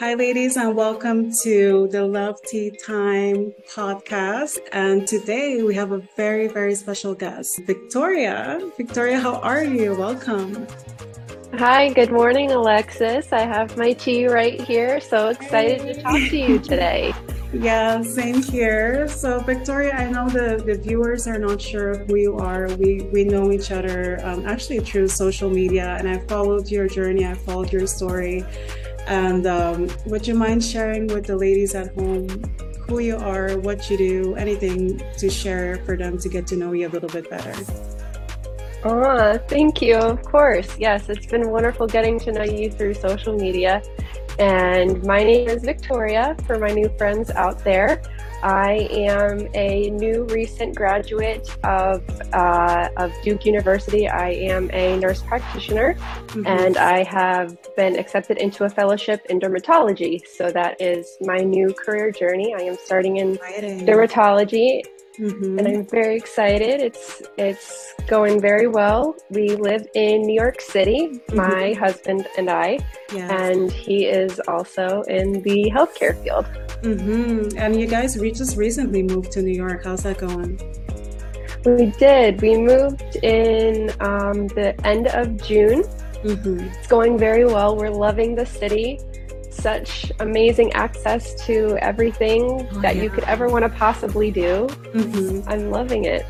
Hi, 0.00 0.14
ladies, 0.14 0.56
and 0.56 0.74
welcome 0.74 1.30
to 1.44 1.86
the 1.92 2.04
Love 2.04 2.42
Tea 2.42 2.72
Time 2.72 3.54
podcast. 3.72 4.58
And 4.72 5.06
today 5.06 5.62
we 5.62 5.72
have 5.76 5.92
a 5.92 6.02
very, 6.16 6.48
very 6.48 6.74
special 6.74 7.14
guest, 7.14 7.60
Victoria. 7.64 8.58
Victoria, 8.76 9.20
how 9.20 9.36
are 9.36 9.62
you? 9.62 9.94
Welcome. 9.94 10.66
Hi, 11.52 11.92
good 11.92 12.10
morning, 12.10 12.50
Alexis. 12.50 13.32
I 13.32 13.42
have 13.42 13.76
my 13.76 13.92
tea 13.92 14.26
right 14.26 14.60
here. 14.60 15.00
So 15.00 15.28
excited 15.28 15.78
to 15.82 16.02
talk 16.02 16.18
to 16.18 16.36
you 16.36 16.58
today. 16.72 17.14
Yeah, 17.52 18.02
same 18.02 18.42
here. 18.42 19.06
So, 19.06 19.38
Victoria, 19.38 19.92
I 19.92 20.10
know 20.10 20.28
the, 20.28 20.60
the 20.66 20.74
viewers 20.74 21.28
are 21.28 21.38
not 21.38 21.62
sure 21.62 21.98
who 21.98 22.16
you 22.16 22.36
are. 22.38 22.66
We 22.78 23.02
we 23.12 23.22
know 23.22 23.52
each 23.52 23.70
other 23.70 24.18
um, 24.26 24.44
actually 24.44 24.80
through 24.80 25.06
social 25.06 25.48
media, 25.48 25.94
and 26.00 26.08
I 26.08 26.18
followed 26.26 26.68
your 26.68 26.88
journey. 26.88 27.24
I 27.24 27.34
followed 27.34 27.72
your 27.72 27.86
story. 27.86 28.44
And 29.06 29.46
um, 29.46 29.90
would 30.06 30.26
you 30.26 30.34
mind 30.34 30.64
sharing 30.64 31.06
with 31.08 31.26
the 31.26 31.36
ladies 31.36 31.74
at 31.74 31.94
home 31.94 32.28
who 32.88 32.98
you 33.00 33.16
are, 33.16 33.58
what 33.58 33.90
you 33.90 33.96
do, 33.96 34.34
anything 34.34 35.00
to 35.18 35.30
share 35.30 35.76
for 35.84 35.96
them 35.96 36.18
to 36.18 36.28
get 36.28 36.46
to 36.48 36.56
know 36.56 36.72
you 36.72 36.88
a 36.88 36.90
little 36.90 37.08
bit 37.08 37.28
better? 37.28 37.54
Oh, 38.84 39.38
thank 39.48 39.80
you. 39.80 39.96
Of 39.96 40.22
course. 40.22 40.76
Yes, 40.78 41.08
it's 41.08 41.26
been 41.26 41.50
wonderful 41.50 41.86
getting 41.86 42.18
to 42.20 42.32
know 42.32 42.42
you 42.44 42.70
through 42.70 42.94
social 42.94 43.34
media. 43.34 43.82
And 44.38 45.04
my 45.04 45.22
name 45.22 45.48
is 45.48 45.62
Victoria 45.62 46.36
for 46.46 46.58
my 46.58 46.70
new 46.70 46.88
friends 46.96 47.30
out 47.30 47.62
there. 47.64 48.02
I 48.42 48.88
am 48.90 49.48
a 49.54 49.88
new 49.90 50.24
recent 50.24 50.76
graduate 50.76 51.48
of, 51.64 52.02
uh, 52.34 52.88
of 52.98 53.12
Duke 53.22 53.46
University. 53.46 54.06
I 54.06 54.30
am 54.32 54.70
a 54.72 54.98
nurse 54.98 55.22
practitioner 55.22 55.94
mm-hmm. 55.94 56.46
and 56.46 56.76
I 56.76 57.04
have 57.04 57.56
been 57.74 57.98
accepted 57.98 58.36
into 58.36 58.64
a 58.64 58.68
fellowship 58.68 59.24
in 59.30 59.40
dermatology. 59.40 60.20
So 60.26 60.50
that 60.50 60.80
is 60.80 61.16
my 61.22 61.38
new 61.38 61.72
career 61.72 62.10
journey. 62.10 62.54
I 62.54 62.64
am 62.64 62.76
starting 62.84 63.16
in 63.16 63.34
Exciting. 63.36 63.86
dermatology 63.86 64.82
Mm-hmm. 65.18 65.58
and 65.60 65.68
I'm 65.68 65.86
very 65.86 66.16
excited. 66.16 66.80
It's 66.80 67.22
it's 67.38 67.94
going 68.08 68.40
very 68.40 68.66
well. 68.66 69.14
We 69.30 69.54
live 69.54 69.86
in 69.94 70.22
New 70.22 70.34
York 70.34 70.60
City, 70.60 71.06
mm-hmm. 71.06 71.36
my 71.36 71.72
husband 71.74 72.26
and 72.36 72.50
I, 72.50 72.80
yes. 73.12 73.30
and 73.30 73.70
he 73.70 74.06
is 74.06 74.40
also 74.48 75.02
in 75.02 75.40
the 75.42 75.70
healthcare 75.72 76.20
field. 76.20 76.46
Mm-hmm. 76.82 77.56
And 77.56 77.80
you 77.80 77.86
guys 77.86 78.16
we 78.16 78.32
just 78.32 78.56
recently 78.56 79.04
moved 79.04 79.30
to 79.32 79.42
New 79.42 79.54
York. 79.54 79.84
How's 79.84 80.02
that 80.02 80.18
going? 80.18 80.58
We 81.64 81.86
did. 81.92 82.42
We 82.42 82.58
moved 82.58 83.16
in 83.22 83.90
um, 84.00 84.48
the 84.48 84.74
end 84.84 85.06
of 85.08 85.40
June. 85.42 85.84
Mm-hmm. 86.24 86.58
It's 86.58 86.88
going 86.88 87.18
very 87.18 87.44
well. 87.44 87.76
We're 87.76 87.90
loving 87.90 88.34
the 88.34 88.46
city 88.46 88.98
such 89.54 90.12
amazing 90.20 90.72
access 90.72 91.34
to 91.46 91.76
everything 91.78 92.68
oh, 92.72 92.80
that 92.80 92.96
yeah. 92.96 93.02
you 93.02 93.10
could 93.10 93.24
ever 93.24 93.48
want 93.48 93.64
to 93.64 93.68
possibly 93.68 94.30
do. 94.30 94.66
Mm-hmm. 94.92 95.48
I'm 95.48 95.70
loving 95.70 96.04
it. 96.04 96.26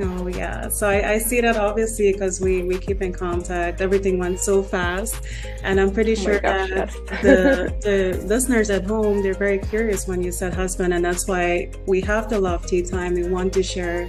Oh 0.00 0.28
yeah, 0.28 0.68
so 0.68 0.88
I, 0.88 1.14
I 1.14 1.18
see 1.18 1.40
that 1.40 1.56
obviously 1.56 2.12
because 2.12 2.40
we 2.40 2.62
we 2.62 2.78
keep 2.78 3.02
in 3.02 3.12
contact. 3.12 3.80
Everything 3.80 4.18
went 4.18 4.38
so 4.38 4.62
fast, 4.62 5.16
and 5.64 5.80
I'm 5.80 5.92
pretty 5.92 6.12
oh 6.12 6.22
sure 6.22 6.40
gosh, 6.40 6.70
that 6.70 6.94
yes. 6.94 7.22
the 7.22 7.74
the 7.82 8.26
listeners 8.26 8.70
at 8.70 8.84
home 8.84 9.22
they're 9.22 9.34
very 9.34 9.58
curious 9.58 10.06
when 10.06 10.22
you 10.22 10.30
said 10.30 10.54
husband, 10.54 10.94
and 10.94 11.04
that's 11.04 11.26
why 11.26 11.72
we 11.86 12.00
have 12.02 12.28
the 12.28 12.38
love 12.38 12.64
tea 12.66 12.82
time. 12.82 13.14
We 13.14 13.28
want 13.28 13.52
to 13.54 13.62
share 13.62 14.08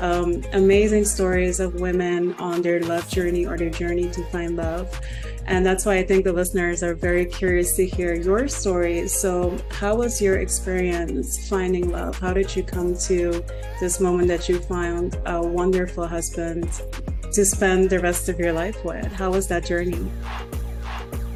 um, 0.00 0.42
amazing 0.52 1.04
stories 1.04 1.60
of 1.60 1.80
women 1.80 2.34
on 2.34 2.62
their 2.62 2.80
love 2.80 3.08
journey 3.08 3.46
or 3.46 3.56
their 3.56 3.70
journey 3.70 4.08
to 4.10 4.24
find 4.30 4.56
love. 4.56 4.88
And 5.48 5.64
that's 5.64 5.86
why 5.86 5.96
I 5.96 6.02
think 6.04 6.24
the 6.24 6.32
listeners 6.32 6.82
are 6.82 6.94
very 6.94 7.24
curious 7.24 7.74
to 7.76 7.86
hear 7.86 8.14
your 8.14 8.48
story. 8.48 9.08
So, 9.08 9.56
how 9.70 9.96
was 9.96 10.20
your 10.20 10.40
experience 10.40 11.48
finding 11.48 11.90
love? 11.90 12.18
How 12.18 12.34
did 12.34 12.54
you 12.54 12.62
come 12.62 12.94
to 13.08 13.42
this 13.80 13.98
moment 13.98 14.28
that 14.28 14.46
you 14.50 14.60
found 14.60 15.18
a 15.24 15.40
wonderful 15.40 16.06
husband 16.06 16.68
to 17.32 17.44
spend 17.46 17.88
the 17.88 17.98
rest 17.98 18.28
of 18.28 18.38
your 18.38 18.52
life 18.52 18.84
with? 18.84 19.10
How 19.10 19.30
was 19.30 19.48
that 19.48 19.64
journey? 19.64 20.06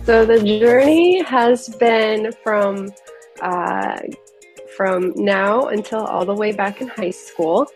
So, 0.05 0.27
the 0.27 0.43
journey 0.43 1.23
has 1.23 1.71
been 1.71 2.33
from 2.45 2.91
uh, 3.41 3.99
from 4.77 5.15
now 5.17 5.69
until 5.69 6.05
all 6.05 6.27
the 6.27 6.35
way 6.35 6.53
back 6.53 6.83
in 6.83 6.89
high 6.89 7.13
school. 7.13 7.67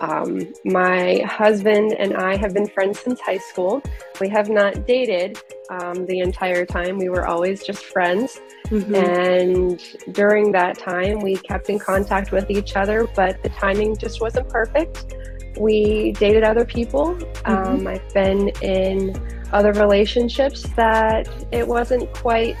Um, 0.00 0.52
my 0.64 1.22
husband 1.26 1.94
and 1.98 2.16
I 2.16 2.36
have 2.36 2.54
been 2.54 2.66
friends 2.66 3.00
since 3.00 3.20
high 3.20 3.38
school. 3.38 3.82
We 4.20 4.28
have 4.30 4.48
not 4.48 4.86
dated 4.86 5.38
um, 5.70 6.06
the 6.06 6.20
entire 6.20 6.64
time. 6.64 6.98
We 6.98 7.08
were 7.08 7.26
always 7.26 7.62
just 7.62 7.84
friends. 7.84 8.40
Mm-hmm. 8.66 8.94
And 8.94 10.14
during 10.14 10.52
that 10.52 10.78
time, 10.78 11.20
we 11.20 11.36
kept 11.36 11.68
in 11.68 11.78
contact 11.78 12.32
with 12.32 12.50
each 12.50 12.76
other, 12.76 13.06
but 13.14 13.42
the 13.42 13.50
timing 13.50 13.96
just 13.96 14.20
wasn't 14.20 14.48
perfect. 14.48 15.14
We 15.58 16.12
dated 16.12 16.44
other 16.44 16.64
people. 16.64 17.14
Mm-hmm. 17.14 17.52
Um, 17.52 17.86
I've 17.86 18.14
been 18.14 18.48
in 18.62 19.14
other 19.52 19.72
relationships 19.72 20.62
that 20.76 21.28
it 21.52 21.66
wasn't 21.66 22.12
quite 22.14 22.56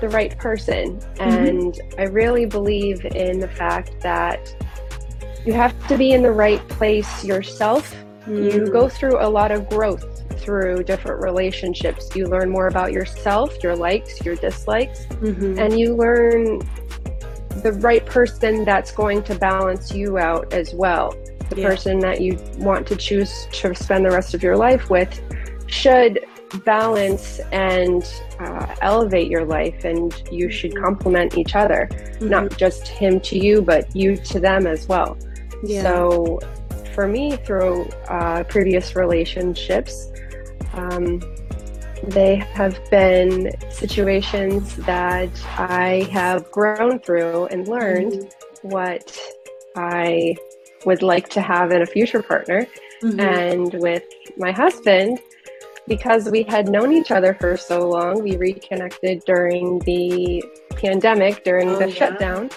the 0.00 0.08
right 0.10 0.36
person. 0.38 0.98
Mm-hmm. 0.98 1.22
And 1.22 1.80
I 1.98 2.04
really 2.04 2.44
believe 2.44 3.04
in 3.06 3.40
the 3.40 3.48
fact 3.48 4.00
that 4.00 4.54
you 5.46 5.52
have 5.52 5.88
to 5.88 5.96
be 5.96 6.12
in 6.12 6.22
the 6.22 6.32
right 6.32 6.66
place 6.68 7.24
yourself. 7.24 7.94
Mm. 8.26 8.52
You 8.52 8.66
go 8.66 8.88
through 8.88 9.24
a 9.24 9.28
lot 9.28 9.52
of 9.52 9.68
growth 9.68 10.24
through 10.40 10.82
different 10.82 11.22
relationships. 11.22 12.14
You 12.14 12.26
learn 12.26 12.50
more 12.50 12.66
about 12.66 12.92
yourself, 12.92 13.62
your 13.62 13.76
likes, 13.76 14.24
your 14.24 14.34
dislikes, 14.36 15.06
mm-hmm. 15.06 15.58
and 15.58 15.78
you 15.78 15.94
learn 15.94 16.58
the 17.62 17.72
right 17.80 18.04
person 18.04 18.64
that's 18.64 18.92
going 18.92 19.22
to 19.24 19.34
balance 19.36 19.92
you 19.92 20.18
out 20.18 20.52
as 20.52 20.74
well. 20.74 21.14
The 21.48 21.60
yeah. 21.60 21.68
person 21.68 22.00
that 22.00 22.20
you 22.20 22.38
want 22.58 22.86
to 22.88 22.96
choose 22.96 23.46
to 23.52 23.74
spend 23.74 24.04
the 24.04 24.10
rest 24.10 24.34
of 24.34 24.42
your 24.42 24.56
life 24.56 24.90
with 24.90 25.20
should 25.68 26.24
balance 26.64 27.40
and 27.52 28.04
uh, 28.40 28.74
elevate 28.80 29.28
your 29.28 29.44
life, 29.44 29.84
and 29.84 30.12
you 30.30 30.50
should 30.50 30.72
mm-hmm. 30.72 30.84
complement 30.84 31.38
each 31.38 31.54
other, 31.54 31.88
mm-hmm. 31.90 32.28
not 32.28 32.56
just 32.56 32.88
him 32.88 33.20
to 33.20 33.38
you, 33.38 33.62
but 33.62 33.94
you 33.94 34.16
to 34.16 34.40
them 34.40 34.66
as 34.66 34.88
well. 34.88 35.16
Yeah. 35.64 35.82
So, 35.82 36.40
for 36.94 37.06
me, 37.06 37.36
through 37.36 37.84
uh, 38.08 38.44
previous 38.44 38.96
relationships, 38.96 40.10
um, 40.72 41.20
they 42.02 42.36
have 42.36 42.78
been 42.90 43.50
situations 43.70 44.76
that 44.76 45.30
I 45.58 46.08
have 46.12 46.50
grown 46.50 47.00
through 47.00 47.46
and 47.46 47.66
learned 47.68 48.12
mm-hmm. 48.12 48.68
what 48.68 49.18
I 49.76 50.36
would 50.84 51.02
like 51.02 51.28
to 51.30 51.40
have 51.40 51.72
in 51.72 51.82
a 51.82 51.86
future 51.86 52.22
partner. 52.22 52.66
Mm-hmm. 53.02 53.20
And 53.20 53.74
with 53.74 54.04
my 54.36 54.52
husband, 54.52 55.18
because 55.86 56.28
we 56.30 56.42
had 56.42 56.68
known 56.68 56.92
each 56.92 57.10
other 57.10 57.34
for 57.34 57.56
so 57.56 57.88
long, 57.88 58.22
we 58.22 58.36
reconnected 58.36 59.22
during 59.24 59.78
the 59.80 60.44
pandemic, 60.70 61.44
during 61.44 61.70
oh, 61.70 61.78
the 61.78 61.88
yeah. 61.88 61.94
shutdown. 61.94 62.50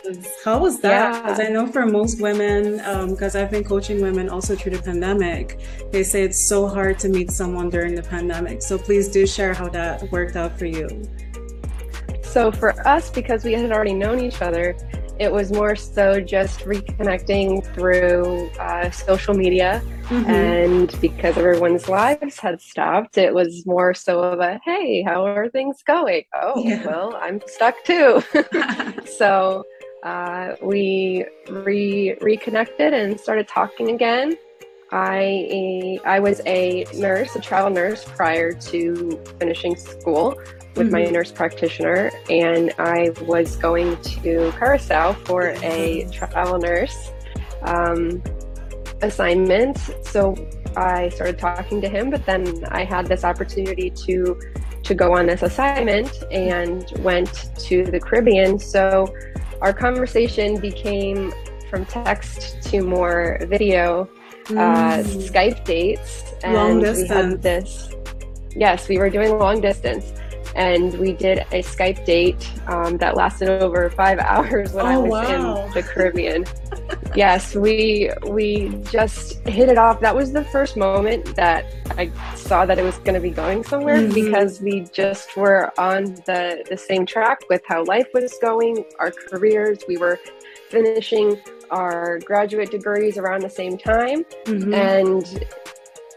How 0.43 0.59
was 0.59 0.79
that? 0.81 1.21
Because 1.21 1.39
yeah. 1.39 1.45
I 1.45 1.49
know 1.49 1.67
for 1.67 1.85
most 1.85 2.21
women, 2.21 2.77
because 3.09 3.35
um, 3.35 3.43
I've 3.43 3.51
been 3.51 3.63
coaching 3.63 4.01
women 4.01 4.29
also 4.29 4.55
through 4.55 4.77
the 4.77 4.83
pandemic, 4.83 5.59
they 5.91 6.03
say 6.03 6.23
it's 6.23 6.47
so 6.47 6.67
hard 6.67 6.99
to 6.99 7.09
meet 7.09 7.31
someone 7.31 7.69
during 7.69 7.95
the 7.95 8.03
pandemic. 8.03 8.61
So 8.61 8.77
please 8.77 9.07
do 9.09 9.25
share 9.25 9.53
how 9.53 9.69
that 9.69 10.11
worked 10.11 10.35
out 10.35 10.57
for 10.57 10.65
you. 10.65 10.87
So 12.23 12.51
for 12.51 12.87
us, 12.87 13.09
because 13.09 13.43
we 13.43 13.53
had 13.53 13.71
already 13.71 13.93
known 13.93 14.19
each 14.19 14.41
other, 14.41 14.77
it 15.19 15.31
was 15.31 15.51
more 15.51 15.75
so 15.75 16.21
just 16.21 16.61
reconnecting 16.61 17.63
through 17.73 18.49
uh, 18.59 18.89
social 18.89 19.33
media. 19.33 19.81
Mm-hmm. 20.05 20.29
And 20.29 21.01
because 21.01 21.37
everyone's 21.37 21.87
lives 21.89 22.39
had 22.39 22.61
stopped, 22.61 23.17
it 23.17 23.33
was 23.33 23.65
more 23.65 23.93
so 23.93 24.21
of 24.21 24.39
a 24.39 24.59
hey, 24.63 25.03
how 25.03 25.25
are 25.25 25.49
things 25.49 25.83
going? 25.83 26.23
Oh, 26.33 26.63
yeah. 26.63 26.85
well, 26.85 27.15
I'm 27.21 27.41
stuck 27.47 27.75
too. 27.83 28.23
so 29.05 29.65
uh, 30.03 30.55
we 30.63 31.25
re- 31.49 32.17
reconnected 32.21 32.93
and 32.93 33.19
started 33.19 33.47
talking 33.47 33.91
again. 33.91 34.37
I 34.91 35.99
I 36.05 36.19
was 36.19 36.41
a 36.45 36.85
nurse, 36.95 37.35
a 37.35 37.41
travel 37.41 37.69
nurse, 37.69 38.03
prior 38.03 38.51
to 38.53 39.23
finishing 39.39 39.75
school 39.75 40.35
with 40.75 40.87
mm-hmm. 40.87 40.91
my 40.91 41.05
nurse 41.05 41.31
practitioner, 41.31 42.11
and 42.29 42.73
I 42.79 43.11
was 43.21 43.55
going 43.55 43.97
to 43.97 44.51
Curacao 44.57 45.13
for 45.13 45.53
a 45.61 46.07
travel 46.11 46.57
nurse 46.57 47.11
um, 47.63 48.23
assignment. 49.01 49.77
So 50.03 50.35
I 50.75 51.09
started 51.09 51.37
talking 51.37 51.81
to 51.81 51.89
him, 51.89 52.09
but 52.09 52.25
then 52.25 52.65
I 52.69 52.83
had 52.83 53.07
this 53.07 53.23
opportunity 53.23 53.89
to 53.91 54.39
to 54.81 54.95
go 54.95 55.13
on 55.13 55.27
this 55.27 55.43
assignment 55.43 56.23
and 56.31 56.91
went 56.99 57.51
to 57.59 57.83
the 57.83 57.99
Caribbean. 57.99 58.57
So 58.57 59.13
our 59.61 59.73
conversation 59.73 60.59
became 60.59 61.33
from 61.69 61.85
text 61.85 62.61
to 62.63 62.81
more 62.81 63.37
video, 63.47 64.09
uh, 64.51 65.03
mm. 65.03 65.29
Skype 65.29 65.63
dates, 65.65 66.33
and 66.43 66.81
we 66.81 67.07
had 67.07 67.41
this. 67.41 67.89
Yes, 68.55 68.89
we 68.89 68.97
were 68.97 69.09
doing 69.09 69.37
long 69.37 69.61
distance 69.61 70.11
and 70.55 70.97
we 70.99 71.13
did 71.13 71.39
a 71.51 71.61
Skype 71.61 72.05
date 72.05 72.49
um, 72.67 72.97
that 72.97 73.15
lasted 73.15 73.49
over 73.49 73.89
five 73.89 74.19
hours 74.33 74.73
when 74.73 74.85
oh, 74.85 74.89
I 74.89 74.97
was 74.97 75.09
wow. 75.09 75.65
in 75.65 75.73
the 75.73 75.83
Caribbean. 75.83 76.45
yes, 77.15 77.55
we 77.55 78.09
we 78.27 78.69
just 78.91 79.47
hit 79.47 79.69
it 79.69 79.77
off. 79.77 79.99
That 79.99 80.15
was 80.15 80.31
the 80.31 80.43
first 80.45 80.77
moment 80.77 81.35
that 81.35 81.65
I 81.97 82.11
saw 82.35 82.65
that 82.65 82.79
it 82.79 82.83
was 82.83 82.97
going 82.99 83.15
to 83.15 83.21
be 83.21 83.29
going 83.29 83.63
somewhere 83.63 83.97
mm-hmm. 83.97 84.13
because 84.13 84.61
we 84.61 84.81
just 84.91 85.35
were 85.37 85.71
on 85.79 86.15
the 86.25 86.65
the 86.69 86.77
same 86.77 87.05
track 87.05 87.41
with 87.49 87.61
how 87.67 87.83
life 87.85 88.07
was 88.13 88.35
going, 88.41 88.85
our 88.99 89.11
careers. 89.11 89.79
We 89.87 89.97
were 89.97 90.19
finishing 90.69 91.39
our 91.71 92.19
graduate 92.19 92.71
degrees 92.71 93.17
around 93.17 93.41
the 93.41 93.49
same 93.49 93.77
time, 93.77 94.23
mm-hmm. 94.45 94.73
and 94.73 95.45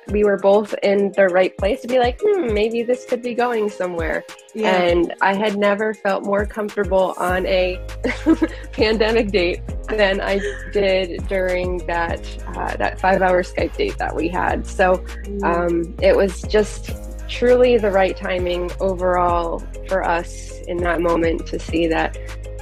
we 0.09 0.25
were 0.25 0.37
both 0.37 0.75
in 0.83 1.13
the 1.13 1.27
right 1.29 1.57
place 1.57 1.81
to 1.83 1.89
be 1.89 1.99
like, 1.99 2.21
hmm, 2.23 2.53
maybe 2.53 2.83
this 2.83 3.05
could 3.05 3.23
be 3.23 3.35
going 3.35 3.71
somewhere. 3.71 4.25
Yeah. 4.55 4.77
And 4.77 5.15
I 5.21 5.35
had 5.35 5.57
never 5.57 5.95
felt 5.95 6.25
more 6.25 6.45
comfortable 6.45 7.15
on 7.17 7.47
a 7.47 7.81
pandemic 8.73 9.29
date 9.29 9.61
than 9.89 10.21
I 10.21 10.41
did 10.73 11.27
during 11.29 11.79
that 11.87 12.21
uh, 12.49 12.77
that 12.77 13.01
five 13.01 13.23
hour 13.23 13.43
Skype 13.43 13.77
date 13.77 13.99
that 13.99 14.15
we 14.15 14.29
had. 14.29 14.67
So 14.67 14.97
mm. 15.25 15.43
um, 15.43 15.95
it 16.01 16.17
was 16.17 16.43
just 16.43 16.91
truly 17.29 17.79
the 17.79 17.91
right 17.91 18.17
timing 18.17 18.71
overall 18.81 19.61
for 19.89 20.05
us 20.05 20.61
in 20.69 20.77
that 20.79 21.01
moment 21.01 21.47
to 21.47 21.59
see 21.59 21.87
that 21.87 22.15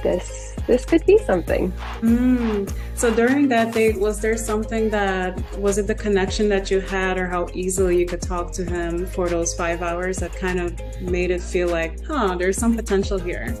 this 0.03 0.50
this 0.67 0.85
could 0.85 1.05
be 1.05 1.17
something. 1.17 1.71
Mm. 2.01 2.71
So 2.95 3.13
during 3.13 3.47
that 3.49 3.73
date, 3.73 3.99
was 3.99 4.21
there 4.21 4.37
something 4.37 4.89
that 4.89 5.41
was 5.57 5.77
it 5.77 5.87
the 5.87 5.95
connection 5.95 6.49
that 6.49 6.69
you 6.69 6.79
had, 6.79 7.17
or 7.17 7.27
how 7.27 7.47
easily 7.53 7.97
you 7.99 8.05
could 8.05 8.21
talk 8.21 8.51
to 8.53 8.63
him 8.63 9.05
for 9.07 9.27
those 9.27 9.53
five 9.53 9.81
hours 9.81 10.17
that 10.17 10.33
kind 10.35 10.59
of 10.59 10.79
made 11.01 11.31
it 11.31 11.41
feel 11.41 11.69
like, 11.69 12.03
huh, 12.05 12.35
there's 12.37 12.57
some 12.57 12.75
potential 12.75 13.17
here? 13.17 13.55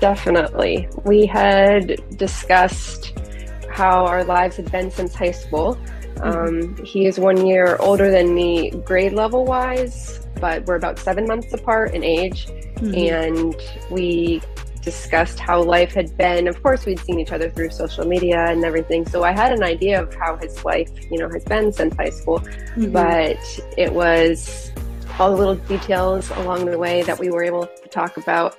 Definitely. 0.00 0.88
We 1.04 1.26
had 1.26 2.00
discussed 2.16 3.18
how 3.70 4.06
our 4.06 4.24
lives 4.24 4.56
had 4.56 4.70
been 4.72 4.90
since 4.90 5.14
high 5.14 5.30
school. 5.30 5.78
Mm-hmm. 6.16 6.78
Um, 6.78 6.84
he 6.84 7.06
is 7.06 7.18
one 7.18 7.46
year 7.46 7.76
older 7.80 8.10
than 8.10 8.34
me, 8.34 8.70
grade 8.70 9.12
level 9.12 9.44
wise, 9.44 10.26
but 10.40 10.64
we're 10.66 10.76
about 10.76 10.98
seven 10.98 11.26
months 11.26 11.52
apart 11.52 11.94
in 11.94 12.02
age. 12.02 12.46
Mm-hmm. 12.76 12.94
And 12.94 13.56
we 13.90 14.40
discussed 14.82 15.38
how 15.38 15.62
life 15.62 15.92
had 15.92 16.16
been. 16.16 16.48
Of 16.48 16.62
course, 16.62 16.86
we'd 16.86 17.00
seen 17.00 17.20
each 17.20 17.32
other 17.32 17.50
through 17.50 17.70
social 17.70 18.06
media 18.06 18.46
and 18.46 18.64
everything, 18.64 19.06
so 19.06 19.24
I 19.24 19.32
had 19.32 19.52
an 19.52 19.62
idea 19.62 20.02
of 20.02 20.14
how 20.14 20.36
his 20.36 20.64
life, 20.64 20.90
you 21.10 21.18
know, 21.18 21.28
has 21.28 21.44
been 21.44 21.72
since 21.72 21.94
high 21.96 22.10
school. 22.10 22.40
Mm-hmm. 22.40 22.92
But 22.92 23.38
it 23.76 23.92
was 23.92 24.72
all 25.18 25.30
the 25.30 25.36
little 25.36 25.56
details 25.56 26.30
along 26.30 26.64
the 26.66 26.78
way 26.78 27.02
that 27.02 27.18
we 27.18 27.30
were 27.30 27.44
able 27.44 27.66
to 27.66 27.88
talk 27.90 28.16
about 28.16 28.56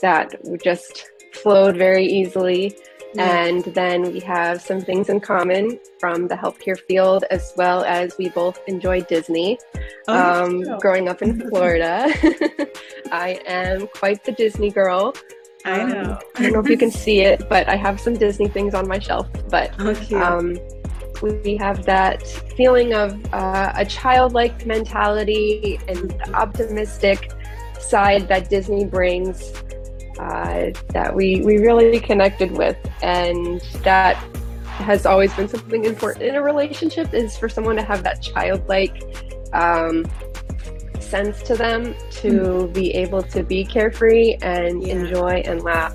that 0.00 0.34
just 0.62 1.10
flowed 1.32 1.76
very 1.76 2.06
easily. 2.06 2.76
And 3.16 3.64
then 3.64 4.12
we 4.12 4.20
have 4.20 4.60
some 4.60 4.80
things 4.80 5.08
in 5.08 5.20
common 5.20 5.80
from 5.98 6.28
the 6.28 6.34
healthcare 6.34 6.78
field, 6.78 7.24
as 7.30 7.54
well 7.56 7.82
as 7.84 8.16
we 8.18 8.28
both 8.28 8.60
enjoy 8.66 9.00
Disney. 9.02 9.58
Oh, 10.08 10.44
um, 10.44 10.78
growing 10.78 11.08
up 11.08 11.22
in 11.22 11.48
Florida, 11.48 12.08
I 13.12 13.40
am 13.46 13.88
quite 13.88 14.24
the 14.24 14.32
Disney 14.32 14.70
girl. 14.70 15.14
I 15.64 15.80
um, 15.80 15.88
know. 15.88 16.00
Um, 16.02 16.18
I 16.36 16.42
don't 16.42 16.52
know 16.52 16.60
if 16.60 16.68
you 16.68 16.76
can 16.76 16.90
see 16.90 17.20
it, 17.20 17.48
but 17.48 17.68
I 17.68 17.76
have 17.76 17.98
some 17.98 18.14
Disney 18.14 18.48
things 18.48 18.74
on 18.74 18.86
my 18.86 18.98
shelf. 18.98 19.26
But 19.48 19.72
oh, 19.78 20.16
um, 20.20 20.56
we 21.22 21.56
have 21.56 21.84
that 21.86 22.26
feeling 22.56 22.94
of 22.94 23.18
uh, 23.32 23.72
a 23.74 23.84
childlike 23.84 24.66
mentality 24.66 25.80
and 25.88 26.14
optimistic 26.34 27.32
side 27.80 28.28
that 28.28 28.50
Disney 28.50 28.84
brings 28.84 29.52
uh, 30.18 30.70
that 30.88 31.14
we, 31.14 31.42
we 31.42 31.58
really 31.58 32.00
connected 32.00 32.52
with. 32.52 32.76
And 33.02 33.60
that 33.82 34.14
has 34.64 35.06
always 35.06 35.34
been 35.34 35.48
something 35.48 35.84
important 35.84 36.24
in 36.24 36.36
a 36.36 36.42
relationship 36.42 37.12
is 37.12 37.36
for 37.36 37.48
someone 37.48 37.76
to 37.76 37.82
have 37.82 38.02
that 38.04 38.22
childlike 38.22 39.02
um, 39.52 40.04
sense 41.00 41.42
to 41.42 41.56
them 41.56 41.94
to 42.10 42.30
mm. 42.30 42.72
be 42.72 42.92
able 42.92 43.22
to 43.22 43.42
be 43.42 43.64
carefree 43.64 44.36
and 44.42 44.86
yeah. 44.86 44.94
enjoy 44.94 45.42
and 45.44 45.62
laugh. 45.62 45.94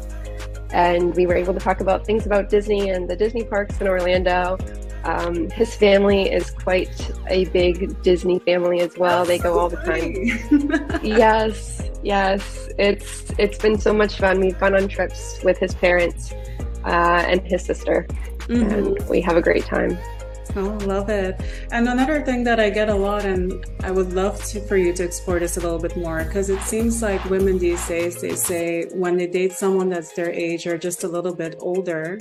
And 0.71 1.15
we 1.15 1.27
were 1.27 1.35
able 1.35 1.53
to 1.53 1.59
talk 1.59 1.81
about 1.81 2.05
things 2.05 2.25
about 2.25 2.49
Disney 2.49 2.89
and 2.89 3.09
the 3.09 3.15
Disney 3.15 3.43
parks 3.43 3.79
in 3.79 3.87
Orlando. 3.87 4.57
Um, 5.03 5.49
his 5.51 5.75
family 5.75 6.31
is 6.31 6.49
quite 6.49 7.11
a 7.27 7.45
big 7.45 8.01
Disney 8.01 8.39
family 8.39 8.79
as 8.79 8.97
well. 8.97 9.23
They 9.23 9.37
go 9.37 9.59
all 9.59 9.69
the 9.69 9.77
time. 9.77 10.99
yes, 11.03 11.82
yes. 12.03 12.69
It's 12.77 13.31
it's 13.37 13.57
been 13.57 13.79
so 13.79 13.93
much 13.93 14.17
fun. 14.17 14.39
We've 14.39 14.59
gone 14.59 14.75
on 14.75 14.87
trips 14.87 15.39
with 15.43 15.57
his 15.57 15.73
parents 15.73 16.33
uh, 16.85 17.23
and 17.27 17.41
his 17.41 17.63
sister, 17.63 18.05
mm-hmm. 18.09 18.71
and 18.71 19.09
we 19.09 19.21
have 19.21 19.37
a 19.37 19.41
great 19.41 19.65
time. 19.65 19.97
Oh, 20.55 20.77
love 20.85 21.09
it. 21.09 21.39
And 21.71 21.87
another 21.87 22.21
thing 22.21 22.43
that 22.43 22.59
I 22.59 22.69
get 22.69 22.89
a 22.89 22.95
lot, 22.95 23.25
and 23.25 23.65
I 23.81 23.91
would 23.91 24.13
love 24.13 24.43
to, 24.45 24.59
for 24.61 24.77
you 24.77 24.93
to 24.93 25.03
explore 25.03 25.39
this 25.39 25.57
a 25.57 25.61
little 25.61 25.79
bit 25.79 25.97
more, 25.97 26.23
because 26.23 26.49
it 26.49 26.61
seems 26.61 27.01
like 27.01 27.23
women 27.25 27.57
these 27.57 27.85
days, 27.87 28.21
they 28.21 28.35
say 28.35 28.85
when 28.93 29.17
they 29.17 29.27
date 29.27 29.53
someone 29.53 29.89
that's 29.89 30.13
their 30.13 30.31
age 30.31 30.67
or 30.67 30.77
just 30.77 31.03
a 31.03 31.07
little 31.07 31.33
bit 31.33 31.55
older, 31.59 32.19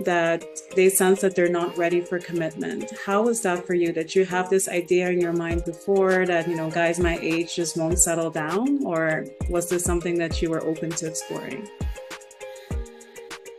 that 0.00 0.44
they 0.74 0.88
sense 0.88 1.20
that 1.20 1.34
they're 1.34 1.48
not 1.48 1.76
ready 1.76 2.00
for 2.00 2.18
commitment. 2.18 2.90
How 3.04 3.28
is 3.28 3.42
that 3.42 3.66
for 3.66 3.74
you? 3.74 3.92
That 3.92 4.14
you 4.14 4.24
have 4.24 4.48
this 4.48 4.68
idea 4.68 5.10
in 5.10 5.20
your 5.20 5.32
mind 5.32 5.64
before 5.64 6.26
that, 6.26 6.48
you 6.48 6.56
know, 6.56 6.70
guys 6.70 6.98
my 6.98 7.18
age 7.20 7.54
just 7.54 7.76
won't 7.76 7.98
settle 7.98 8.30
down? 8.30 8.84
Or 8.84 9.26
was 9.50 9.68
this 9.68 9.84
something 9.84 10.18
that 10.18 10.40
you 10.40 10.50
were 10.50 10.64
open 10.64 10.90
to 10.90 11.06
exploring? 11.06 11.68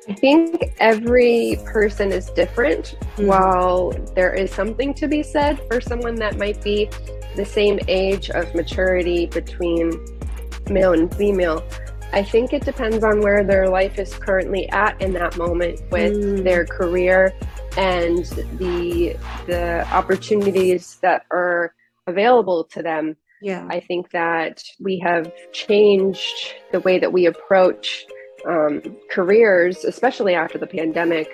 I 0.07 0.13
think 0.13 0.73
every 0.79 1.57
person 1.65 2.11
is 2.11 2.29
different. 2.31 2.95
Mm-hmm. 2.99 3.27
While 3.27 3.91
there 4.15 4.33
is 4.33 4.51
something 4.51 4.93
to 4.95 5.07
be 5.07 5.23
said 5.23 5.59
for 5.67 5.81
someone 5.81 6.15
that 6.15 6.37
might 6.37 6.63
be 6.63 6.89
the 7.35 7.45
same 7.45 7.79
age 7.87 8.29
of 8.29 8.53
maturity 8.53 9.25
between 9.25 9.93
male 10.69 10.93
and 10.93 11.13
female, 11.15 11.63
I 12.13 12.23
think 12.23 12.53
it 12.53 12.63
depends 12.63 13.03
on 13.03 13.19
where 13.21 13.43
their 13.43 13.67
life 13.67 13.97
is 13.97 14.13
currently 14.13 14.69
at 14.69 15.01
in 15.01 15.11
that 15.13 15.37
moment 15.37 15.81
with 15.91 16.13
mm. 16.13 16.43
their 16.43 16.65
career 16.65 17.33
and 17.77 18.25
the 18.57 19.17
the 19.47 19.85
opportunities 19.91 20.97
that 21.01 21.25
are 21.31 21.73
available 22.07 22.63
to 22.65 22.81
them. 22.81 23.17
Yeah. 23.41 23.67
I 23.69 23.79
think 23.79 24.11
that 24.11 24.63
we 24.79 24.99
have 24.99 25.31
changed 25.51 26.53
the 26.71 26.79
way 26.79 26.99
that 26.99 27.11
we 27.11 27.25
approach 27.25 28.05
um, 28.47 28.81
careers, 29.09 29.83
especially 29.83 30.35
after 30.35 30.57
the 30.57 30.67
pandemic, 30.67 31.29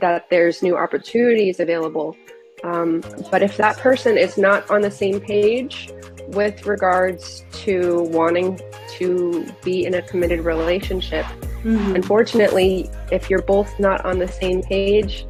that 0.00 0.28
there's 0.30 0.62
new 0.62 0.76
opportunities 0.76 1.60
available. 1.60 2.16
Um, 2.62 3.02
but 3.30 3.42
if 3.42 3.56
that 3.58 3.76
person 3.78 4.16
is 4.16 4.38
not 4.38 4.70
on 4.70 4.80
the 4.80 4.90
same 4.90 5.20
page 5.20 5.92
with 6.28 6.66
regards 6.66 7.44
to 7.52 8.02
wanting 8.04 8.58
to 8.96 9.46
be 9.62 9.84
in 9.84 9.94
a 9.94 10.02
committed 10.02 10.40
relationship, 10.40 11.26
mm-hmm. 11.26 11.94
unfortunately, 11.94 12.90
if 13.12 13.28
you're 13.28 13.42
both 13.42 13.78
not 13.78 14.04
on 14.04 14.18
the 14.18 14.28
same 14.28 14.62
page, 14.62 15.26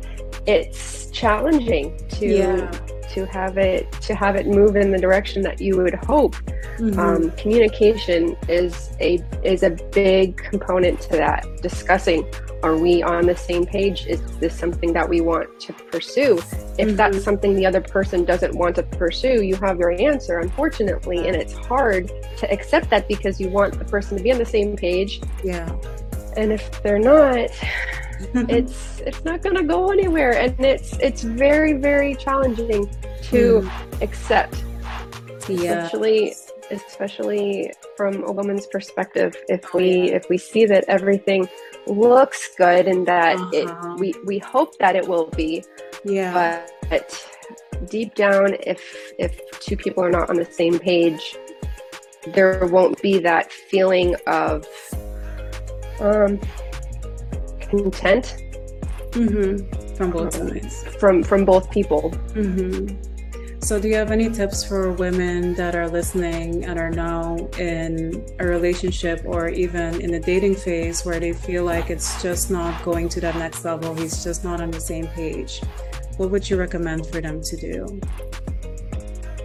it's 0.46 1.10
challenging 1.10 1.96
to 2.08 2.26
yeah 2.26 2.93
to 3.12 3.26
have 3.26 3.58
it 3.58 3.90
to 3.92 4.14
have 4.14 4.36
it 4.36 4.46
move 4.46 4.76
in 4.76 4.90
the 4.90 4.98
direction 4.98 5.42
that 5.42 5.60
you 5.60 5.76
would 5.76 5.94
hope. 5.94 6.34
Mm-hmm. 6.78 6.98
Um, 6.98 7.30
communication 7.32 8.36
is 8.48 8.90
a 9.00 9.22
is 9.42 9.62
a 9.62 9.70
big 9.70 10.36
component 10.36 11.00
to 11.02 11.10
that. 11.10 11.46
Discussing 11.62 12.26
are 12.64 12.78
we 12.78 13.02
on 13.02 13.26
the 13.26 13.36
same 13.36 13.66
page? 13.66 14.06
Is 14.06 14.22
this 14.38 14.58
something 14.58 14.94
that 14.94 15.06
we 15.06 15.20
want 15.20 15.60
to 15.60 15.72
pursue? 15.74 16.38
If 16.38 16.44
mm-hmm. 16.44 16.96
that's 16.96 17.22
something 17.22 17.54
the 17.54 17.66
other 17.66 17.82
person 17.82 18.24
doesn't 18.24 18.54
want 18.56 18.76
to 18.76 18.82
pursue, 18.82 19.42
you 19.42 19.54
have 19.56 19.78
your 19.78 19.90
answer, 19.90 20.38
unfortunately, 20.38 21.28
and 21.28 21.36
it's 21.36 21.52
hard 21.52 22.10
to 22.38 22.50
accept 22.50 22.88
that 22.88 23.06
because 23.06 23.38
you 23.38 23.50
want 23.50 23.78
the 23.78 23.84
person 23.84 24.16
to 24.16 24.22
be 24.22 24.32
on 24.32 24.38
the 24.38 24.46
same 24.46 24.76
page. 24.76 25.20
Yeah. 25.44 25.70
And 26.38 26.52
if 26.52 26.82
they're 26.82 26.98
not, 26.98 27.50
it's 28.48 29.00
it's 29.00 29.24
not 29.24 29.42
going 29.42 29.56
to 29.56 29.62
go 29.62 29.90
anywhere 29.90 30.32
and 30.32 30.58
it's 30.60 30.96
it's 30.98 31.22
very 31.22 31.74
very 31.74 32.14
challenging 32.14 32.88
to 33.22 33.60
mm. 33.60 34.02
accept 34.02 34.64
especially 35.48 36.34
especially 36.70 37.72
from 37.96 38.24
a 38.24 38.32
woman's 38.32 38.66
perspective 38.66 39.34
if 39.48 39.64
oh, 39.66 39.78
we 39.78 40.12
if 40.12 40.24
we 40.28 40.38
see 40.38 40.64
that 40.64 40.84
everything 40.88 41.48
looks 41.86 42.54
good 42.56 42.88
and 42.88 43.06
that 43.06 43.36
uh-huh. 43.36 43.50
it 43.52 44.00
we 44.00 44.14
we 44.24 44.38
hope 44.38 44.76
that 44.78 44.96
it 44.96 45.06
will 45.06 45.26
be 45.36 45.62
yeah 46.04 46.66
but 46.88 47.28
deep 47.90 48.14
down 48.14 48.56
if 48.66 49.12
if 49.18 49.38
two 49.60 49.76
people 49.76 50.02
are 50.02 50.10
not 50.10 50.30
on 50.30 50.36
the 50.36 50.44
same 50.44 50.78
page 50.78 51.36
there 52.28 52.66
won't 52.66 53.00
be 53.02 53.18
that 53.18 53.52
feeling 53.52 54.16
of 54.26 54.66
um 56.00 56.40
content 57.82 58.36
mm-hmm. 59.10 59.94
from 59.94 60.10
both 60.10 60.34
sides 60.34 60.84
from 60.98 61.22
from 61.22 61.44
both 61.44 61.70
people 61.70 62.10
mm-hmm. 62.34 62.94
So, 63.64 63.80
do 63.80 63.88
you 63.88 63.94
have 63.94 64.10
any 64.10 64.28
tips 64.28 64.62
for 64.62 64.92
women 64.92 65.54
that 65.54 65.74
are 65.74 65.88
listening 65.88 66.66
and 66.66 66.78
are 66.78 66.90
now 66.90 67.36
in 67.58 68.22
a 68.38 68.44
relationship 68.44 69.22
or 69.24 69.48
even 69.48 70.02
in 70.02 70.10
the 70.12 70.20
dating 70.20 70.56
phase 70.56 71.02
where 71.02 71.18
they 71.18 71.32
feel 71.32 71.64
like 71.64 71.88
it's 71.88 72.20
just 72.20 72.50
not 72.50 72.84
going 72.84 73.08
to 73.08 73.22
that 73.22 73.36
next 73.36 73.64
level? 73.64 73.94
He's 73.94 74.22
just 74.22 74.44
not 74.44 74.60
on 74.60 74.70
the 74.70 74.80
same 74.80 75.06
page. 75.06 75.62
What 76.18 76.30
would 76.30 76.50
you 76.50 76.58
recommend 76.58 77.06
for 77.06 77.22
them 77.22 77.40
to 77.42 77.56
do? 77.56 78.00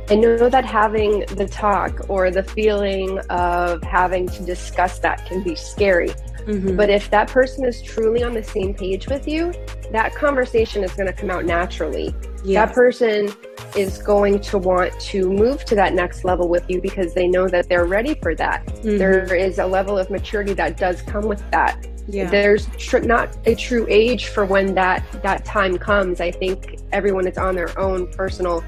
I 0.09 0.15
know 0.15 0.49
that 0.49 0.65
having 0.65 1.19
the 1.35 1.47
talk 1.47 2.09
or 2.09 2.31
the 2.31 2.41
feeling 2.41 3.19
of 3.29 3.83
having 3.83 4.27
to 4.29 4.43
discuss 4.43 4.97
that 4.99 5.25
can 5.27 5.43
be 5.43 5.55
scary. 5.55 6.09
Mm-hmm. 6.09 6.75
But 6.75 6.89
if 6.89 7.11
that 7.11 7.27
person 7.27 7.63
is 7.63 7.79
truly 7.81 8.23
on 8.23 8.33
the 8.33 8.43
same 8.43 8.73
page 8.73 9.07
with 9.07 9.27
you, 9.27 9.53
that 9.91 10.15
conversation 10.15 10.83
is 10.83 10.91
going 10.93 11.05
to 11.05 11.13
come 11.13 11.29
out 11.29 11.45
naturally. 11.45 12.15
Yes. 12.43 12.69
That 12.69 12.73
person 12.73 13.29
is 13.75 13.99
going 13.99 14.39
to 14.39 14.57
want 14.57 14.99
to 14.99 15.31
move 15.31 15.63
to 15.65 15.75
that 15.75 15.93
next 15.93 16.23
level 16.23 16.49
with 16.49 16.67
you 16.69 16.81
because 16.81 17.13
they 17.13 17.27
know 17.27 17.47
that 17.47 17.69
they're 17.69 17.85
ready 17.85 18.15
for 18.15 18.33
that. 18.33 18.65
Mm-hmm. 18.65 18.97
There 18.97 19.35
is 19.35 19.59
a 19.59 19.67
level 19.67 19.97
of 19.99 20.09
maturity 20.09 20.53
that 20.53 20.75
does 20.75 21.03
come 21.03 21.27
with 21.27 21.43
that. 21.51 21.85
Yeah. 22.07 22.31
There's 22.31 22.65
tr- 22.77 22.99
not 22.99 23.37
a 23.45 23.53
true 23.53 23.85
age 23.87 24.27
for 24.27 24.43
when 24.43 24.73
that 24.73 25.05
that 25.21 25.45
time 25.45 25.77
comes. 25.77 26.19
I 26.19 26.31
think 26.31 26.79
everyone 26.91 27.27
is 27.27 27.37
on 27.37 27.53
their 27.53 27.77
own 27.77 28.07
personal 28.07 28.63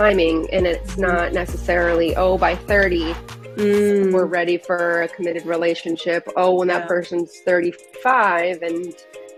timing 0.00 0.48
and 0.50 0.66
it's 0.66 0.96
not 0.96 1.34
necessarily 1.34 2.16
oh 2.16 2.38
by 2.38 2.56
30 2.56 3.12
mm. 3.56 4.10
we're 4.10 4.24
ready 4.24 4.56
for 4.56 5.02
a 5.02 5.08
committed 5.08 5.44
relationship. 5.44 6.26
Oh, 6.36 6.54
when 6.54 6.68
yeah. 6.68 6.78
that 6.78 6.88
person's 6.88 7.40
35 7.40 8.62
and 8.62 8.94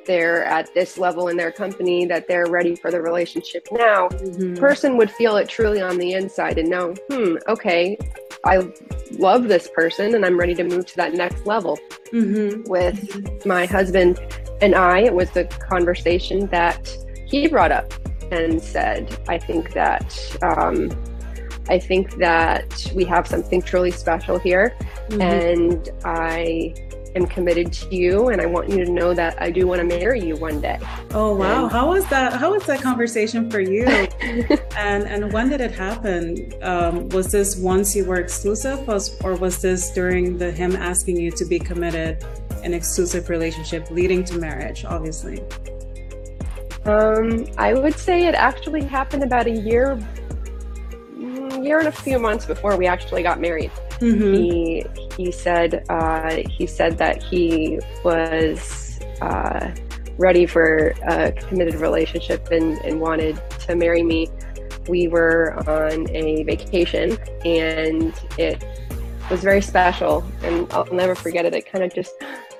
they're 0.06 0.44
at 0.44 0.72
this 0.72 0.98
level 0.98 1.26
in 1.28 1.36
their 1.36 1.50
company 1.50 2.06
that 2.06 2.28
they're 2.28 2.46
ready 2.46 2.76
for 2.76 2.92
the 2.92 3.00
relationship 3.00 3.66
now, 3.72 4.08
mm-hmm. 4.08 4.54
person 4.54 4.96
would 4.98 5.10
feel 5.10 5.36
it 5.36 5.48
truly 5.48 5.80
on 5.80 5.98
the 5.98 6.12
inside 6.12 6.58
and 6.58 6.68
know, 6.70 6.94
hmm, 7.10 7.38
okay, 7.48 7.98
I 8.44 8.72
love 9.18 9.48
this 9.48 9.68
person 9.74 10.14
and 10.14 10.24
I'm 10.24 10.38
ready 10.38 10.54
to 10.54 10.62
move 10.62 10.86
to 10.86 10.96
that 10.96 11.12
next 11.12 11.44
level. 11.44 11.76
Mm-hmm. 12.12 12.70
With 12.70 13.44
my 13.44 13.66
husband 13.66 14.20
and 14.60 14.76
I, 14.76 15.00
it 15.00 15.14
was 15.14 15.28
the 15.32 15.44
conversation 15.44 16.46
that 16.48 16.88
he 17.26 17.48
brought 17.48 17.72
up 17.72 17.92
and 18.32 18.62
said, 18.62 19.18
I 19.28 19.38
think 19.38 19.72
that 19.72 20.38
um, 20.42 20.90
I 21.68 21.78
think 21.78 22.16
that 22.16 22.90
we 22.94 23.04
have 23.04 23.26
something 23.26 23.62
truly 23.62 23.90
special 23.90 24.38
here. 24.38 24.76
Mm-hmm. 25.08 25.20
And 25.20 25.90
I 26.04 26.74
am 27.14 27.26
committed 27.26 27.70
to 27.72 27.94
you 27.94 28.30
and 28.30 28.40
I 28.40 28.46
want 28.46 28.70
you 28.70 28.82
to 28.84 28.90
know 28.90 29.12
that 29.12 29.40
I 29.40 29.50
do 29.50 29.66
want 29.66 29.80
to 29.80 29.86
marry 29.86 30.24
you 30.24 30.36
one 30.36 30.60
day. 30.60 30.78
Oh 31.12 31.36
wow. 31.36 31.64
And, 31.64 31.72
how 31.72 31.88
was 31.88 32.06
that 32.08 32.32
how 32.32 32.52
was 32.52 32.64
that 32.66 32.80
conversation 32.80 33.50
for 33.50 33.60
you? 33.60 33.84
and 34.76 35.04
and 35.04 35.32
when 35.32 35.50
did 35.50 35.60
it 35.60 35.72
happen? 35.72 36.52
Um, 36.62 37.08
was 37.10 37.30
this 37.30 37.56
once 37.56 37.94
you 37.94 38.04
were 38.06 38.16
exclusive 38.16 38.86
was, 38.86 39.20
or 39.22 39.36
was 39.36 39.60
this 39.60 39.90
during 39.90 40.38
the 40.38 40.50
him 40.50 40.74
asking 40.74 41.18
you 41.18 41.30
to 41.32 41.44
be 41.44 41.58
committed 41.58 42.24
an 42.64 42.72
exclusive 42.72 43.28
relationship 43.28 43.90
leading 43.90 44.24
to 44.24 44.38
marriage, 44.38 44.84
obviously? 44.84 45.42
Um, 46.84 47.46
I 47.58 47.74
would 47.74 47.96
say 47.96 48.26
it 48.26 48.34
actually 48.34 48.84
happened 48.84 49.22
about 49.22 49.46
a 49.46 49.50
year 49.50 49.98
year 51.62 51.78
and 51.78 51.88
a 51.88 51.92
few 51.92 52.18
months 52.18 52.44
before 52.44 52.76
we 52.76 52.86
actually 52.86 53.22
got 53.22 53.40
married. 53.40 53.70
Mm-hmm. 54.00 54.34
He 54.34 54.84
he 55.16 55.32
said 55.32 55.84
uh, 55.88 56.42
he 56.48 56.66
said 56.66 56.98
that 56.98 57.22
he 57.22 57.78
was 58.04 58.98
uh, 59.20 59.72
ready 60.18 60.46
for 60.46 60.94
a 61.06 61.32
committed 61.32 61.76
relationship 61.76 62.50
and, 62.50 62.78
and 62.84 63.00
wanted 63.00 63.40
to 63.60 63.76
marry 63.76 64.02
me. 64.02 64.28
We 64.88 65.06
were 65.06 65.54
on 65.68 66.10
a 66.10 66.42
vacation 66.42 67.16
and 67.44 68.12
it 68.36 68.64
was 69.30 69.40
very 69.40 69.62
special 69.62 70.24
and 70.42 70.70
I'll 70.72 70.92
never 70.92 71.14
forget 71.14 71.44
it. 71.44 71.54
It 71.54 71.70
kind 71.70 71.84
of 71.84 71.94
just 71.94 72.12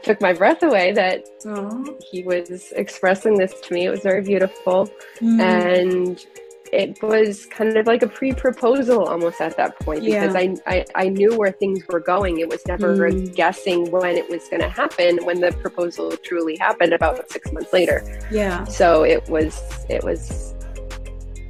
took 0.03 0.21
my 0.21 0.33
breath 0.33 0.63
away 0.63 0.93
that 0.93 1.25
Aww. 1.45 2.03
he 2.11 2.23
was 2.23 2.73
expressing 2.73 3.37
this 3.37 3.61
to 3.61 3.75
me. 3.75 3.87
It 3.87 3.91
was 3.91 4.01
very 4.01 4.23
beautiful. 4.23 4.91
Mm. 5.21 5.41
And 5.41 6.27
it 6.73 7.03
was 7.03 7.45
kind 7.47 7.77
of 7.77 7.87
like 7.87 8.03
a 8.03 8.09
pre-proposal 8.09 9.05
almost 9.05 9.43
at 9.43 9.57
that 9.59 9.79
point 9.81 10.03
because 10.05 10.35
yeah. 10.35 10.55
I, 10.67 10.75
I, 10.75 10.85
I 10.95 11.09
knew 11.11 11.37
where 11.37 11.53
things 11.53 11.83
were 11.87 12.01
going. 12.01 12.41
It 12.41 12.49
was 12.49 12.67
never 12.67 12.97
mm. 12.97 13.35
guessing 13.35 13.91
when 13.91 14.17
it 14.17 14.29
was 14.31 14.49
going 14.49 14.63
to 14.63 14.71
happen. 14.71 15.19
When 15.25 15.41
the 15.41 15.53
proposal 15.53 16.17
truly 16.17 16.57
happened, 16.57 16.95
about 16.95 17.31
six 17.31 17.53
months 17.53 17.73
later. 17.73 18.03
Yeah. 18.31 18.65
So 18.65 19.05
it 19.05 19.29
was 19.29 19.61
it 19.89 20.03
was 20.03 20.55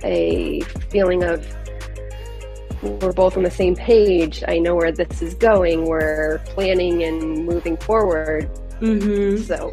a 0.03 0.61
feeling 0.91 1.23
of 1.23 1.47
we're 2.83 3.13
both 3.13 3.37
on 3.37 3.45
the 3.45 3.51
same 3.51 3.77
page. 3.77 4.43
I 4.49 4.59
know 4.59 4.75
where 4.75 4.93
this 4.93 5.23
is 5.23 5.35
going. 5.35 5.87
We're 5.87 6.39
planning 6.47 7.05
and 7.05 7.47
moving 7.47 7.77
forward. 7.77 8.51
Mm-hmm. 8.81 9.43
So 9.45 9.73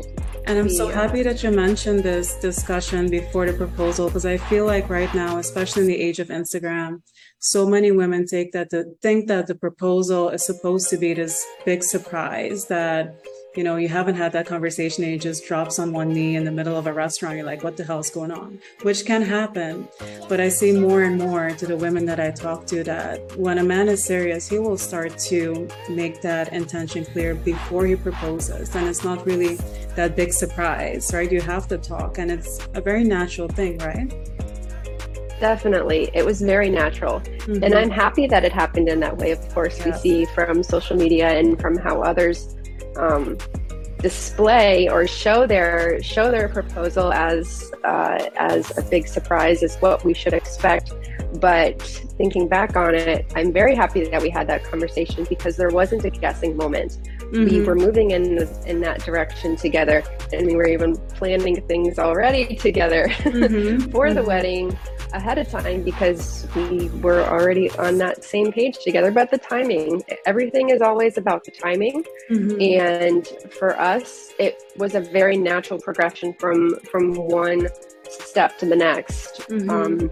and 0.50 0.58
I'm 0.58 0.70
so 0.70 0.88
happy 0.88 1.22
that 1.22 1.44
you 1.44 1.52
mentioned 1.52 2.02
this 2.02 2.36
discussion 2.38 3.08
before 3.08 3.46
the 3.46 3.54
proposal 3.54 4.08
because 4.08 4.26
I 4.26 4.38
feel 4.38 4.66
like 4.66 4.90
right 4.90 5.14
now, 5.14 5.38
especially 5.38 5.84
in 5.84 5.88
the 5.88 6.02
age 6.02 6.18
of 6.18 6.30
Instagram, 6.30 7.04
so 7.38 7.68
many 7.68 7.92
women 7.92 8.26
take 8.26 8.52
that 8.54 8.72
to 8.72 8.86
think 9.02 9.28
that 9.28 9.46
the 9.46 9.54
proposal 9.54 10.30
is 10.30 10.44
supposed 10.44 10.90
to 10.90 10.98
be 10.98 11.14
this 11.14 11.46
big 11.66 11.84
surprise 11.84 12.66
that 12.66 13.14
you 13.56 13.64
know, 13.64 13.78
you 13.78 13.88
haven't 13.88 14.16
had 14.16 14.32
that 14.34 14.46
conversation 14.46 15.04
and 15.04 15.14
he 15.14 15.20
just 15.20 15.46
drops 15.46 15.80
on 15.80 15.92
one 15.92 16.14
knee 16.14 16.36
in 16.36 16.44
the 16.44 16.52
middle 16.52 16.78
of 16.78 16.86
a 16.86 16.94
restaurant. 16.94 17.36
You're 17.36 17.46
like, 17.46 17.64
what 17.64 17.78
the 17.78 17.84
hell's 17.84 18.10
going 18.10 18.32
on? 18.32 18.60
Which 18.84 19.06
can 19.06 19.24
happen. 19.24 19.88
But 20.28 20.40
I 20.40 20.50
see 20.50 20.72
more 20.72 21.02
and 21.02 21.18
more 21.18 21.50
to 21.50 21.66
the 21.66 21.76
women 21.76 22.06
that 22.06 22.20
I 22.20 22.30
talk 22.30 22.68
to 22.68 22.84
that 22.84 23.36
when 23.36 23.58
a 23.58 23.64
man 23.64 23.88
is 23.88 24.04
serious, 24.04 24.48
he 24.48 24.60
will 24.60 24.78
start 24.78 25.18
to 25.30 25.68
make 25.90 26.22
that 26.22 26.54
intention 26.54 27.06
clear 27.06 27.34
before 27.34 27.88
he 27.88 27.96
proposes. 27.96 28.76
And 28.76 28.88
it's 28.88 29.04
not 29.04 29.26
really 29.26 29.56
that 29.96 30.16
big 30.16 30.32
surprise, 30.32 31.12
right? 31.14 31.32
You 31.32 31.42
have 31.42 31.68
to 31.70 31.78
talk 31.80 32.20
and 32.20 32.30
it's 32.30 32.68
a 32.76 32.82
very 32.82 33.04
natural 33.04 33.48
thing, 33.48 33.80
right? 33.80 34.14
Definitely. 35.40 36.12
It 36.14 36.26
was 36.26 36.42
very 36.42 36.70
natural. 36.70 37.22
Mm-hmm. 37.22 37.64
And 37.64 37.74
I'm 37.74 37.90
happy 37.90 38.28
that 38.28 38.44
it 38.44 38.52
happened 38.52 38.90
in 38.90 39.00
that 39.00 39.18
way. 39.18 39.32
Of 39.32 39.48
course, 39.54 39.78
yes. 39.80 40.04
we 40.04 40.26
see 40.26 40.26
from 40.36 40.62
social 40.64 40.98
media 40.98 41.30
and 41.30 41.60
from 41.60 41.78
how 41.78 42.02
others 42.02 42.56
um, 43.00 43.38
display 44.00 44.88
or 44.90 45.06
show 45.06 45.46
their 45.46 46.02
show 46.02 46.32
their 46.32 46.48
proposal 46.48 47.12
as 47.12 47.72
uh, 47.84 48.30
as 48.38 48.78
a 48.78 48.82
big 48.84 49.08
surprise 49.08 49.62
is 49.62 49.76
what 49.78 50.04
we 50.04 50.14
should 50.14 50.34
expect. 50.34 50.94
But 51.40 51.82
thinking 51.82 52.48
back 52.48 52.76
on 52.76 52.96
it, 52.96 53.32
I'm 53.36 53.54
very 53.54 53.76
happy 53.76 54.06
that 54.10 54.22
we 54.22 54.30
had 54.30 54.48
that 54.48 54.64
conversation 54.64 55.26
because 55.30 55.58
there 55.58 55.70
wasn't 55.70 56.04
a 56.06 56.10
guessing 56.10 56.58
moment. 56.58 56.98
Mm-hmm. 57.32 57.46
We 57.46 57.62
were 57.62 57.76
moving 57.76 58.12
in 58.12 58.48
in 58.66 58.82
that 58.82 59.04
direction 59.04 59.56
together, 59.56 60.04
and 60.34 60.48
we 60.48 60.56
were 60.56 60.68
even 60.68 60.96
planning 61.10 61.62
things 61.68 62.00
already 62.00 62.56
together 62.56 63.08
mm-hmm. 63.08 63.92
for 63.92 64.14
the 64.14 64.22
mm-hmm. 64.22 64.28
wedding 64.28 64.80
ahead 65.14 65.38
of 65.38 65.50
time 65.50 65.84
because 65.84 66.48
we 66.56 66.90
were 67.02 67.22
already 67.22 67.70
on 67.72 67.98
that 67.98 68.24
same 68.24 68.52
page 68.52 68.78
together. 68.84 69.12
But 69.12 69.32
the 69.32 69.38
timing, 69.38 70.04
everything 70.26 70.70
is 70.70 70.82
always 70.82 71.18
about 71.18 71.44
the 71.44 71.52
timing. 71.52 72.04
Mm-hmm. 72.30 72.62
And 72.62 73.28
for 73.54 73.80
us, 73.80 74.32
it 74.40 74.62
was 74.78 74.96
a 74.96 75.02
very 75.02 75.38
natural 75.38 75.80
progression 75.80 76.34
from 76.40 76.80
from 76.92 77.14
one 77.14 77.68
step 78.10 78.58
to 78.60 78.66
the 78.66 78.76
next. 78.76 79.42
Mm-hmm. 79.50 79.70
Um, 79.70 80.12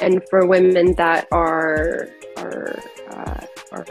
and 0.00 0.22
for 0.28 0.46
women 0.46 0.94
that 0.96 1.26
are 1.30 2.08
are 2.36 2.78
uh, 3.10 3.46
are 3.72 3.84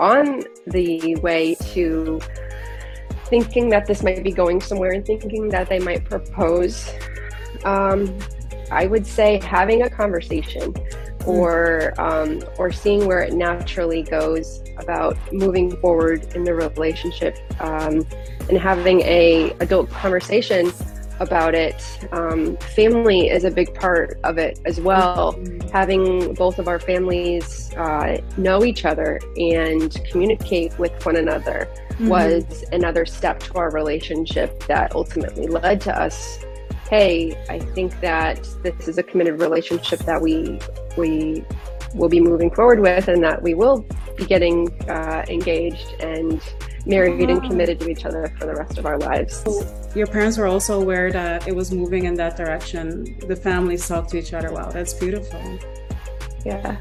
on 0.00 0.42
the 0.66 1.14
way 1.16 1.54
to 1.56 2.20
thinking 3.26 3.68
that 3.68 3.86
this 3.86 4.02
might 4.02 4.24
be 4.24 4.32
going 4.32 4.60
somewhere 4.60 4.92
and 4.92 5.06
thinking 5.06 5.48
that 5.50 5.68
they 5.68 5.78
might 5.78 6.04
propose 6.04 6.92
um, 7.64 8.18
I 8.70 8.86
would 8.86 9.06
say 9.06 9.40
having 9.44 9.82
a 9.82 9.90
conversation 9.90 10.74
or 11.26 11.92
um, 12.00 12.42
or 12.56 12.72
seeing 12.72 13.06
where 13.06 13.20
it 13.20 13.34
naturally 13.34 14.02
goes 14.02 14.62
about 14.78 15.18
moving 15.32 15.76
forward 15.78 16.34
in 16.34 16.44
the 16.44 16.54
relationship 16.54 17.36
um, 17.60 18.06
and 18.48 18.58
having 18.58 19.00
a 19.02 19.50
adult 19.60 19.90
conversation 19.90 20.72
about 21.20 21.54
it. 21.54 21.82
Um, 22.12 22.56
family 22.56 23.28
is 23.28 23.44
a 23.44 23.50
big 23.50 23.74
part 23.74 24.18
of 24.24 24.38
it 24.38 24.58
as 24.64 24.80
well. 24.80 25.34
Mm-hmm. 25.34 25.68
Having 25.68 26.34
both 26.34 26.58
of 26.58 26.66
our 26.66 26.80
families 26.80 27.72
uh, 27.74 28.20
know 28.36 28.64
each 28.64 28.84
other 28.84 29.20
and 29.36 30.02
communicate 30.10 30.78
with 30.78 31.04
one 31.06 31.16
another 31.16 31.68
mm-hmm. 31.92 32.08
was 32.08 32.64
another 32.72 33.06
step 33.06 33.40
to 33.40 33.54
our 33.54 33.70
relationship 33.70 34.66
that 34.66 34.94
ultimately 34.94 35.46
led 35.46 35.80
to 35.82 35.98
us 35.98 36.38
hey, 36.90 37.40
I 37.48 37.60
think 37.60 38.00
that 38.00 38.42
this 38.64 38.88
is 38.88 38.98
a 38.98 39.04
committed 39.04 39.40
relationship 39.40 40.00
that 40.00 40.20
we 40.20 40.58
we 40.98 41.44
will 41.94 42.08
be 42.08 42.20
moving 42.20 42.50
forward 42.50 42.80
with, 42.80 43.08
and 43.08 43.22
that 43.22 43.42
we 43.42 43.54
will 43.54 43.86
be 44.16 44.24
getting 44.24 44.70
uh, 44.88 45.24
engaged 45.28 45.94
and 46.00 46.40
married 46.86 47.20
wow. 47.20 47.34
and 47.34 47.42
committed 47.42 47.80
to 47.80 47.88
each 47.88 48.04
other 48.04 48.32
for 48.38 48.46
the 48.46 48.54
rest 48.54 48.78
of 48.78 48.86
our 48.86 48.98
lives. 48.98 49.44
Your 49.94 50.06
parents 50.06 50.38
were 50.38 50.46
also 50.46 50.80
aware 50.80 51.12
that 51.12 51.46
it 51.46 51.54
was 51.54 51.72
moving 51.72 52.04
in 52.04 52.14
that 52.14 52.36
direction. 52.36 53.18
The 53.26 53.36
families 53.36 53.86
talked 53.86 54.10
to 54.10 54.18
each 54.18 54.32
other. 54.32 54.52
Wow, 54.52 54.70
that's 54.70 54.94
beautiful. 54.94 55.58
Yeah. 56.44 56.78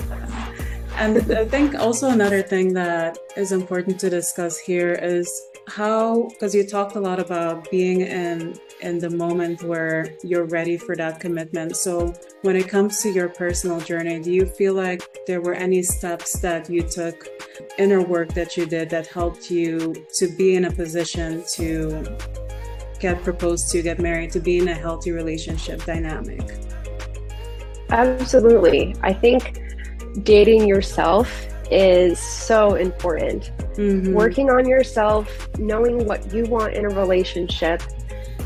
And 0.96 1.32
I 1.32 1.46
think 1.46 1.76
also 1.76 2.10
another 2.10 2.42
thing 2.42 2.74
that 2.74 3.18
is 3.38 3.52
important 3.52 4.00
to 4.02 4.10
discuss 4.10 4.58
here 4.58 4.94
is 4.94 5.30
how 5.68 6.28
because 6.30 6.54
you 6.54 6.66
talked 6.66 6.96
a 6.96 7.00
lot 7.00 7.20
about 7.20 7.70
being 7.70 8.02
in 8.02 8.60
in 8.82 8.98
the 8.98 9.10
moment 9.10 9.64
where 9.64 10.16
you're 10.24 10.46
ready 10.46 10.78
for 10.78 10.96
that 10.96 11.20
commitment 11.20 11.76
so 11.76 12.14
when 12.42 12.56
it 12.56 12.68
comes 12.68 13.02
to 13.02 13.10
your 13.10 13.30
personal 13.30 13.80
journey 13.82 14.20
do 14.20 14.32
you 14.32 14.46
feel 14.46 14.74
like 14.74 15.02
there 15.28 15.42
were 15.42 15.54
any 15.54 15.82
steps 15.82 16.40
that 16.40 16.70
you 16.70 16.82
took 16.82 17.28
inner 17.78 18.02
work 18.02 18.34
that 18.34 18.56
you 18.56 18.66
did 18.66 18.90
that 18.90 19.08
helped 19.08 19.52
you 19.52 19.94
to 20.14 20.28
be 20.38 20.56
in 20.56 20.66
a 20.66 20.72
position 20.72 21.44
to 21.52 22.18
get 23.00 23.22
proposed 23.24 23.70
to 23.72 23.82
get 23.82 24.00
married 24.00 24.32
to 24.32 24.40
be 24.40 24.58
in 24.60 24.68
a 24.68 24.74
healthy 24.74 25.12
relationship 25.12 25.84
dynamic 25.86 26.58
absolutely 27.90 28.96
i 29.04 29.14
think 29.14 29.60
dating 30.24 30.68
yourself 30.68 31.48
is 31.72 32.20
so 32.20 32.76
important. 32.76 33.52
Mm-hmm. 33.76 34.14
Working 34.14 34.50
on 34.50 34.68
yourself, 34.68 35.48
knowing 35.58 36.06
what 36.06 36.34
you 36.34 36.46
want 36.46 36.74
in 36.74 36.86
a 36.86 36.90
relationship, 36.90 37.82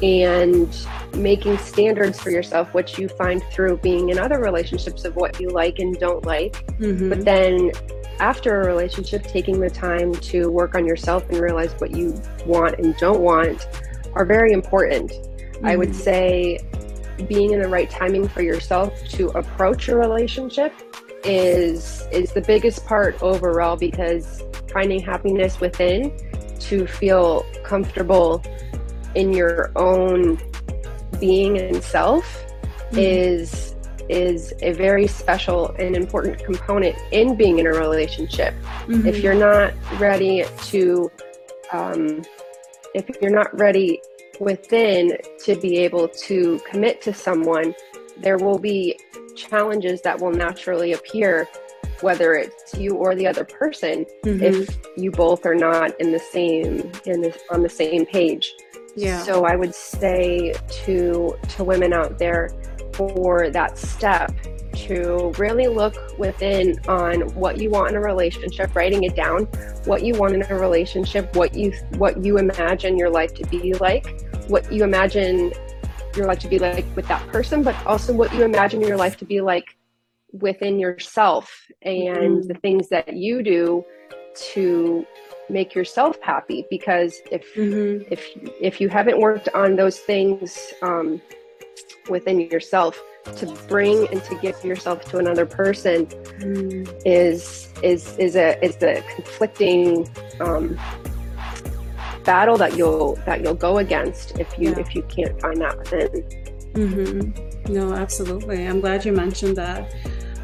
and 0.03 0.85
making 1.15 1.57
standards 1.57 2.19
for 2.19 2.29
yourself, 2.29 2.73
which 2.73 2.99
you 2.99 3.07
find 3.07 3.41
through 3.51 3.77
being 3.77 4.09
in 4.09 4.19
other 4.19 4.39
relationships 4.39 5.05
of 5.05 5.15
what 5.15 5.39
you 5.39 5.47
like 5.47 5.79
and 5.79 5.97
don't 5.97 6.25
like. 6.25 6.65
Mm-hmm. 6.77 7.07
But 7.07 7.23
then 7.23 7.71
after 8.19 8.61
a 8.61 8.67
relationship, 8.67 9.23
taking 9.23 9.61
the 9.61 9.69
time 9.69 10.13
to 10.13 10.49
work 10.49 10.75
on 10.75 10.85
yourself 10.85 11.27
and 11.29 11.39
realize 11.39 11.73
what 11.79 11.91
you 11.91 12.21
want 12.45 12.79
and 12.79 12.95
don't 12.97 13.21
want 13.21 13.65
are 14.13 14.25
very 14.25 14.51
important. 14.51 15.09
Mm-hmm. 15.09 15.65
I 15.65 15.77
would 15.77 15.89
mm-hmm. 15.89 15.97
say 15.97 16.59
being 17.29 17.51
in 17.51 17.61
the 17.61 17.69
right 17.69 17.89
timing 17.89 18.27
for 18.27 18.41
yourself 18.41 19.07
to 19.07 19.29
approach 19.29 19.87
a 19.87 19.95
relationship 19.95 20.73
is 21.23 22.05
is 22.11 22.33
the 22.33 22.41
biggest 22.41 22.85
part 22.85 23.21
overall 23.23 23.77
because 23.77 24.43
finding 24.73 24.99
happiness 24.99 25.61
within 25.61 26.11
to 26.59 26.85
feel 26.85 27.45
comfortable 27.63 28.43
in 29.15 29.33
your 29.33 29.71
own 29.75 30.39
being 31.19 31.57
and 31.57 31.83
self 31.83 32.25
mm-hmm. 32.91 32.99
is 32.99 33.75
is 34.09 34.53
a 34.61 34.73
very 34.73 35.07
special 35.07 35.69
and 35.79 35.95
important 35.95 36.43
component 36.43 36.95
in 37.11 37.35
being 37.35 37.59
in 37.59 37.67
a 37.67 37.71
relationship. 37.71 38.53
Mm-hmm. 38.85 39.07
If 39.07 39.23
you're 39.23 39.33
not 39.33 39.73
ready 39.97 40.43
to, 40.65 41.09
um, 41.71 42.21
if 42.93 43.09
you're 43.21 43.31
not 43.31 43.57
ready 43.57 44.01
within 44.39 45.17
to 45.45 45.55
be 45.55 45.77
able 45.77 46.09
to 46.09 46.59
commit 46.69 47.01
to 47.03 47.13
someone, 47.13 47.73
there 48.17 48.37
will 48.37 48.59
be 48.59 48.99
challenges 49.35 50.01
that 50.01 50.19
will 50.19 50.31
naturally 50.31 50.93
appear 50.93 51.47
whether 52.01 52.33
it's 52.33 52.75
you 52.75 52.95
or 52.95 53.15
the 53.15 53.25
other 53.25 53.45
person 53.45 54.05
mm-hmm. 54.25 54.43
if 54.43 54.77
you 54.97 55.09
both 55.09 55.45
are 55.45 55.55
not 55.55 55.99
in 55.99 56.11
the 56.11 56.19
same 56.19 56.91
in 57.05 57.21
this 57.21 57.37
on 57.49 57.63
the 57.63 57.69
same 57.69 58.05
page 58.05 58.53
yeah 58.95 59.21
so 59.23 59.45
i 59.45 59.55
would 59.55 59.73
say 59.73 60.53
to 60.69 61.35
to 61.49 61.63
women 61.63 61.93
out 61.93 62.17
there 62.17 62.49
for 62.93 63.49
that 63.49 63.77
step 63.77 64.31
to 64.73 65.31
really 65.37 65.67
look 65.67 65.95
within 66.17 66.75
on 66.87 67.21
what 67.35 67.59
you 67.59 67.69
want 67.69 67.89
in 67.91 67.95
a 67.95 68.01
relationship 68.01 68.75
writing 68.75 69.03
it 69.03 69.15
down 69.15 69.45
what 69.85 70.03
you 70.03 70.13
want 70.15 70.33
in 70.33 70.43
a 70.49 70.59
relationship 70.59 71.35
what 71.35 71.53
you 71.53 71.71
what 71.97 72.23
you 72.23 72.37
imagine 72.37 72.97
your 72.97 73.09
life 73.09 73.33
to 73.33 73.45
be 73.47 73.73
like 73.75 74.25
what 74.47 74.71
you 74.71 74.83
imagine 74.83 75.51
your 76.15 76.27
life 76.27 76.39
to 76.39 76.47
be 76.47 76.59
like 76.59 76.85
with 76.95 77.07
that 77.07 77.25
person, 77.27 77.63
but 77.63 77.75
also 77.85 78.13
what 78.13 78.33
you 78.33 78.43
imagine 78.43 78.81
your 78.81 78.97
life 78.97 79.17
to 79.17 79.25
be 79.25 79.41
like 79.41 79.77
within 80.31 80.79
yourself 80.79 81.67
and 81.81 82.17
mm-hmm. 82.17 82.47
the 82.47 82.55
things 82.55 82.89
that 82.89 83.15
you 83.15 83.43
do 83.43 83.83
to 84.35 85.05
make 85.49 85.75
yourself 85.75 86.17
happy 86.21 86.65
because 86.69 87.21
if 87.31 87.53
mm-hmm. 87.55 88.03
if 88.11 88.29
if 88.61 88.81
you 88.81 88.89
haven't 88.89 89.19
worked 89.19 89.49
on 89.49 89.75
those 89.75 89.99
things 89.99 90.73
um, 90.81 91.21
within 92.09 92.39
yourself 92.39 93.01
to 93.35 93.45
bring 93.67 94.07
and 94.11 94.23
to 94.25 94.35
give 94.39 94.61
yourself 94.63 95.03
to 95.05 95.17
another 95.17 95.45
person 95.45 96.05
mm. 96.05 97.01
is 97.05 97.71
is 97.81 98.17
is 98.17 98.35
a 98.35 98.63
is 98.63 98.81
a 98.83 99.03
conflicting 99.15 100.09
um, 100.41 100.77
battle 102.23 102.57
that 102.57 102.77
you'll 102.77 103.15
that 103.25 103.41
you'll 103.41 103.53
go 103.53 103.77
against 103.77 104.39
if 104.39 104.57
you 104.57 104.69
yeah. 104.71 104.79
if 104.79 104.95
you 104.95 105.01
can't 105.03 105.39
find 105.41 105.61
that 105.61 105.77
within. 105.77 106.09
Mm-hmm. 106.73 107.73
No, 107.73 107.93
absolutely. 107.93 108.67
I'm 108.67 108.81
glad 108.81 109.05
you 109.05 109.13
mentioned 109.13 109.55
that. 109.57 109.93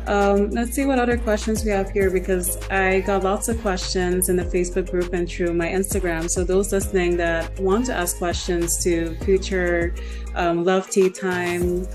Um, 0.09 0.49
let's 0.49 0.71
see 0.71 0.85
what 0.85 0.97
other 0.97 1.19
questions 1.19 1.63
we 1.63 1.69
have 1.69 1.91
here 1.91 2.09
because 2.09 2.57
I 2.71 3.01
got 3.01 3.23
lots 3.23 3.47
of 3.47 3.61
questions 3.61 4.27
in 4.27 4.37
the 4.37 4.43
Facebook 4.43 4.89
group 4.89 5.13
and 5.13 5.29
through 5.29 5.53
my 5.53 5.67
Instagram. 5.67 6.27
So 6.27 6.43
those 6.43 6.71
listening 6.71 7.15
that 7.17 7.59
want 7.59 7.85
to 7.85 7.93
ask 7.93 8.17
questions 8.17 8.83
to 8.83 9.13
future 9.17 9.93
um, 10.33 10.63
Love 10.63 10.89
Tea 10.89 11.11
Time 11.11 11.85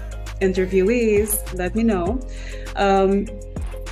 interviewees, 0.40 1.42
let 1.58 1.74
me 1.74 1.82
know. 1.82 2.20
Um, 2.76 3.26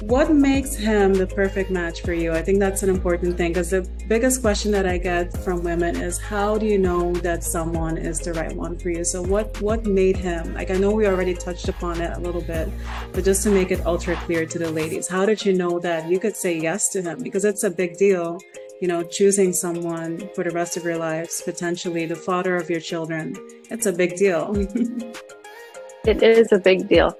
what 0.06 0.32
makes 0.32 0.74
him 0.74 1.14
the 1.14 1.26
perfect 1.26 1.70
match 1.70 2.02
for 2.02 2.12
you? 2.12 2.32
I 2.32 2.42
think 2.42 2.58
that's 2.58 2.82
an 2.82 2.90
important 2.90 3.36
thing 3.36 3.52
because 3.52 3.70
the 3.70 3.88
biggest 4.08 4.40
question 4.40 4.72
that 4.72 4.86
I 4.86 4.98
get 4.98 5.32
from 5.44 5.62
women 5.62 5.96
is 5.96 6.18
how 6.18 6.58
do 6.58 6.66
you 6.66 6.78
know 6.78 7.12
that 7.16 7.44
someone 7.44 7.96
is 7.96 8.18
the 8.18 8.32
right 8.32 8.54
one 8.54 8.78
for 8.78 8.90
you? 8.90 9.04
So 9.04 9.22
what 9.22 9.60
what 9.60 9.86
made 9.86 10.16
him? 10.16 10.54
Like 10.54 10.70
I 10.70 10.74
know 10.74 10.90
we 10.90 11.06
already 11.06 11.34
touched 11.34 11.68
upon 11.68 12.00
it 12.00 12.16
a 12.16 12.20
little 12.20 12.40
bit, 12.40 12.68
but 13.12 13.24
just 13.24 13.42
to 13.44 13.50
make 13.50 13.70
it 13.70 13.86
ultra 13.86 14.16
clear 14.16 14.44
to 14.44 14.58
the 14.58 14.70
ladies, 14.70 15.06
how 15.06 15.24
did 15.24 15.44
you 15.44 15.52
know 15.52 15.78
that 15.78 16.08
you 16.10 16.18
could 16.18 16.36
say 16.36 16.58
yes 16.58 16.88
to 16.90 17.02
him? 17.02 17.22
Because 17.22 17.44
it's 17.44 17.62
a 17.62 17.70
big 17.70 17.96
deal, 17.96 18.38
you 18.80 18.88
know, 18.88 19.02
choosing 19.02 19.52
someone 19.52 20.28
for 20.34 20.42
the 20.42 20.50
rest 20.50 20.76
of 20.76 20.84
your 20.84 20.98
lives, 20.98 21.42
potentially 21.42 22.06
the 22.06 22.16
father 22.16 22.56
of 22.56 22.68
your 22.68 22.80
children. 22.80 23.36
It's 23.70 23.86
a 23.86 23.92
big 23.92 24.16
deal. 24.16 24.52
it 26.04 26.22
is 26.22 26.50
a 26.50 26.58
big 26.58 26.88
deal. 26.88 27.16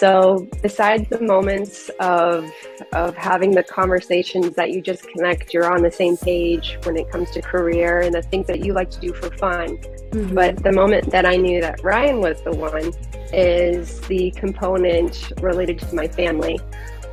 So 0.00 0.48
besides 0.62 1.10
the 1.10 1.20
moments 1.20 1.90
of 2.00 2.50
of 2.94 3.14
having 3.18 3.50
the 3.50 3.62
conversations 3.62 4.56
that 4.56 4.70
you 4.70 4.80
just 4.80 5.06
connect, 5.06 5.52
you're 5.52 5.70
on 5.70 5.82
the 5.82 5.90
same 5.90 6.16
page 6.16 6.78
when 6.84 6.96
it 6.96 7.10
comes 7.10 7.30
to 7.32 7.42
career 7.42 8.00
and 8.00 8.14
the 8.14 8.22
things 8.22 8.46
that 8.46 8.64
you 8.64 8.72
like 8.72 8.90
to 8.92 8.98
do 8.98 9.12
for 9.12 9.30
fun. 9.36 9.76
Mm-hmm. 9.76 10.34
But 10.34 10.62
the 10.62 10.72
moment 10.72 11.10
that 11.10 11.26
I 11.26 11.36
knew 11.36 11.60
that 11.60 11.84
Ryan 11.84 12.22
was 12.22 12.40
the 12.40 12.52
one 12.52 12.94
is 13.34 14.00
the 14.12 14.30
component 14.30 15.34
related 15.42 15.78
to 15.80 15.94
my 15.94 16.08
family. 16.08 16.58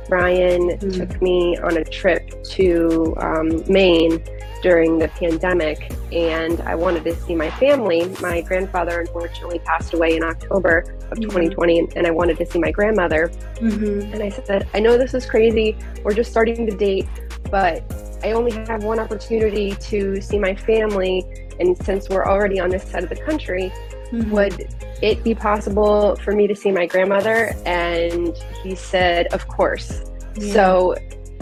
Ryan 0.08 0.70
mm-hmm. 0.70 0.88
took 0.88 1.20
me 1.20 1.58
on 1.58 1.76
a 1.76 1.84
trip 1.84 2.42
to 2.42 3.14
um, 3.18 3.70
Maine 3.70 4.24
during 4.62 4.98
the 4.98 5.08
pandemic 5.08 5.92
and 6.12 6.60
I 6.62 6.74
wanted 6.74 7.04
to 7.04 7.14
see 7.14 7.34
my 7.34 7.50
family. 7.52 8.06
My 8.20 8.40
grandfather 8.40 9.00
unfortunately 9.00 9.58
passed 9.60 9.94
away 9.94 10.16
in 10.16 10.24
October 10.24 10.96
of 11.10 11.20
2020 11.20 11.82
mm-hmm. 11.82 11.98
and 11.98 12.06
I 12.06 12.10
wanted 12.10 12.38
to 12.38 12.46
see 12.46 12.58
my 12.58 12.70
grandmother. 12.70 13.28
Mm-hmm. 13.56 14.12
And 14.12 14.22
I 14.22 14.28
said, 14.30 14.68
I 14.74 14.80
know 14.80 14.96
this 14.96 15.14
is 15.14 15.26
crazy. 15.26 15.76
We're 16.02 16.14
just 16.14 16.30
starting 16.30 16.66
to 16.66 16.76
date, 16.76 17.06
but 17.50 17.82
I 18.22 18.32
only 18.32 18.52
have 18.52 18.84
one 18.84 18.98
opportunity 18.98 19.74
to 19.74 20.20
see 20.20 20.38
my 20.38 20.54
family. 20.54 21.24
And 21.60 21.76
since 21.84 22.08
we're 22.08 22.26
already 22.26 22.60
on 22.60 22.70
this 22.70 22.84
side 22.84 23.04
of 23.04 23.08
the 23.10 23.16
country, 23.16 23.72
mm-hmm. 24.10 24.30
would 24.30 24.74
it 25.02 25.22
be 25.22 25.34
possible 25.34 26.16
for 26.16 26.32
me 26.32 26.46
to 26.46 26.56
see 26.56 26.72
my 26.72 26.86
grandmother? 26.86 27.54
And 27.64 28.36
he 28.62 28.74
said, 28.74 29.26
Of 29.28 29.46
course. 29.48 30.02
Yeah. 30.36 30.52
So 30.52 30.96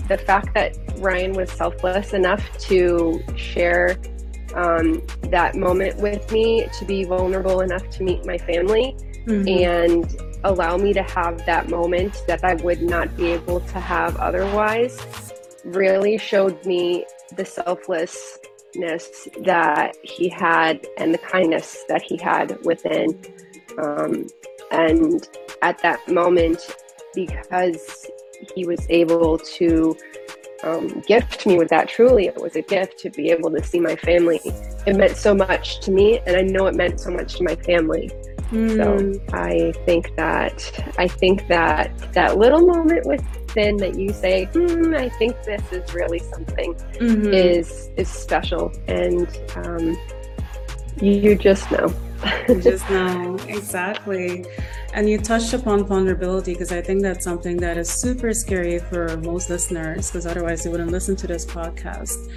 the 0.09 0.19
fact 0.19 0.55
that 0.55 0.77
Ryan 0.99 1.33
was 1.33 1.51
selfless 1.51 2.13
enough 2.13 2.59
to 2.59 3.23
share 3.37 3.97
um, 4.55 5.03
that 5.31 5.55
moment 5.55 5.99
with 5.99 6.31
me, 6.33 6.67
to 6.79 6.85
be 6.85 7.05
vulnerable 7.05 7.61
enough 7.61 7.89
to 7.91 8.03
meet 8.03 8.25
my 8.25 8.39
family, 8.39 8.97
mm-hmm. 9.27 9.49
and 9.49 10.21
allow 10.45 10.77
me 10.77 10.93
to 10.93 11.03
have 11.03 11.45
that 11.47 11.69
moment 11.69 12.23
that 12.27 12.45
I 12.45 12.55
would 12.55 12.83
not 12.83 13.17
be 13.17 13.27
able 13.33 13.61
to 13.61 13.81
have 13.81 14.17
otherwise, 14.17 15.33
really 15.65 16.17
showed 16.19 16.65
me 16.65 17.05
the 17.37 17.45
selflessness 17.45 19.29
that 19.45 19.97
he 20.03 20.29
had 20.29 20.87
and 20.99 21.13
the 21.13 21.19
kindness 21.19 21.85
that 21.89 22.03
he 22.03 22.17
had 22.17 22.59
within. 22.65 23.21
Um, 23.83 24.27
and 24.71 25.29
at 25.63 25.83
that 25.83 26.07
moment, 26.09 26.77
because 27.15 28.07
he 28.55 28.67
was 28.67 28.87
able 28.89 29.39
to 29.39 29.97
um, 30.63 31.01
gift 31.07 31.47
me 31.47 31.59
with 31.59 31.69
that. 31.69 31.89
Truly, 31.89 32.27
it 32.27 32.37
was 32.37 32.57
a 32.57 32.63
gift 32.63 32.99
to 33.01 33.11
be 33.11 33.31
able 33.31 33.51
to 33.51 33.63
see 33.63 33.81
my 33.81 33.97
family. 33.97 34.41
It 34.87 34.97
meant 34.97 35.17
so 35.17 35.35
much 35.35 35.81
to 35.81 35.91
me, 35.91 36.21
and 36.27 36.37
I 36.37 36.43
know 36.43 36.67
it 36.67 36.75
meant 36.75 37.01
so 37.01 37.11
much 37.11 37.37
to 37.37 37.45
my 37.45 37.57
family. 37.57 38.11
Mm. 38.51 38.77
So. 38.77 39.37
I 39.37 39.73
think 39.85 40.15
that 40.17 40.93
I 40.99 41.09
think 41.09 41.49
that 41.49 41.91
that 42.13 42.39
little 42.39 42.65
moment 42.65 43.05
with 43.05 43.25
Finn 43.51 43.77
that 43.79 43.99
you 43.99 44.13
say, 44.13 44.45
hmm, 44.45 44.95
I 44.95 45.09
think 45.09 45.43
this 45.43 45.73
is 45.73 45.95
really 45.95 46.21
something, 46.21 46.75
mm-hmm. 46.75 47.33
is 47.33 47.91
is 47.97 48.09
special, 48.09 48.73
and 48.87 49.27
um, 49.57 49.99
you 51.01 51.35
just 51.35 51.71
know. 51.71 51.93
just 52.61 52.89
know 52.91 53.37
exactly. 53.49 54.45
And 54.95 55.09
you 55.09 55.19
touched 55.19 55.53
upon 55.53 55.85
vulnerability 55.85 56.53
because 56.53 56.73
I 56.73 56.81
think 56.81 57.03
that's 57.03 57.25
something 57.25 57.57
that 57.59 57.77
is 57.77 57.91
super 57.91 58.33
scary 58.33 58.79
for 58.79 59.17
most 59.19 59.51
listeners 59.51 60.11
because 60.11 60.27
otherwise 60.27 60.65
they 60.65 60.71
wouldn't 60.71 60.91
listen 60.91 61.17
to 61.17 61.27
this 61.27 61.45
podcast. 61.45 62.33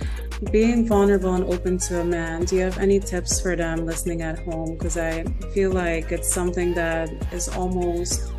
Being 0.52 0.88
vulnerable 0.88 1.34
and 1.34 1.46
open 1.46 1.78
to 1.80 2.02
a 2.02 2.06
man, 2.06 2.46
do 2.46 2.56
you 2.58 2.62
have 2.64 2.78
any 2.78 3.00
tips 3.00 3.40
for 3.40 3.56
them 3.56 3.86
listening 3.86 4.22
at 4.22 4.40
home? 4.40 4.78
Because 4.78 4.98
I 4.98 5.24
feel 5.54 5.72
like 5.72 6.12
it's 6.12 6.32
something 6.32 6.74
that 6.74 7.10
is 7.34 7.48
almost 7.50 8.32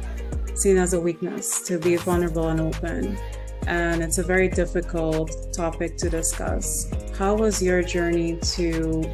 seen 0.54 0.76
as 0.76 0.92
a 0.92 1.00
weakness 1.00 1.62
to 1.62 1.78
be 1.78 1.96
vulnerable 1.96 2.48
and 2.48 2.60
open. 2.60 3.18
And 3.66 4.02
it's 4.02 4.18
a 4.18 4.22
very 4.22 4.48
difficult 4.48 5.52
topic 5.52 5.96
to 5.98 6.10
discuss. 6.10 6.90
How 7.16 7.34
was 7.34 7.62
your 7.62 7.82
journey 7.82 8.38
to 8.54 9.04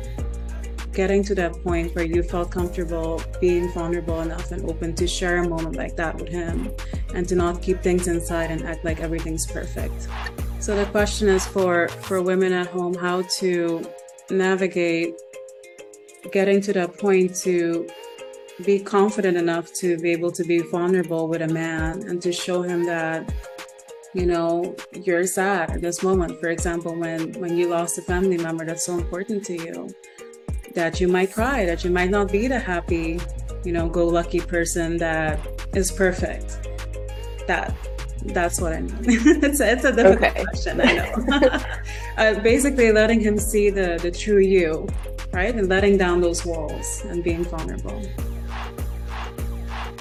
getting 0.97 1.23
to 1.23 1.35
that 1.35 1.53
point 1.63 1.95
where 1.95 2.07
you 2.07 2.23
felt 2.23 2.51
comfortable 2.51 3.23
being 3.39 3.71
vulnerable 3.73 4.23
enough 4.23 4.51
and 4.51 4.65
open 4.65 4.95
to 4.95 5.07
share 5.07 5.37
a 5.45 5.49
moment 5.49 5.77
like 5.77 5.95
that 5.95 6.17
with 6.17 6.31
him 6.31 6.73
and 7.15 7.29
to 7.29 7.37
not 7.37 7.61
keep 7.61 7.83
things 7.83 8.09
inside 8.09 8.51
and 8.51 8.65
act 8.65 8.83
like 8.83 8.99
everything's 9.01 9.47
perfect. 9.47 10.09
So 10.59 10.75
the 10.75 10.87
question 10.87 11.29
is 11.29 11.47
for 11.47 11.89
for 12.09 12.23
women 12.23 12.53
at 12.55 12.69
home 12.69 12.95
how 12.95 13.23
to 13.41 13.85
navigate 14.31 15.15
getting 16.33 16.63
to 16.63 16.73
that 16.73 16.97
point 16.99 17.37
to 17.37 17.87
be 18.65 18.79
confident 18.81 19.37
enough 19.37 19.73
to 19.75 19.99
be 19.99 20.11
able 20.11 20.33
to 20.33 20.45
be 20.45 20.61
vulnerable 20.61 21.29
with 21.29 21.43
a 21.43 21.49
man 21.49 22.03
and 22.09 22.23
to 22.23 22.33
show 22.33 22.63
him 22.63 22.85
that 22.87 23.31
you 24.15 24.25
know 24.25 24.75
you're 25.05 25.27
sad 25.27 25.71
at 25.71 25.81
this 25.83 26.03
moment 26.03 26.41
for 26.41 26.49
example 26.49 26.99
when 26.99 27.21
when 27.35 27.55
you 27.59 27.69
lost 27.69 27.99
a 27.99 28.03
family 28.03 28.39
member 28.39 28.65
that's 28.65 28.87
so 28.87 28.95
important 28.95 29.45
to 29.45 29.55
you 29.65 29.89
that 30.77 31.01
you 31.01 31.09
might 31.09 31.33
cry, 31.33 31.65
that 31.65 31.83
you 31.85 31.91
might 31.91 32.11
not 32.11 32.31
be 32.31 32.47
the 32.47 32.59
happy, 32.59 33.19
you 33.65 33.73
know, 33.73 33.89
go 33.89 34.07
lucky 34.07 34.41
person 34.41 34.99
that 34.99 35.41
is 35.75 35.91
perfect. 35.91 36.69
That 37.49 37.75
that's 38.27 38.61
what 38.61 38.73
I 38.73 38.83
mean. 38.83 38.97
it's, 39.05 39.61
it's 39.61 39.85
a 39.85 39.93
difficult 39.93 40.31
okay. 40.31 40.45
question, 40.45 40.81
I 40.81 40.93
know. 40.93 41.61
uh, 42.19 42.41
basically, 42.41 42.93
letting 42.93 43.21
him 43.21 43.39
see 43.39 43.71
the 43.71 43.99
the 44.01 44.11
true 44.11 44.39
you, 44.39 44.87
right, 45.33 45.55
and 45.55 45.69
letting 45.69 45.97
down 45.97 46.21
those 46.21 46.45
walls 46.45 47.03
and 47.07 47.25
being 47.25 47.45
vulnerable. 47.45 48.03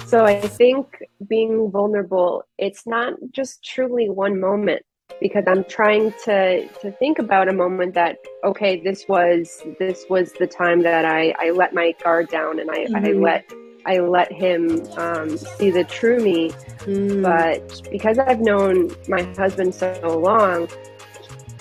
So 0.06 0.26
I 0.26 0.40
think 0.40 1.04
being 1.28 1.72
vulnerable, 1.72 2.44
it's 2.58 2.86
not 2.86 3.14
just 3.32 3.64
truly 3.64 4.10
one 4.10 4.40
moment 4.40 4.86
because 5.22 5.44
I'm 5.48 5.64
trying 5.66 6.14
to 6.26 6.68
to 6.68 6.92
think 6.94 7.20
about 7.20 7.48
a 7.48 7.54
moment 7.54 7.94
that 7.94 8.18
okay 8.44 8.82
this 8.82 9.06
was 9.08 9.62
this 9.80 10.06
was 10.10 10.34
the 10.34 10.48
time 10.48 10.82
that 10.82 11.06
I 11.06 11.34
I 11.40 11.52
let 11.52 11.74
my 11.74 11.94
guard 12.04 12.30
down 12.30 12.60
and 12.60 12.70
I, 12.70 12.86
mm-hmm. 12.86 12.96
I 12.96 13.12
let 13.12 13.52
I 13.88 14.00
let 14.00 14.32
him 14.32 14.82
um, 14.98 15.38
see 15.38 15.70
the 15.70 15.84
true 15.84 16.20
me 16.20 16.50
mm. 16.50 17.22
but 17.22 17.82
because 17.92 18.18
I've 18.20 18.42
known 18.42 18.96
my 19.08 19.22
husband 19.38 19.76
so 19.76 20.20
long 20.20 20.68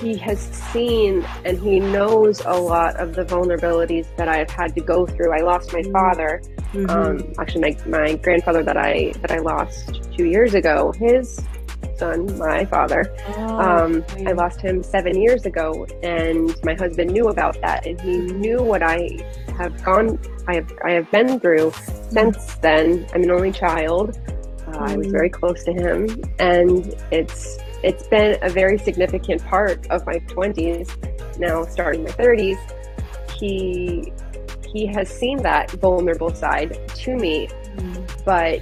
he 0.01 0.17
has 0.19 0.41
seen 0.41 1.25
and 1.45 1.59
he 1.59 1.79
knows 1.79 2.41
a 2.45 2.55
lot 2.55 2.97
of 2.97 3.15
the 3.15 3.25
vulnerabilities 3.25 4.07
that 4.17 4.29
I've 4.29 4.51
had 4.51 4.75
to 4.75 4.81
go 4.81 5.07
through. 5.07 5.33
I 5.33 5.41
lost 5.41 5.73
my 5.73 5.83
mm. 5.83 5.93
father, 5.93 6.43
mm-hmm. 6.73 6.91
um, 6.91 7.33
actually 7.39 7.77
my, 7.87 7.87
my 7.87 8.15
grandfather 8.17 8.65
that 8.65 8.77
I 8.77 9.13
that 9.21 9.31
I 9.31 9.39
lost 9.39 10.03
two 10.13 10.25
years 10.25 10.55
ago. 10.55 10.93
His 10.99 11.41
son, 11.97 12.39
my 12.39 12.65
father. 12.65 13.15
Oh, 13.37 13.59
um, 13.59 14.05
I 14.27 14.33
lost 14.33 14.61
him 14.61 14.83
seven 14.83 15.21
years 15.21 15.47
ago, 15.47 15.87
and 16.03 16.55
my 16.65 16.75
husband 16.75 17.13
knew 17.13 17.29
about 17.29 17.61
that, 17.61 17.87
and 17.87 18.01
he 18.01 18.19
knew 18.19 18.63
what 18.63 18.83
I 18.83 19.19
have 19.57 19.83
gone, 19.85 20.19
I 20.49 20.57
have, 20.57 20.73
I 20.85 20.91
have 20.93 21.11
been 21.11 21.41
through 21.41 21.73
since 22.11 22.57
then. 22.57 23.07
I'm 23.15 23.23
an 23.23 23.31
only 23.31 23.53
child. 23.53 24.19
Uh, 24.67 24.79
I 24.79 24.97
was 24.97 25.09
very 25.09 25.31
mm. 25.31 25.35
close 25.35 25.63
to 25.65 25.73
him, 25.73 26.23
and 26.39 26.95
it's 27.11 27.59
it's 27.83 28.07
been 28.07 28.39
a 28.43 28.49
very 28.49 28.79
significant 28.79 29.45
part 29.45 29.87
of 29.89 30.07
my 30.07 30.15
20s. 30.15 31.39
Now, 31.39 31.65
starting 31.67 32.05
my 32.05 32.11
30s, 32.11 32.59
he 33.39 34.13
he 34.75 34.87
has 34.87 35.09
seen 35.09 35.39
that 35.43 35.71
vulnerable 35.73 36.35
side 36.35 36.89
to 36.89 37.15
me, 37.15 37.49
mm. 37.77 38.25
but 38.25 38.61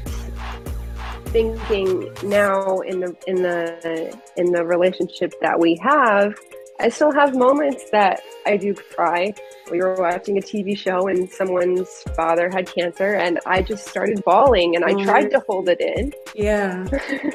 thinking 1.33 2.13
now 2.25 2.81
in 2.81 3.01
the 3.01 3.17
in 3.27 3.37
the 3.37 4.21
in 4.37 4.53
the 4.53 4.65
relationship 4.65 5.33
that 5.41 5.59
we 5.59 5.77
have 5.83 6.39
i 6.79 6.91
still 6.91 7.11
have 7.11 7.35
moments 7.35 7.91
that 7.91 8.21
i 8.47 8.57
do 8.57 8.75
cry. 8.75 9.33
We 9.71 9.79
were 9.79 9.95
watching 9.95 10.37
a 10.37 10.43
tv 10.43 10.77
show 10.77 11.09
and 11.09 11.31
someone's 11.31 11.89
father 12.15 12.51
had 12.51 12.67
cancer 12.67 13.15
and 13.15 13.41
i 13.47 13.63
just 13.63 13.87
started 13.89 14.23
bawling 14.25 14.77
and 14.77 14.85
i 14.85 14.93
oh. 14.93 15.05
tried 15.05 15.31
to 15.31 15.41
hold 15.49 15.71
it 15.71 15.81
in. 15.81 16.13
Yeah. 16.35 16.87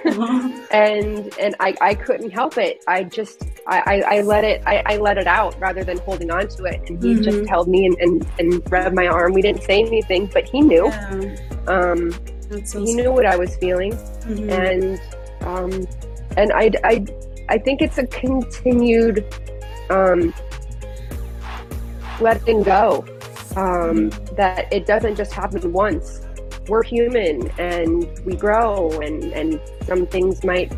And 0.70 1.34
and 1.40 1.56
I, 1.60 1.76
I 1.82 1.96
couldn't 1.96 2.32
help 2.32 2.58
it. 2.58 2.84
I 2.88 3.04
just 3.04 3.44
i 3.68 3.80
i, 3.86 4.18
I 4.18 4.22
let 4.22 4.44
it 4.44 4.62
I, 4.66 4.84
I, 4.86 4.98
let 4.98 5.18
it 5.18 5.28
out 5.28 5.58
rather 5.60 5.84
than 5.84 5.98
holding 6.00 6.30
on 6.30 6.48
to 6.50 6.66
it. 6.66 6.82
And 6.88 7.02
he 7.02 7.14
mm-hmm. 7.14 7.24
just 7.24 7.50
held 7.50 7.68
me 7.68 7.86
and, 7.86 7.96
and 8.00 8.28
and 8.38 8.72
rubbed 8.72 8.96
my 8.96 9.08
arm. 9.08 9.34
We 9.34 9.42
didn't 9.42 9.64
say 9.64 9.80
anything 9.80 10.30
but 10.34 10.48
he 10.48 10.62
knew. 10.62 10.88
Yeah. 10.88 11.36
um 11.68 12.12
so 12.64 12.84
he 12.84 12.94
knew 12.94 13.12
what 13.12 13.26
I 13.26 13.36
was 13.36 13.56
feeling, 13.58 13.94
mm-hmm. 13.94 14.50
and 14.50 15.02
um, 15.42 15.88
and 16.38 16.52
I, 16.54 16.72
I 16.84 17.06
I 17.50 17.58
think 17.58 17.82
it's 17.82 17.98
a 17.98 18.08
continued 18.08 19.26
um, 19.90 20.34
letting 22.20 22.64
go. 22.64 23.06
Um, 23.56 24.12
mm-hmm. 24.12 24.36
That 24.36 24.72
it 24.72 24.86
doesn't 24.86 25.16
just 25.16 25.34
happen 25.34 25.72
once. 25.74 26.22
We're 26.68 26.84
human 26.84 27.50
and 27.58 28.08
we 28.26 28.36
grow, 28.36 28.92
and 29.02 29.24
and 29.34 29.62
some 29.86 30.06
things 30.06 30.44
might 30.44 30.74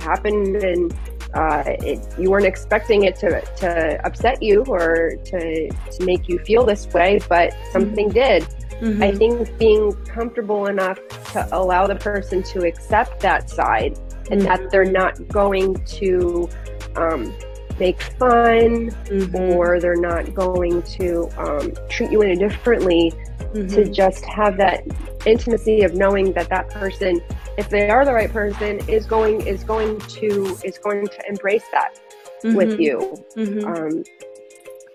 happen 0.00 0.56
and 0.56 0.94
uh, 1.34 1.62
it, 1.66 2.00
you 2.18 2.30
weren't 2.30 2.46
expecting 2.46 3.04
it 3.04 3.16
to, 3.16 3.40
to 3.56 4.06
upset 4.06 4.42
you 4.42 4.64
or 4.68 5.16
to, 5.24 5.68
to 5.68 6.04
make 6.04 6.28
you 6.28 6.38
feel 6.40 6.64
this 6.64 6.86
way, 6.94 7.20
but 7.28 7.54
something 7.72 8.08
mm-hmm. 8.08 8.44
did. 8.44 8.46
Mm-hmm. 8.80 9.02
I 9.02 9.12
think 9.12 9.58
being 9.58 9.92
comfortable 10.04 10.66
enough 10.66 10.98
to 11.32 11.48
allow 11.52 11.86
the 11.86 11.96
person 11.96 12.42
to 12.44 12.66
accept 12.66 13.20
that 13.20 13.48
side 13.48 13.98
and 14.30 14.40
mm-hmm. 14.40 14.44
that 14.44 14.70
they're 14.70 14.84
not 14.84 15.28
going 15.28 15.74
to 15.84 16.48
um, 16.96 17.34
make 17.78 18.00
fun 18.02 18.90
mm-hmm. 18.90 19.36
or 19.36 19.80
they're 19.80 19.96
not 19.96 20.34
going 20.34 20.82
to 20.82 21.28
um, 21.38 21.72
treat 21.88 22.10
you 22.10 22.22
any 22.22 22.36
differently 22.36 23.12
to 23.54 23.62
mm-hmm. 23.62 23.92
just 23.92 24.24
have 24.24 24.56
that 24.56 24.84
intimacy 25.24 25.82
of 25.82 25.94
knowing 25.94 26.32
that 26.32 26.48
that 26.48 26.68
person 26.70 27.20
if 27.56 27.70
they 27.70 27.88
are 27.88 28.04
the 28.04 28.12
right 28.12 28.32
person 28.32 28.78
is 28.88 29.06
going 29.06 29.40
is 29.46 29.64
going 29.64 29.98
to 30.00 30.58
is 30.64 30.78
going 30.78 31.06
to 31.06 31.28
embrace 31.28 31.64
that 31.72 31.98
with 32.44 32.70
mm-hmm. 32.72 32.80
you 32.80 33.24
mm-hmm. 33.36 33.66
um, 33.66 34.04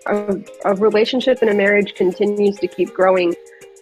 a, 0.06 0.70
a 0.70 0.74
relationship 0.76 1.38
and 1.42 1.50
a 1.50 1.54
marriage 1.54 1.94
continues 1.94 2.56
to 2.58 2.66
keep 2.66 2.92
growing 2.94 3.34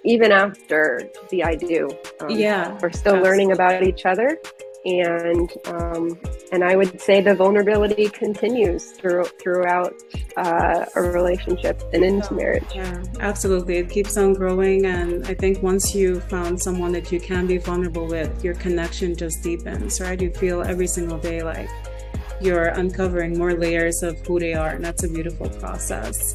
even 0.04 0.32
after 0.32 1.02
the 1.30 1.44
I 1.44 1.54
do. 1.54 1.88
Um, 2.20 2.30
yeah, 2.30 2.72
we're 2.80 2.90
still 2.90 3.16
absolutely. 3.16 3.22
learning 3.22 3.52
about 3.52 3.82
each 3.82 4.06
other, 4.06 4.38
and 4.84 5.50
um, 5.66 6.18
and 6.52 6.64
I 6.64 6.76
would 6.76 7.00
say 7.00 7.20
the 7.20 7.34
vulnerability 7.34 8.08
continues 8.08 8.92
through 8.92 9.24
throughout 9.40 9.94
uh, 10.36 10.86
a 10.96 11.02
relationship 11.02 11.82
and 11.92 12.04
into 12.04 12.34
marriage. 12.34 12.64
Yeah, 12.74 13.02
absolutely. 13.20 13.76
It 13.76 13.90
keeps 13.90 14.16
on 14.16 14.34
growing, 14.34 14.86
and 14.86 15.26
I 15.26 15.34
think 15.34 15.62
once 15.62 15.94
you 15.94 16.20
found 16.20 16.60
someone 16.60 16.92
that 16.92 17.12
you 17.12 17.20
can 17.20 17.46
be 17.46 17.58
vulnerable 17.58 18.06
with, 18.06 18.42
your 18.42 18.54
connection 18.54 19.16
just 19.16 19.42
deepens. 19.42 20.00
Right? 20.00 20.20
You 20.20 20.32
feel 20.32 20.62
every 20.62 20.86
single 20.86 21.18
day 21.18 21.42
like 21.42 21.68
you're 22.40 22.68
uncovering 22.68 23.36
more 23.36 23.52
layers 23.52 24.02
of 24.02 24.18
who 24.26 24.40
they 24.40 24.54
are, 24.54 24.70
and 24.70 24.84
that's 24.84 25.04
a 25.04 25.08
beautiful 25.08 25.48
process 25.50 26.34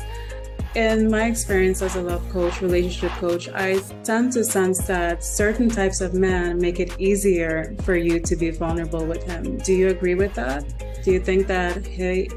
in 0.75 1.09
my 1.09 1.25
experience 1.25 1.81
as 1.81 1.95
a 1.95 2.01
love 2.01 2.27
coach, 2.29 2.61
relationship 2.61 3.11
coach, 3.13 3.47
I 3.49 3.79
tend 4.03 4.33
to 4.33 4.43
sense 4.43 4.85
that 4.87 5.23
certain 5.23 5.69
types 5.69 6.01
of 6.01 6.13
men 6.13 6.59
make 6.59 6.81
it 6.81 6.99
easier 6.99 7.75
for 7.83 7.95
you 7.95 8.19
to 8.19 8.35
be 8.35 8.51
vulnerable 8.51 9.05
with 9.05 9.23
him. 9.23 9.57
Do 9.59 9.73
you 9.73 9.87
agree 9.87 10.15
with 10.15 10.33
that? 10.35 10.65
Do 11.03 11.11
you 11.11 11.19
think 11.19 11.47
that 11.47 11.85
he, 11.85 12.27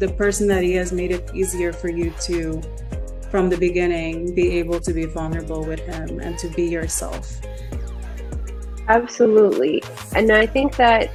the 0.00 0.12
person 0.16 0.48
that 0.48 0.64
he 0.64 0.72
has 0.74 0.92
made 0.92 1.12
it 1.12 1.30
easier 1.34 1.72
for 1.72 1.88
you 1.88 2.12
to, 2.22 2.60
from 3.30 3.48
the 3.48 3.56
beginning, 3.56 4.34
be 4.34 4.58
able 4.58 4.80
to 4.80 4.92
be 4.92 5.04
vulnerable 5.04 5.64
with 5.64 5.80
him 5.80 6.18
and 6.18 6.36
to 6.38 6.48
be 6.48 6.64
yourself? 6.64 7.40
Absolutely. 8.88 9.82
And 10.16 10.32
I 10.32 10.46
think 10.46 10.74
that, 10.76 11.10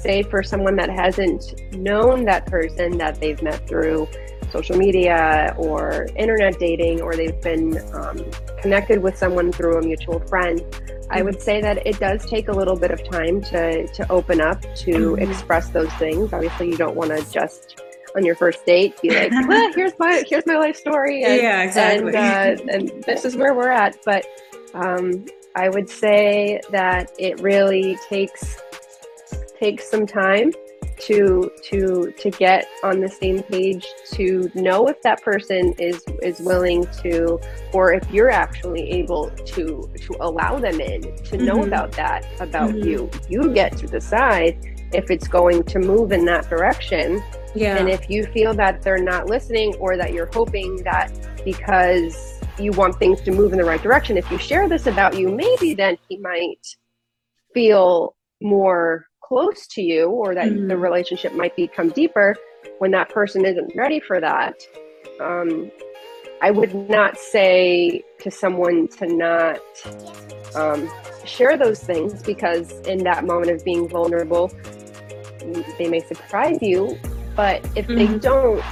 say, 0.00 0.24
for 0.24 0.42
someone 0.42 0.74
that 0.76 0.90
hasn't 0.90 1.72
known 1.72 2.24
that 2.24 2.46
person 2.46 2.98
that 2.98 3.20
they've 3.20 3.40
met 3.42 3.68
through 3.68 4.08
social 4.50 4.76
media 4.76 5.54
or 5.58 6.06
internet 6.16 6.58
dating, 6.58 7.00
or 7.00 7.14
they've 7.16 7.40
been 7.40 7.78
um, 7.94 8.24
connected 8.60 9.02
with 9.02 9.16
someone 9.16 9.52
through 9.52 9.78
a 9.78 9.82
mutual 9.82 10.20
friend, 10.20 10.62
I 11.10 11.22
would 11.22 11.40
say 11.40 11.60
that 11.60 11.86
it 11.86 11.98
does 11.98 12.26
take 12.26 12.48
a 12.48 12.52
little 12.52 12.76
bit 12.76 12.90
of 12.90 13.02
time 13.10 13.40
to, 13.42 13.86
to 13.86 14.12
open 14.12 14.40
up 14.40 14.60
to 14.60 14.92
mm-hmm. 14.92 15.30
express 15.30 15.68
those 15.70 15.92
things. 15.94 16.32
Obviously, 16.32 16.68
you 16.68 16.76
don't 16.76 16.96
want 16.96 17.16
to 17.16 17.32
just 17.32 17.80
on 18.16 18.24
your 18.24 18.34
first 18.34 18.64
date. 18.66 19.00
Be 19.00 19.10
like, 19.10 19.32
well, 19.48 19.72
here's 19.74 19.92
my 19.98 20.22
here's 20.28 20.46
my 20.46 20.56
life 20.56 20.76
story. 20.76 21.24
And, 21.24 21.40
yeah, 21.40 21.62
exactly. 21.62 22.14
And, 22.14 22.60
uh, 22.60 22.72
and 22.72 23.04
this 23.04 23.24
is 23.24 23.36
where 23.36 23.54
we're 23.54 23.70
at. 23.70 23.96
But 24.04 24.26
um, 24.74 25.24
I 25.54 25.68
would 25.68 25.88
say 25.88 26.60
that 26.70 27.12
it 27.18 27.40
really 27.40 27.98
takes 28.08 28.60
takes 29.58 29.90
some 29.90 30.06
time 30.06 30.52
to 31.00 31.50
to 31.62 32.12
to 32.18 32.30
get 32.30 32.68
on 32.82 33.00
the 33.00 33.08
same 33.08 33.42
page 33.44 33.86
to 34.12 34.50
know 34.54 34.86
if 34.88 35.00
that 35.02 35.22
person 35.22 35.72
is 35.78 36.02
is 36.22 36.40
willing 36.40 36.86
to 37.02 37.38
or 37.72 37.92
if 37.92 38.10
you're 38.10 38.30
actually 38.30 38.90
able 38.90 39.30
to 39.30 39.90
to 39.96 40.16
allow 40.20 40.58
them 40.58 40.80
in 40.80 41.02
to 41.24 41.36
know 41.36 41.54
mm-hmm. 41.54 41.68
about 41.68 41.92
that 41.92 42.26
about 42.40 42.70
mm-hmm. 42.70 42.88
you 42.88 43.10
you 43.28 43.52
get 43.52 43.76
to 43.76 43.86
decide 43.86 44.58
if 44.92 45.10
it's 45.10 45.28
going 45.28 45.62
to 45.62 45.78
move 45.78 46.12
in 46.12 46.24
that 46.24 46.48
direction 46.48 47.22
yeah 47.54 47.76
and 47.76 47.88
if 47.88 48.08
you 48.10 48.24
feel 48.26 48.54
that 48.54 48.82
they're 48.82 49.02
not 49.02 49.26
listening 49.28 49.74
or 49.76 49.96
that 49.96 50.12
you're 50.12 50.30
hoping 50.32 50.76
that 50.82 51.12
because 51.44 52.40
you 52.58 52.72
want 52.72 52.98
things 52.98 53.20
to 53.20 53.30
move 53.30 53.52
in 53.52 53.58
the 53.58 53.64
right 53.64 53.82
direction 53.82 54.16
if 54.16 54.28
you 54.30 54.38
share 54.38 54.68
this 54.68 54.86
about 54.86 55.16
you 55.16 55.28
maybe 55.28 55.74
then 55.74 55.96
he 56.08 56.16
might 56.16 56.76
feel 57.54 58.16
more 58.40 59.07
close 59.28 59.66
to 59.66 59.82
you 59.82 60.08
or 60.08 60.34
that 60.34 60.46
mm-hmm. 60.46 60.68
the 60.68 60.76
relationship 60.76 61.34
might 61.34 61.54
become 61.54 61.90
deeper 61.90 62.34
when 62.78 62.90
that 62.90 63.08
person 63.10 63.44
isn't 63.44 63.70
ready 63.76 64.00
for 64.00 64.20
that 64.20 64.54
um, 65.20 65.70
i 66.40 66.50
would 66.50 66.74
not 66.88 67.16
say 67.18 68.02
to 68.18 68.30
someone 68.30 68.88
to 68.88 69.06
not 69.06 69.60
um, 70.54 70.88
share 71.24 71.58
those 71.58 71.80
things 71.80 72.22
because 72.22 72.72
in 72.86 73.04
that 73.04 73.24
moment 73.24 73.50
of 73.50 73.62
being 73.64 73.88
vulnerable 73.88 74.50
they 75.78 75.88
may 75.88 76.00
surprise 76.00 76.58
you 76.62 76.98
but 77.36 77.64
if 77.76 77.86
mm-hmm. 77.86 77.96
they 77.96 78.18
don't 78.18 78.64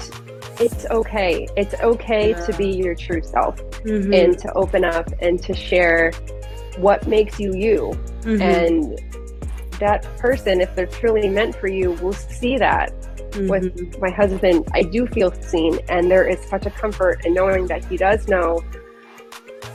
it's 0.59 0.87
okay 0.87 1.47
it's 1.57 1.75
okay 1.83 2.31
yeah. 2.31 2.47
to 2.47 2.57
be 2.57 2.71
your 2.71 2.95
true 2.95 3.23
self 3.23 3.57
mm-hmm. 3.85 4.13
and 4.13 4.39
to 4.39 4.51
open 4.55 4.85
up 4.85 5.09
and 5.21 5.43
to 5.43 5.55
share 5.55 6.13
what 6.79 7.07
makes 7.07 7.39
you 7.39 7.55
you 7.55 7.93
mm-hmm. 8.23 8.41
and 8.41 9.06
that 9.79 10.03
person, 10.19 10.61
if 10.61 10.75
they're 10.75 10.87
truly 10.87 11.29
meant 11.29 11.57
for 11.57 11.69
you, 11.69 11.93
will 11.93 12.13
see 12.13 12.57
that. 12.59 12.93
Mm-hmm. 13.31 13.49
With 13.49 14.01
my 14.01 14.11
husband, 14.11 14.67
I 14.73 14.83
do 14.83 15.07
feel 15.07 15.33
seen, 15.43 15.79
and 15.89 16.11
there 16.11 16.27
is 16.27 16.41
such 16.49 16.67
a 16.67 16.71
comfort 16.71 17.25
in 17.27 17.35
knowing 17.35 17.67
that 17.67 17.85
he 17.85 17.97
does 17.97 18.29
know 18.29 18.63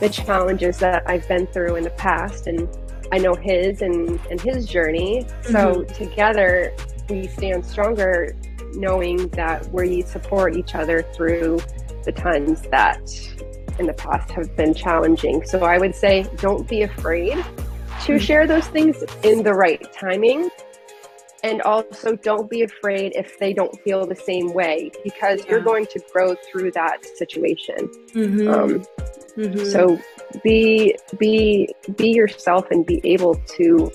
the 0.00 0.08
challenges 0.08 0.78
that 0.78 1.02
I've 1.06 1.26
been 1.28 1.46
through 1.46 1.76
in 1.76 1.84
the 1.84 1.90
past, 1.90 2.46
and 2.46 2.68
I 3.12 3.18
know 3.18 3.34
his 3.34 3.82
and, 3.82 4.18
and 4.30 4.40
his 4.40 4.66
journey. 4.66 5.24
Mm-hmm. 5.24 5.52
So 5.52 5.84
together, 5.94 6.74
we 7.08 7.28
stand 7.28 7.64
stronger, 7.64 8.36
knowing 8.74 9.28
that 9.28 9.70
we 9.70 10.02
support 10.02 10.56
each 10.56 10.74
other 10.74 11.02
through 11.14 11.60
the 12.04 12.12
times 12.12 12.62
that 12.62 13.00
in 13.78 13.86
the 13.86 13.92
past 13.92 14.30
have 14.32 14.54
been 14.56 14.74
challenging. 14.74 15.44
So 15.44 15.64
I 15.64 15.78
would 15.78 15.94
say, 15.94 16.26
don't 16.36 16.68
be 16.68 16.82
afraid 16.82 17.44
to 18.06 18.18
share 18.18 18.46
those 18.46 18.66
things 18.68 19.02
in 19.22 19.42
the 19.42 19.52
right 19.52 19.92
timing. 19.92 20.50
And 21.44 21.60
also, 21.62 22.14
don't 22.14 22.48
be 22.48 22.62
afraid 22.62 23.12
if 23.16 23.38
they 23.40 23.52
don't 23.52 23.76
feel 23.82 24.06
the 24.06 24.14
same 24.14 24.52
way 24.54 24.92
because 25.02 25.40
yeah. 25.40 25.50
you're 25.50 25.60
going 25.60 25.86
to 25.86 26.00
grow 26.12 26.36
through 26.50 26.70
that 26.72 27.04
situation. 27.16 27.88
Mm-hmm. 28.14 28.48
Um, 28.48 28.86
mm-hmm. 29.36 29.64
So 29.64 29.98
be 30.44 30.94
be 31.18 31.68
be 31.96 32.10
yourself 32.10 32.70
and 32.70 32.86
be 32.86 33.00
able 33.02 33.34
to 33.56 33.90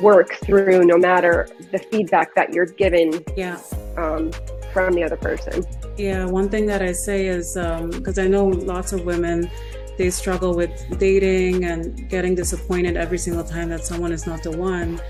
work 0.00 0.32
through 0.36 0.84
no 0.84 0.96
matter 0.96 1.46
the 1.72 1.78
feedback 1.78 2.34
that 2.36 2.54
you're 2.54 2.66
given. 2.66 3.22
Yeah. 3.36 3.60
Um, 3.98 4.32
from 4.72 4.92
the 4.92 5.02
other 5.02 5.16
person. 5.16 5.64
Yeah, 5.96 6.26
one 6.26 6.50
thing 6.50 6.66
that 6.66 6.82
I 6.82 6.92
say 6.92 7.28
is 7.28 7.54
because 7.54 8.18
um, 8.18 8.24
I 8.24 8.28
know 8.28 8.44
lots 8.46 8.92
of 8.92 9.06
women 9.06 9.50
they 9.96 10.10
struggle 10.10 10.54
with 10.54 10.98
dating 10.98 11.64
and 11.64 12.08
getting 12.08 12.34
disappointed 12.34 12.96
every 12.96 13.18
single 13.18 13.44
time 13.44 13.68
that 13.70 13.84
someone 13.84 14.12
is 14.12 14.26
not 14.26 14.42
the 14.42 14.56
one. 14.56 15.00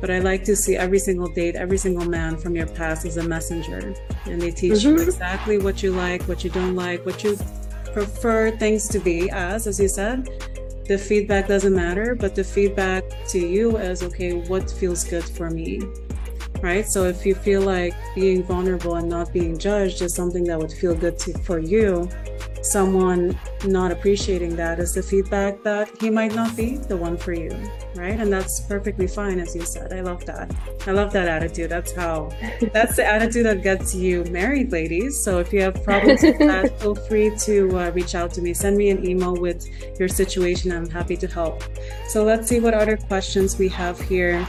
But 0.00 0.10
I 0.10 0.18
like 0.18 0.44
to 0.44 0.56
see 0.56 0.76
every 0.76 0.98
single 0.98 1.28
date, 1.28 1.56
every 1.56 1.78
single 1.78 2.06
man 2.06 2.36
from 2.36 2.54
your 2.54 2.66
past 2.66 3.06
as 3.06 3.16
a 3.16 3.22
messenger. 3.22 3.94
And 4.26 4.40
they 4.40 4.50
teach 4.50 4.72
mm-hmm. 4.72 4.98
you 4.98 5.02
exactly 5.02 5.58
what 5.58 5.82
you 5.82 5.92
like, 5.92 6.22
what 6.24 6.44
you 6.44 6.50
don't 6.50 6.74
like, 6.74 7.06
what 7.06 7.24
you 7.24 7.38
prefer 7.92 8.50
things 8.50 8.88
to 8.88 8.98
be 8.98 9.30
as, 9.30 9.66
as 9.66 9.80
you 9.80 9.88
said. 9.88 10.28
The 10.86 10.98
feedback 10.98 11.48
doesn't 11.48 11.74
matter, 11.74 12.14
but 12.14 12.34
the 12.34 12.44
feedback 12.44 13.04
to 13.28 13.38
you 13.38 13.78
is 13.78 14.02
okay, 14.02 14.34
what 14.34 14.70
feels 14.70 15.04
good 15.04 15.24
for 15.24 15.48
me? 15.48 15.80
Right? 16.60 16.86
So 16.86 17.04
if 17.04 17.24
you 17.24 17.34
feel 17.34 17.62
like 17.62 17.94
being 18.14 18.42
vulnerable 18.42 18.96
and 18.96 19.08
not 19.08 19.32
being 19.32 19.56
judged 19.56 20.02
is 20.02 20.14
something 20.14 20.44
that 20.44 20.58
would 20.58 20.72
feel 20.72 20.94
good 20.94 21.18
to, 21.20 21.38
for 21.38 21.58
you, 21.58 22.10
someone 22.64 23.38
not 23.64 23.92
appreciating 23.92 24.56
that 24.56 24.78
is 24.78 24.94
the 24.94 25.02
feedback 25.02 25.62
that 25.62 25.88
he 26.00 26.10
might 26.10 26.34
not 26.34 26.56
be 26.56 26.76
the 26.76 26.96
one 26.96 27.16
for 27.16 27.32
you, 27.32 27.50
right? 27.94 28.18
And 28.18 28.32
that's 28.32 28.60
perfectly 28.60 29.06
fine, 29.06 29.38
as 29.38 29.54
you 29.54 29.62
said. 29.62 29.92
I 29.92 30.00
love 30.00 30.24
that. 30.26 30.54
I 30.86 30.92
love 30.92 31.12
that 31.12 31.28
attitude. 31.28 31.70
That's 31.70 31.92
how, 31.92 32.30
that's 32.72 32.96
the 32.96 33.06
attitude 33.06 33.46
that 33.46 33.62
gets 33.62 33.94
you 33.94 34.24
married, 34.24 34.72
ladies. 34.72 35.22
So 35.22 35.38
if 35.38 35.52
you 35.52 35.60
have 35.62 35.82
problems 35.84 36.22
with 36.22 36.38
that, 36.50 36.80
feel 36.80 36.94
free 36.94 37.36
to 37.40 37.78
uh, 37.78 37.90
reach 37.90 38.14
out 38.14 38.32
to 38.34 38.42
me. 38.42 38.54
Send 38.54 38.76
me 38.76 38.90
an 38.90 39.06
email 39.06 39.34
with 39.34 39.66
your 39.98 40.08
situation. 40.08 40.72
I'm 40.72 40.88
happy 40.88 41.16
to 41.18 41.26
help. 41.26 41.62
So 42.08 42.24
let's 42.24 42.48
see 42.48 42.60
what 42.60 42.74
other 42.74 42.96
questions 42.96 43.58
we 43.58 43.68
have 43.68 44.00
here. 44.00 44.46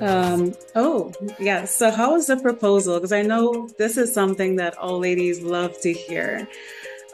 Um, 0.00 0.52
oh, 0.74 1.12
yeah. 1.38 1.64
So, 1.64 1.88
how 1.88 2.14
was 2.14 2.26
the 2.26 2.36
proposal? 2.36 2.96
Because 2.96 3.12
I 3.12 3.22
know 3.22 3.68
this 3.78 3.96
is 3.96 4.12
something 4.12 4.56
that 4.56 4.76
all 4.76 4.98
ladies 4.98 5.42
love 5.42 5.80
to 5.82 5.92
hear 5.92 6.48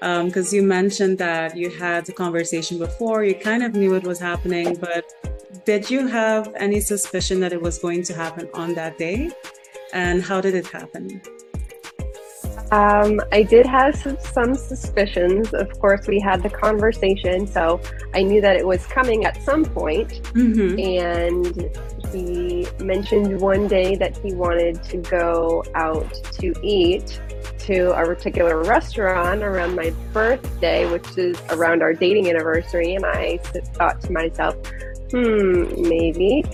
because 0.01 0.53
um, 0.53 0.57
you 0.57 0.63
mentioned 0.63 1.19
that 1.19 1.57
you 1.57 1.71
had 1.71 2.07
the 2.07 2.13
conversation 2.13 2.79
before, 2.79 3.25
you 3.25 3.35
kind 3.35 3.63
of 3.63 3.75
knew 3.75 3.95
it 3.95 4.05
was 4.05 4.19
happening, 4.19 4.77
but 4.77 5.05
did 5.65 5.91
you 5.91 6.07
have 6.07 6.53
any 6.57 6.81
suspicion 6.81 7.41
that 7.41 7.53
it 7.53 7.61
was 7.61 7.79
going 7.79 8.03
to 8.05 8.15
happen 8.15 8.49
on 8.55 8.75
that 8.75 8.97
day? 8.99 9.31
And 9.93 10.23
how 10.23 10.41
did 10.41 10.55
it 10.55 10.67
happen? 10.67 11.21
Um, 12.71 13.21
I 13.33 13.43
did 13.45 13.65
have 13.65 13.97
some, 13.97 14.19
some, 14.21 14.55
suspicions. 14.55 15.55
Of 15.55 15.79
course, 15.81 16.07
we 16.07 16.21
had 16.21 16.43
the 16.43 16.51
conversation, 16.51 17.47
so 17.47 17.81
I 18.15 18.23
knew 18.23 18.43
that 18.43 18.57
it 18.57 18.67
was 18.67 18.87
coming 18.87 19.25
at 19.25 19.43
some 19.43 19.65
point. 19.65 20.23
Mm-hmm. 20.35 20.79
And 20.79 21.98
he 22.13 22.67
mentioned 22.81 23.41
one 23.41 23.69
day 23.69 23.97
that 23.97 24.17
he 24.19 24.35
wanted 24.35 24.83
to 24.85 24.99
go 24.99 25.65
out 25.75 26.13
to 26.33 26.55
eat 26.63 27.21
to 27.59 27.91
a 27.91 28.05
particular 28.05 28.63
restaurant 28.63 29.43
around 29.43 29.77
my 29.77 29.91
birthday, 30.13 30.91
which 30.91 31.19
is 31.19 31.41
around 31.51 31.83
our 31.83 31.93
dating 31.93 32.29
anniversary. 32.29 32.95
And 32.95 33.05
I 33.05 33.39
thought 33.75 34.01
to 34.03 34.13
myself, 34.13 34.57
hmm, 35.11 35.65
maybe. 35.89 36.45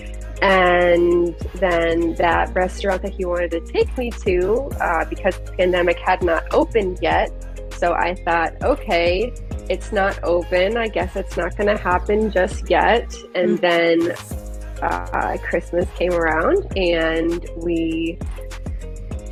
And 0.41 1.35
then 1.55 2.15
that 2.15 2.53
restaurant 2.53 3.01
that 3.03 3.13
he 3.13 3.25
wanted 3.25 3.51
to 3.51 3.61
take 3.61 3.97
me 3.97 4.11
to, 4.11 4.69
uh, 4.81 5.05
because 5.05 5.37
the 5.39 5.53
pandemic 5.53 5.97
had 5.99 6.21
not 6.21 6.53
opened 6.53 6.99
yet. 7.01 7.31
So 7.71 7.93
I 7.93 8.15
thought, 8.15 8.61
okay, 8.61 9.33
it's 9.69 9.91
not 9.91 10.21
open. 10.23 10.77
I 10.77 10.87
guess 10.87 11.15
it's 11.15 11.37
not 11.37 11.57
going 11.57 11.75
to 11.75 11.81
happen 11.81 12.31
just 12.31 12.69
yet. 12.69 13.15
And 13.33 13.59
mm-hmm. 13.59 14.09
then 14.09 14.44
uh, 14.81 15.37
Christmas 15.43 15.89
came 15.95 16.13
around 16.13 16.77
and 16.77 17.47
we 17.57 18.17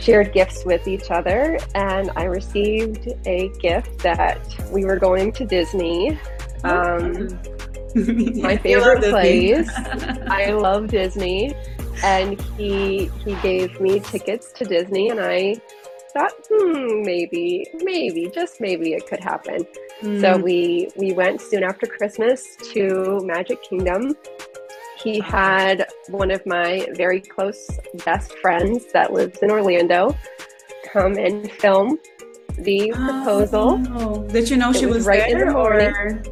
shared 0.04 0.34
gifts 0.34 0.66
with 0.66 0.88
each 0.88 1.10
other, 1.10 1.58
and 1.76 2.12
I 2.16 2.26
received 2.26 3.08
a 3.26 3.50
gift 3.60 4.00
that 4.00 4.40
we 4.72 4.86
were 4.86 5.00
going 5.00 5.32
to 5.34 5.46
Disney. 5.46 6.20
Um, 6.64 7.30
my 8.42 8.58
favorite 8.58 9.04
place. 9.04 9.70
I 10.28 10.52
love 10.52 10.88
Disney, 10.88 11.54
and 12.04 12.40
he 12.58 13.06
he 13.24 13.36
gave 13.36 13.80
me 13.80 14.00
tickets 14.00 14.52
to 14.54 14.66
Disney, 14.66 15.10
and 15.10 15.20
I 15.20 15.56
thought, 16.14 16.34
hmm, 16.50 17.02
maybe, 17.02 17.66
maybe, 17.82 18.30
just 18.34 18.62
maybe 18.62 18.94
it 18.94 19.08
could 19.08 19.20
happen. 19.20 19.66
Mm. 20.02 20.22
So 20.22 20.38
we 20.38 20.90
we 20.96 21.14
went 21.14 21.42
soon 21.42 21.64
after 21.64 21.88
Christmas 21.88 22.56
to 22.74 23.22
Magic 23.24 23.62
Kingdom, 23.64 24.16
he 25.04 25.20
had 25.20 25.86
one 26.08 26.32
of 26.32 26.46
my 26.46 26.88
very 26.94 27.20
close 27.20 27.70
best 28.06 28.38
friends 28.40 28.92
that 28.94 29.12
lives 29.12 29.40
in 29.40 29.52
Orlando 29.52 30.16
come 30.92 31.18
and 31.18 31.52
film 31.52 32.00
the 32.58 32.92
proposal. 32.94 33.82
Oh, 33.96 34.28
did 34.28 34.50
you 34.50 34.58
know 34.58 34.70
it 34.70 34.78
she 34.78 34.86
was, 34.86 34.98
was 34.98 35.08
right 35.08 35.30
there, 35.30 35.42
in 35.42 35.48
the 35.48 35.54
morning? 35.54 35.90
Or? 35.90 36.24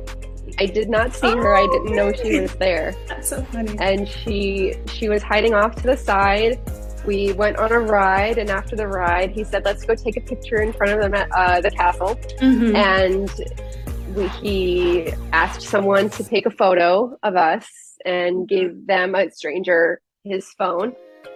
I 0.60 0.67
did 0.67 0.89
not 0.89 1.13
see 1.13 1.27
oh, 1.27 1.36
her. 1.38 1.55
I 1.55 1.65
didn't 1.67 1.95
know 1.95 2.13
she 2.13 2.39
was 2.39 2.53
there. 2.55 2.95
That's 3.07 3.29
so 3.29 3.43
funny. 3.45 3.75
And 3.79 4.07
she 4.07 4.75
she 4.88 5.10
was 5.10 5.23
hiding 5.23 5.53
off 5.53 5.75
to 5.77 5.84
the 5.84 5.97
side. 5.97 6.60
We 7.05 7.34
went 7.34 7.57
on 7.57 7.71
a 7.71 7.79
ride, 7.79 8.38
and 8.38 8.49
after 8.51 8.75
the 8.75 8.88
ride, 8.88 9.31
he 9.31 9.43
said, 9.43 9.65
"Let's 9.65 9.84
go 9.86 9.95
take 9.95 10.17
a 10.17 10.21
picture 10.21 10.62
in 10.62 10.71
front 10.71 10.93
of 10.93 11.12
the 11.12 11.38
uh, 11.38 11.62
the 11.62 11.71
castle." 11.71 12.15
Mm-hmm. 12.39 12.75
And 12.75 13.31
we, 14.15 14.27
he 14.27 15.13
asked 15.31 15.63
someone 15.63 16.10
to 16.12 16.23
take 16.23 16.45
a 16.45 16.51
photo 16.51 17.17
of 17.23 17.36
us 17.36 17.90
and 18.05 18.35
mm-hmm. 18.35 18.55
gave 18.55 18.87
them 18.87 19.15
a 19.15 19.29
stranger 19.31 20.01
his 20.23 20.47
phone. 20.57 20.93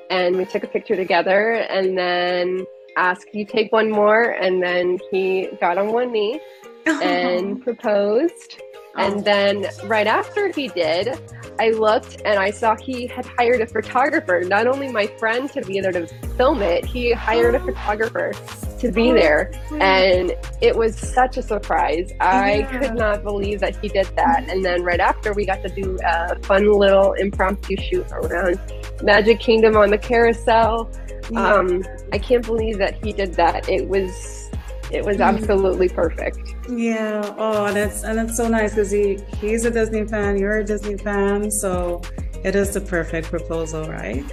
And 0.09 0.35
we 0.37 0.45
took 0.45 0.63
a 0.63 0.67
picture 0.67 0.95
together 0.95 1.53
and 1.53 1.97
then 1.97 2.65
asked 2.97 3.27
you 3.33 3.45
take 3.45 3.71
one 3.71 3.89
more? 3.89 4.23
And 4.23 4.61
then 4.61 4.99
he 5.11 5.49
got 5.59 5.77
on 5.77 5.91
one 5.91 6.11
knee 6.11 6.39
and 6.85 7.61
proposed 7.61 8.61
and 8.97 9.15
oh. 9.15 9.21
then 9.21 9.65
right 9.85 10.07
after 10.07 10.51
he 10.51 10.67
did 10.69 11.19
i 11.59 11.69
looked 11.69 12.21
and 12.25 12.39
i 12.39 12.49
saw 12.49 12.75
he 12.75 13.07
had 13.07 13.25
hired 13.25 13.61
a 13.61 13.67
photographer. 13.67 14.41
Not 14.45 14.67
only 14.67 14.89
my 14.89 15.07
friend 15.07 15.49
to 15.51 15.61
be 15.61 15.79
there 15.79 15.91
to 15.91 16.07
film 16.37 16.61
it 16.61 16.85
he 16.85 17.11
hired 17.11 17.55
a 17.55 17.59
photographer 17.59 18.33
to 18.79 18.91
be 18.91 19.11
there. 19.11 19.51
and 19.79 20.33
it 20.61 20.75
was 20.75 20.97
such 20.97 21.37
a 21.37 21.41
surprise. 21.41 22.11
I 22.19 22.67
could 22.71 22.95
not 22.95 23.23
believe 23.23 23.59
that 23.61 23.75
he 23.77 23.89
did 23.89 24.07
that. 24.15 24.49
And 24.49 24.63
then 24.63 24.83
right 24.83 24.99
after 24.99 25.33
we 25.33 25.45
got 25.45 25.61
to 25.63 25.69
do 25.69 25.97
a 26.03 26.37
fun 26.39 26.71
little 26.71 27.13
impromptu 27.13 27.77
shoot 27.77 28.05
around 28.11 28.59
magic 29.01 29.39
kingdom 29.39 29.75
on 29.75 29.89
the 29.89 29.97
carousel. 29.97 30.91
Um, 31.35 31.83
I 32.11 32.19
can't 32.19 32.45
believe 32.45 32.77
that 32.77 33.03
he 33.03 33.11
did 33.11 33.33
that. 33.35 33.67
It 33.67 33.87
was 33.87 34.44
it 34.91 35.03
was 35.03 35.17
mm-hmm. 35.17 35.35
absolutely 35.35 35.89
perfect. 35.89 36.55
Yeah. 36.69 37.33
Oh, 37.37 37.65
and 37.65 37.77
it's 37.77 38.03
and 38.03 38.19
it's 38.19 38.37
so 38.37 38.47
nice 38.47 38.71
because 38.71 38.91
he 38.91 39.19
he's 39.39 39.65
a 39.65 39.71
Disney 39.71 40.05
fan. 40.05 40.37
You're 40.37 40.59
a 40.59 40.63
Disney 40.63 40.97
fan, 40.97 41.49
so 41.51 42.01
it 42.43 42.55
is 42.55 42.73
the 42.73 42.81
perfect 42.81 43.29
proposal, 43.29 43.87
right? 43.89 44.23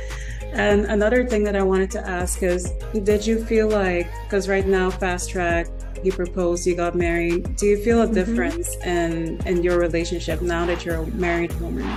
And 0.53 0.85
another 0.85 1.27
thing 1.27 1.45
that 1.45 1.57
I 1.57 1.63
wanted 1.63 1.91
to 1.93 2.07
ask 2.07 2.43
is, 2.43 2.71
did 3.05 3.27
you 3.27 3.43
feel 3.45 3.69
like 3.69 4.07
because 4.25 4.49
right 4.49 4.67
now 4.67 4.91
fast 4.91 5.31
track 5.31 5.67
you 6.03 6.13
proposed, 6.13 6.67
you 6.67 6.75
got 6.75 6.95
married. 6.95 7.57
Do 7.57 7.67
you 7.67 7.77
feel 7.83 8.03
a 8.03 8.05
mm-hmm. 8.05 8.15
difference 8.15 8.77
in 8.85 9.41
in 9.47 9.63
your 9.63 9.79
relationship 9.79 10.43
now 10.43 10.67
that 10.67 10.85
you're 10.85 10.97
a 10.97 11.07
married 11.07 11.53
woman? 11.61 11.89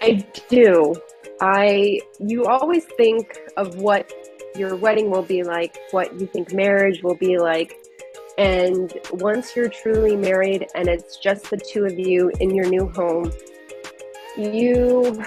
I 0.00 0.26
do. 0.48 0.94
I 1.40 2.00
you 2.20 2.46
always 2.46 2.84
think 2.96 3.38
of 3.56 3.76
what 3.76 4.10
your 4.58 4.76
wedding 4.76 5.10
will 5.10 5.22
be 5.22 5.42
like, 5.42 5.76
what 5.90 6.18
you 6.20 6.26
think 6.26 6.52
marriage 6.52 7.02
will 7.02 7.16
be 7.16 7.38
like. 7.38 7.76
And 8.38 8.92
once 9.12 9.56
you're 9.56 9.68
truly 9.68 10.14
married 10.14 10.66
and 10.74 10.88
it's 10.88 11.16
just 11.16 11.50
the 11.50 11.56
two 11.56 11.84
of 11.84 11.98
you 11.98 12.30
in 12.40 12.54
your 12.54 12.68
new 12.68 12.88
home, 12.88 13.32
you 14.36 15.22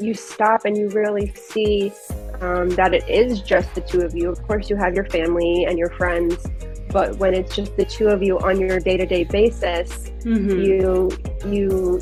you 0.00 0.14
stop 0.14 0.64
and 0.64 0.76
you 0.76 0.88
really 0.88 1.32
see 1.36 1.92
um, 2.40 2.70
that 2.70 2.92
it 2.92 3.08
is 3.08 3.40
just 3.40 3.72
the 3.74 3.80
two 3.80 4.00
of 4.00 4.16
you. 4.16 4.28
Of 4.30 4.42
course, 4.42 4.68
you 4.68 4.74
have 4.74 4.94
your 4.94 5.04
family 5.04 5.64
and 5.64 5.78
your 5.78 5.90
friends, 5.90 6.44
but 6.90 7.16
when 7.18 7.34
it's 7.34 7.54
just 7.54 7.76
the 7.76 7.84
two 7.84 8.08
of 8.08 8.20
you 8.20 8.38
on 8.40 8.60
your 8.60 8.80
day-to-day 8.80 9.24
basis, 9.24 10.10
mm-hmm. 10.24 10.60
you 10.60 11.10
you 11.48 12.00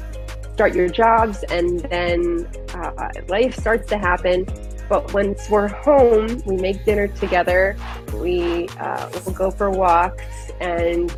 start 0.54 0.74
your 0.74 0.88
jobs 0.88 1.42
and 1.50 1.80
then 1.80 2.48
uh, 2.74 3.10
life 3.28 3.54
starts 3.58 3.86
to 3.88 3.98
happen. 3.98 4.46
But 4.90 5.14
once 5.14 5.48
we're 5.48 5.68
home, 5.68 6.42
we 6.44 6.56
make 6.56 6.84
dinner 6.84 7.06
together, 7.06 7.76
we 8.12 8.68
uh, 8.80 9.08
will 9.24 9.32
go 9.32 9.50
for 9.52 9.70
walks, 9.70 10.50
and 10.60 11.10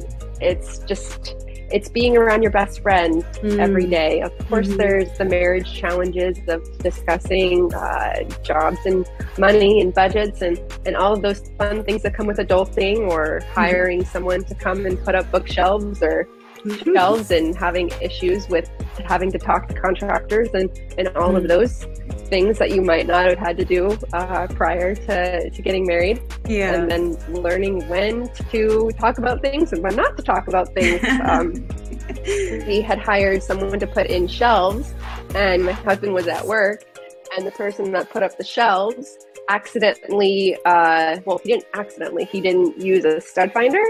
it's 0.42 0.80
just 0.80 1.34
it's 1.72 1.88
being 1.88 2.18
around 2.18 2.42
your 2.42 2.50
best 2.50 2.82
friend 2.82 3.24
mm. 3.42 3.58
every 3.58 3.86
day. 3.86 4.20
Of 4.20 4.36
course, 4.48 4.68
mm-hmm. 4.68 4.76
there's 4.76 5.16
the 5.16 5.24
marriage 5.24 5.72
challenges 5.72 6.38
of 6.48 6.78
discussing 6.80 7.72
uh, 7.72 8.24
jobs 8.42 8.76
and 8.84 9.08
money 9.38 9.80
and 9.80 9.94
budgets 9.94 10.42
and, 10.42 10.60
and 10.84 10.94
all 10.94 11.14
of 11.14 11.22
those 11.22 11.50
fun 11.56 11.82
things 11.82 12.02
that 12.02 12.12
come 12.12 12.26
with 12.26 12.36
adulting 12.36 13.10
or 13.10 13.40
mm-hmm. 13.40 13.54
hiring 13.54 14.00
mm-hmm. 14.00 14.12
someone 14.12 14.44
to 14.44 14.54
come 14.54 14.84
and 14.84 15.02
put 15.02 15.14
up 15.14 15.30
bookshelves 15.30 16.02
or 16.02 16.28
shelves 16.94 17.30
and 17.30 17.56
having 17.56 17.90
issues 18.02 18.48
with 18.48 18.70
having 19.06 19.32
to 19.32 19.38
talk 19.38 19.66
to 19.66 19.74
contractors 19.74 20.50
and, 20.52 20.70
and 20.98 21.08
all 21.16 21.34
of 21.34 21.48
those 21.48 21.86
things 22.32 22.56
that 22.58 22.70
you 22.70 22.80
might 22.80 23.06
not 23.06 23.26
have 23.28 23.38
had 23.38 23.58
to 23.58 23.64
do 23.64 23.94
uh, 24.14 24.46
prior 24.46 24.94
to, 24.94 25.50
to 25.50 25.62
getting 25.62 25.86
married. 25.86 26.18
Yeah. 26.48 26.72
And 26.72 26.90
then 26.90 27.42
learning 27.42 27.86
when 27.90 28.32
to 28.50 28.90
talk 28.98 29.18
about 29.18 29.42
things 29.42 29.70
and 29.74 29.82
when 29.82 29.94
not 29.96 30.16
to 30.16 30.22
talk 30.22 30.48
about 30.48 30.74
things. 30.74 31.00
Um, 31.22 31.66
we 32.66 32.80
had 32.80 32.98
hired 32.98 33.42
someone 33.42 33.78
to 33.78 33.86
put 33.86 34.06
in 34.06 34.26
shelves, 34.26 34.92
and 35.34 35.64
my 35.64 35.72
husband 35.72 36.14
was 36.14 36.26
at 36.26 36.44
work, 36.44 36.84
and 37.36 37.46
the 37.46 37.52
person 37.52 37.92
that 37.92 38.10
put 38.10 38.22
up 38.22 38.36
the 38.36 38.44
shelves 38.44 39.18
accidentally, 39.48 40.56
uh, 40.64 41.20
well, 41.24 41.38
he 41.44 41.50
didn't 41.50 41.66
accidentally, 41.74 42.24
he 42.24 42.40
didn't 42.40 42.80
use 42.80 43.04
a 43.04 43.20
stud 43.20 43.52
finder 43.52 43.82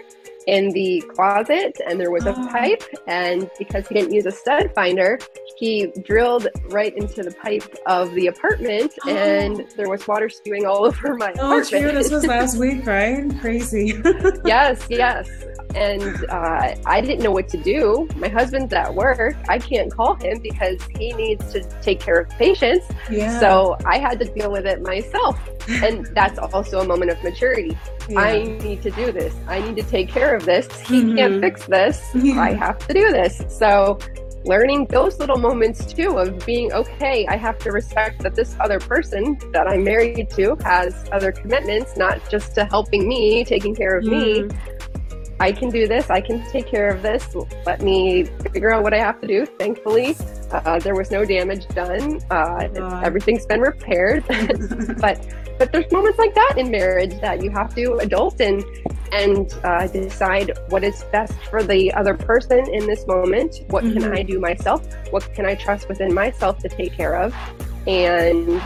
in 0.46 0.70
the 0.70 1.02
closet 1.14 1.76
and 1.86 2.00
there 2.00 2.10
was 2.10 2.26
a 2.26 2.34
oh. 2.36 2.48
pipe 2.48 2.82
and 3.06 3.50
because 3.58 3.86
he 3.88 3.94
didn't 3.94 4.12
use 4.12 4.26
a 4.26 4.32
stud 4.32 4.72
finder 4.74 5.18
he 5.56 5.92
drilled 6.04 6.48
right 6.70 6.96
into 6.96 7.22
the 7.22 7.30
pipe 7.42 7.76
of 7.86 8.12
the 8.14 8.26
apartment 8.26 8.92
oh. 9.06 9.10
and 9.16 9.64
there 9.76 9.88
was 9.88 10.06
water 10.06 10.28
spewing 10.28 10.66
all 10.66 10.84
over 10.92 11.14
my 11.14 11.32
oh, 11.38 11.58
apartment. 11.58 11.68
True. 11.68 11.92
This 11.92 12.10
was 12.10 12.26
last 12.26 12.58
week, 12.58 12.86
right? 12.86 13.24
Crazy. 13.40 14.00
yes, 14.44 14.86
yes 14.88 15.28
and 15.74 16.24
uh, 16.28 16.74
I 16.84 17.00
didn't 17.00 17.22
know 17.22 17.30
what 17.30 17.48
to 17.48 17.56
do. 17.56 18.08
My 18.16 18.28
husband's 18.28 18.72
at 18.72 18.94
work. 18.94 19.36
I 19.48 19.58
can't 19.58 19.92
call 19.92 20.14
him 20.14 20.40
because 20.40 20.78
he 20.98 21.12
needs 21.12 21.52
to 21.52 21.62
take 21.80 22.00
care 22.00 22.20
of 22.20 22.28
patients. 22.30 22.86
Yeah. 23.10 23.38
So 23.40 23.76
I 23.86 23.98
had 23.98 24.18
to 24.20 24.26
deal 24.26 24.50
with 24.50 24.66
it 24.66 24.82
myself. 24.82 25.38
And 25.68 26.06
that's 26.06 26.38
also 26.38 26.80
a 26.80 26.84
moment 26.86 27.10
of 27.10 27.22
maturity. 27.22 27.76
Yeah. 28.08 28.20
I 28.20 28.42
need 28.42 28.82
to 28.82 28.90
do 28.90 29.12
this. 29.12 29.34
I 29.46 29.60
need 29.60 29.76
to 29.76 29.82
take 29.82 30.08
care 30.08 30.34
of 30.34 30.44
this. 30.44 30.66
He 30.82 31.02
mm-hmm. 31.02 31.16
can't 31.16 31.40
fix 31.40 31.66
this. 31.66 32.10
Yeah. 32.14 32.40
I 32.40 32.52
have 32.64 32.78
to 32.86 32.94
do 32.94 33.10
this. 33.12 33.42
So 33.48 33.98
learning 34.44 34.86
those 34.86 35.18
little 35.20 35.38
moments 35.38 35.86
too 35.92 36.18
of 36.18 36.44
being 36.44 36.72
okay 36.72 37.24
i 37.28 37.36
have 37.36 37.58
to 37.58 37.70
respect 37.70 38.20
that 38.20 38.34
this 38.34 38.56
other 38.58 38.80
person 38.80 39.38
that 39.52 39.68
i'm 39.68 39.84
married 39.84 40.28
to 40.28 40.56
has 40.64 41.08
other 41.12 41.30
commitments 41.30 41.96
not 41.96 42.18
just 42.28 42.52
to 42.52 42.64
helping 42.64 43.06
me 43.06 43.44
taking 43.44 43.72
care 43.72 43.96
of 43.96 44.02
mm. 44.02 44.48
me 44.48 44.56
I 45.40 45.50
can 45.50 45.70
do 45.70 45.88
this. 45.88 46.08
I 46.08 46.20
can 46.20 46.48
take 46.52 46.68
care 46.68 46.88
of 46.88 47.02
this. 47.02 47.34
Let 47.66 47.82
me 47.82 48.26
figure 48.52 48.72
out 48.72 48.84
what 48.84 48.94
I 48.94 48.98
have 48.98 49.20
to 49.22 49.26
do. 49.26 49.44
Thankfully, 49.44 50.16
uh, 50.52 50.78
there 50.78 50.94
was 50.94 51.10
no 51.10 51.24
damage 51.24 51.66
done. 51.68 52.20
Uh, 52.30 52.68
everything's 53.04 53.46
been 53.46 53.60
repaired. 53.60 54.24
but 55.00 55.26
but 55.58 55.70
there's 55.70 55.90
moments 55.92 56.18
like 56.18 56.34
that 56.34 56.54
in 56.56 56.70
marriage 56.70 57.20
that 57.20 57.42
you 57.42 57.50
have 57.50 57.74
to 57.74 57.94
adult 57.98 58.40
and 58.40 58.64
and 59.12 59.54
uh, 59.64 59.86
decide 59.86 60.52
what 60.70 60.82
is 60.82 61.04
best 61.12 61.34
for 61.50 61.62
the 61.62 61.92
other 61.92 62.14
person 62.14 62.66
in 62.72 62.86
this 62.86 63.06
moment. 63.06 63.60
What 63.68 63.84
mm-hmm. 63.84 63.98
can 63.98 64.12
I 64.16 64.22
do 64.22 64.40
myself? 64.40 64.86
What 65.10 65.32
can 65.34 65.44
I 65.46 65.54
trust 65.54 65.88
within 65.88 66.14
myself 66.14 66.58
to 66.60 66.68
take 66.68 66.94
care 66.94 67.16
of? 67.16 67.34
And 67.86 68.60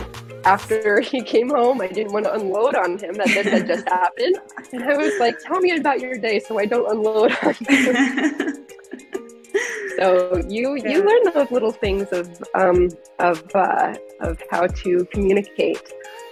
after 0.45 1.01
he 1.13 1.21
came 1.21 1.51
home, 1.51 1.81
I 1.81 1.89
didn't 1.89 2.13
want 2.13 2.25
to 2.27 2.35
unload 2.35 2.77
on 2.77 2.99
him 2.99 3.15
that 3.15 3.27
this 3.27 3.47
had 3.47 3.67
just 3.67 3.89
happened. 3.89 4.37
And 4.73 4.85
I 4.85 4.97
was 4.97 5.19
like, 5.19 5.39
tell 5.41 5.61
me 5.61 5.73
about 5.77 6.01
your 6.01 6.17
day 6.17 6.39
so 6.39 6.59
I 6.59 6.67
don't 6.67 6.91
unload 6.91 7.37
on 7.43 7.55
you. 7.69 8.67
So 9.97 10.43
you 10.49 10.77
yeah. 10.77 10.91
you 10.91 10.99
learn 11.05 11.35
those 11.35 11.51
little 11.51 11.73
things 11.73 12.09
of 12.13 12.43
um, 12.55 12.89
of 13.19 13.43
uh, 13.55 13.95
of 14.21 14.43
how 14.51 14.67
to 14.67 15.07
communicate, 15.13 15.83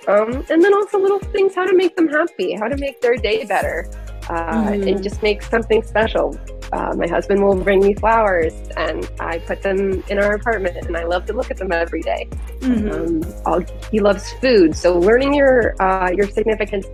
um, 0.08 0.44
and 0.50 0.62
then 0.62 0.74
also 0.74 0.98
little 0.98 1.18
things 1.18 1.54
how 1.54 1.66
to 1.66 1.74
make 1.74 1.96
them 1.96 2.08
happy, 2.08 2.54
how 2.54 2.68
to 2.68 2.76
make 2.76 3.00
their 3.00 3.16
day 3.16 3.44
better, 3.44 3.88
uh, 4.28 4.52
mm. 4.52 4.90
and 4.90 5.02
just 5.02 5.22
make 5.22 5.42
something 5.42 5.82
special 5.82 6.38
uh, 6.74 6.92
my 6.96 7.06
husband 7.06 7.42
will 7.42 7.54
bring 7.54 7.80
me 7.80 7.94
flowers 7.94 8.52
and 8.76 9.08
I 9.20 9.38
put 9.38 9.62
them 9.62 10.02
in 10.08 10.18
our 10.18 10.34
apartment 10.34 10.76
and 10.76 10.96
I 10.96 11.04
love 11.04 11.24
to 11.26 11.32
look 11.32 11.50
at 11.50 11.56
them 11.56 11.70
every 11.70 12.02
day. 12.02 12.28
Mm-hmm. 12.58 13.46
Um, 13.46 13.64
he 13.92 14.00
loves 14.00 14.32
food. 14.34 14.76
So 14.76 14.98
learning 14.98 15.34
your, 15.34 15.80
uh, 15.80 16.10
your 16.10 16.28
significant, 16.28 16.86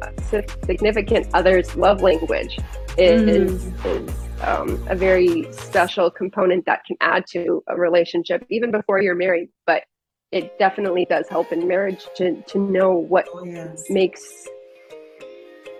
significant 0.65 1.29
other's 1.33 1.75
love 1.77 2.03
language 2.03 2.59
is, 2.99 3.23
mm-hmm. 3.23 3.89
is 3.89 4.30
um, 4.43 4.83
a 4.89 4.97
very 4.97 5.51
special 5.53 6.11
component 6.11 6.65
that 6.67 6.85
can 6.85 6.97
add 7.01 7.25
to 7.33 7.63
a 7.69 7.77
relationship 7.77 8.45
even 8.51 8.71
before 8.71 9.01
you're 9.01 9.15
married. 9.15 9.49
But 9.67 9.85
it 10.33 10.59
definitely 10.59 11.07
does 11.09 11.29
help 11.29 11.53
in 11.53 11.67
marriage 11.67 12.07
to, 12.17 12.41
to 12.43 12.59
know 12.59 12.93
what 12.93 13.29
oh, 13.33 13.45
yes. 13.45 13.85
makes 13.91 14.49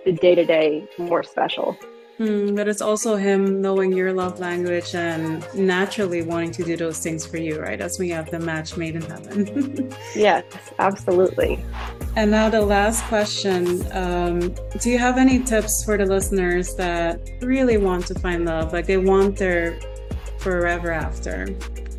the 0.05 0.11
day 0.11 0.35
to 0.35 0.45
day 0.45 0.87
more 0.97 1.23
special. 1.23 1.77
Mm, 2.19 2.55
but 2.55 2.67
it's 2.67 2.81
also 2.81 3.15
him 3.15 3.61
knowing 3.61 3.93
your 3.93 4.13
love 4.13 4.39
language 4.39 4.93
and 4.93 5.45
naturally 5.55 6.21
wanting 6.21 6.51
to 6.51 6.63
do 6.63 6.77
those 6.77 6.99
things 6.99 7.25
for 7.25 7.37
you, 7.37 7.59
right? 7.59 7.81
As 7.81 7.97
we 7.97 8.09
have 8.09 8.29
the 8.29 8.39
match 8.39 8.77
made 8.77 8.95
in 8.95 9.01
heaven. 9.01 9.93
yes, 10.15 10.43
absolutely. 10.77 11.63
And 12.15 12.29
now 12.29 12.49
the 12.49 12.61
last 12.61 13.03
question 13.05 13.85
um, 13.93 14.53
Do 14.79 14.89
you 14.89 14.99
have 14.99 15.17
any 15.17 15.39
tips 15.39 15.83
for 15.83 15.97
the 15.97 16.05
listeners 16.05 16.75
that 16.75 17.19
really 17.41 17.77
want 17.77 18.05
to 18.07 18.19
find 18.19 18.45
love? 18.45 18.73
Like 18.73 18.85
they 18.85 18.97
want 18.97 19.37
their 19.37 19.79
forever 20.37 20.91
after? 20.91 21.47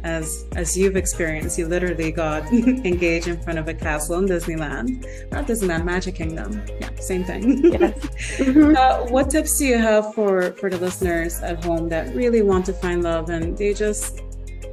As 0.04 0.46
as 0.56 0.76
you've 0.76 0.96
experienced. 0.96 1.58
You 1.58 1.66
literally 1.66 2.10
got 2.10 2.50
engaged 2.52 3.28
in 3.28 3.40
front 3.40 3.58
of 3.58 3.68
a 3.68 3.74
castle 3.74 4.18
in 4.18 4.26
Disneyland, 4.26 5.06
not 5.30 5.46
Disneyland, 5.46 5.84
Magic 5.84 6.14
Kingdom. 6.14 6.62
Yeah, 6.80 6.90
same 7.00 7.24
thing. 7.24 7.72
Yes. 7.72 8.40
uh, 8.40 9.06
what 9.08 9.30
tips 9.30 9.58
do 9.58 9.66
you 9.66 9.78
have 9.78 10.14
for 10.14 10.52
for 10.52 10.70
the 10.70 10.78
listeners 10.78 11.40
at 11.40 11.64
home 11.64 11.88
that 11.88 12.14
really 12.14 12.42
want 12.42 12.66
to 12.66 12.72
find 12.72 13.02
love 13.02 13.30
and 13.30 13.56
they 13.56 13.74
just 13.74 14.20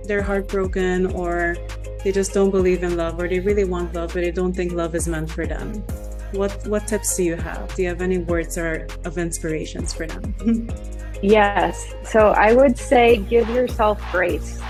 they're 0.06 0.24
heartbroken 0.24 1.08
or 1.14 1.56
they 2.04 2.12
just 2.12 2.34
don't 2.34 2.52
believe 2.52 2.84
in 2.84 2.98
love 2.98 3.20
or 3.20 3.28
they 3.28 3.40
really 3.40 3.66
want 3.66 3.94
love 3.94 4.14
but 4.14 4.22
they 4.22 4.32
don't 4.32 4.54
think 4.54 4.72
love 4.72 4.96
is 4.96 5.08
meant 5.08 5.30
for 5.30 5.46
them? 5.46 5.84
what 6.32 6.68
what 6.68 6.88
tips 6.88 7.16
do 7.16 7.24
you 7.24 7.36
have? 7.36 7.74
Do 7.76 7.84
you 7.84 7.88
have 7.90 8.02
any 8.02 8.20
words 8.20 8.58
or 8.58 8.88
of 9.06 9.18
inspirations 9.18 9.94
for 9.94 10.06
them? 10.06 10.70
yes. 11.22 11.94
So 12.04 12.30
I 12.30 12.54
would 12.54 12.78
say 12.78 13.18
give 13.18 13.50
yourself 13.50 14.02
grace. 14.12 14.62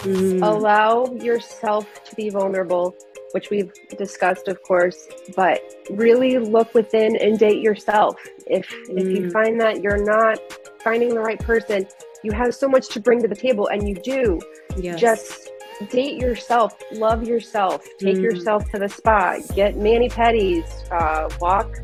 Mm. 0.00 0.42
Allow 0.42 1.06
yourself 1.14 1.86
to 2.04 2.14
be 2.16 2.30
vulnerable, 2.30 2.96
which 3.32 3.50
we've 3.50 3.72
discussed, 3.98 4.48
of 4.48 4.62
course, 4.62 5.06
but 5.36 5.60
really 5.90 6.38
look 6.38 6.72
within 6.74 7.16
and 7.16 7.38
date 7.38 7.62
yourself. 7.62 8.20
If 8.46 8.68
mm. 8.68 8.98
if 8.98 9.08
you 9.08 9.22
mm. 9.26 9.32
find 9.32 9.60
that 9.60 9.82
you're 9.82 10.04
not 10.04 10.38
finding 10.82 11.10
the 11.10 11.20
right 11.20 11.38
person, 11.38 11.86
you 12.24 12.32
have 12.32 12.54
so 12.54 12.68
much 12.68 12.88
to 12.88 13.00
bring 13.00 13.20
to 13.22 13.28
the 13.28 13.34
table, 13.34 13.68
and 13.68 13.86
you 13.88 13.94
do. 13.94 14.40
Yes. 14.76 15.00
Just 15.00 15.50
date 15.90 16.18
yourself, 16.18 16.76
love 16.92 17.26
yourself, 17.26 17.84
take 17.98 18.16
mm. 18.16 18.22
yourself 18.22 18.70
to 18.70 18.78
the 18.78 18.88
spa, 18.88 19.38
get 19.54 19.76
mani 19.76 20.08
pedis, 20.08 20.68
uh, 20.90 21.28
walk 21.40 21.78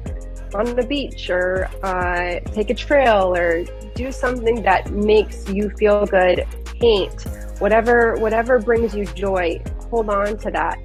on 0.55 0.75
the 0.75 0.87
beach, 0.87 1.29
or 1.29 1.69
uh, 1.83 2.41
take 2.53 2.71
a 2.71 2.75
trail, 2.75 3.35
or 3.37 3.65
do 3.95 4.11
something 4.11 4.63
that 4.63 4.91
makes 4.91 5.49
you 5.49 5.71
feel 5.79 6.07
good. 6.07 6.47
Paint, 6.81 7.27
whatever 7.59 8.17
whatever 8.17 8.59
brings 8.59 8.95
you 8.95 9.07
joy. 9.07 9.61
Hold 9.91 10.11
on 10.11 10.39
to 10.39 10.51
that. 10.51 10.79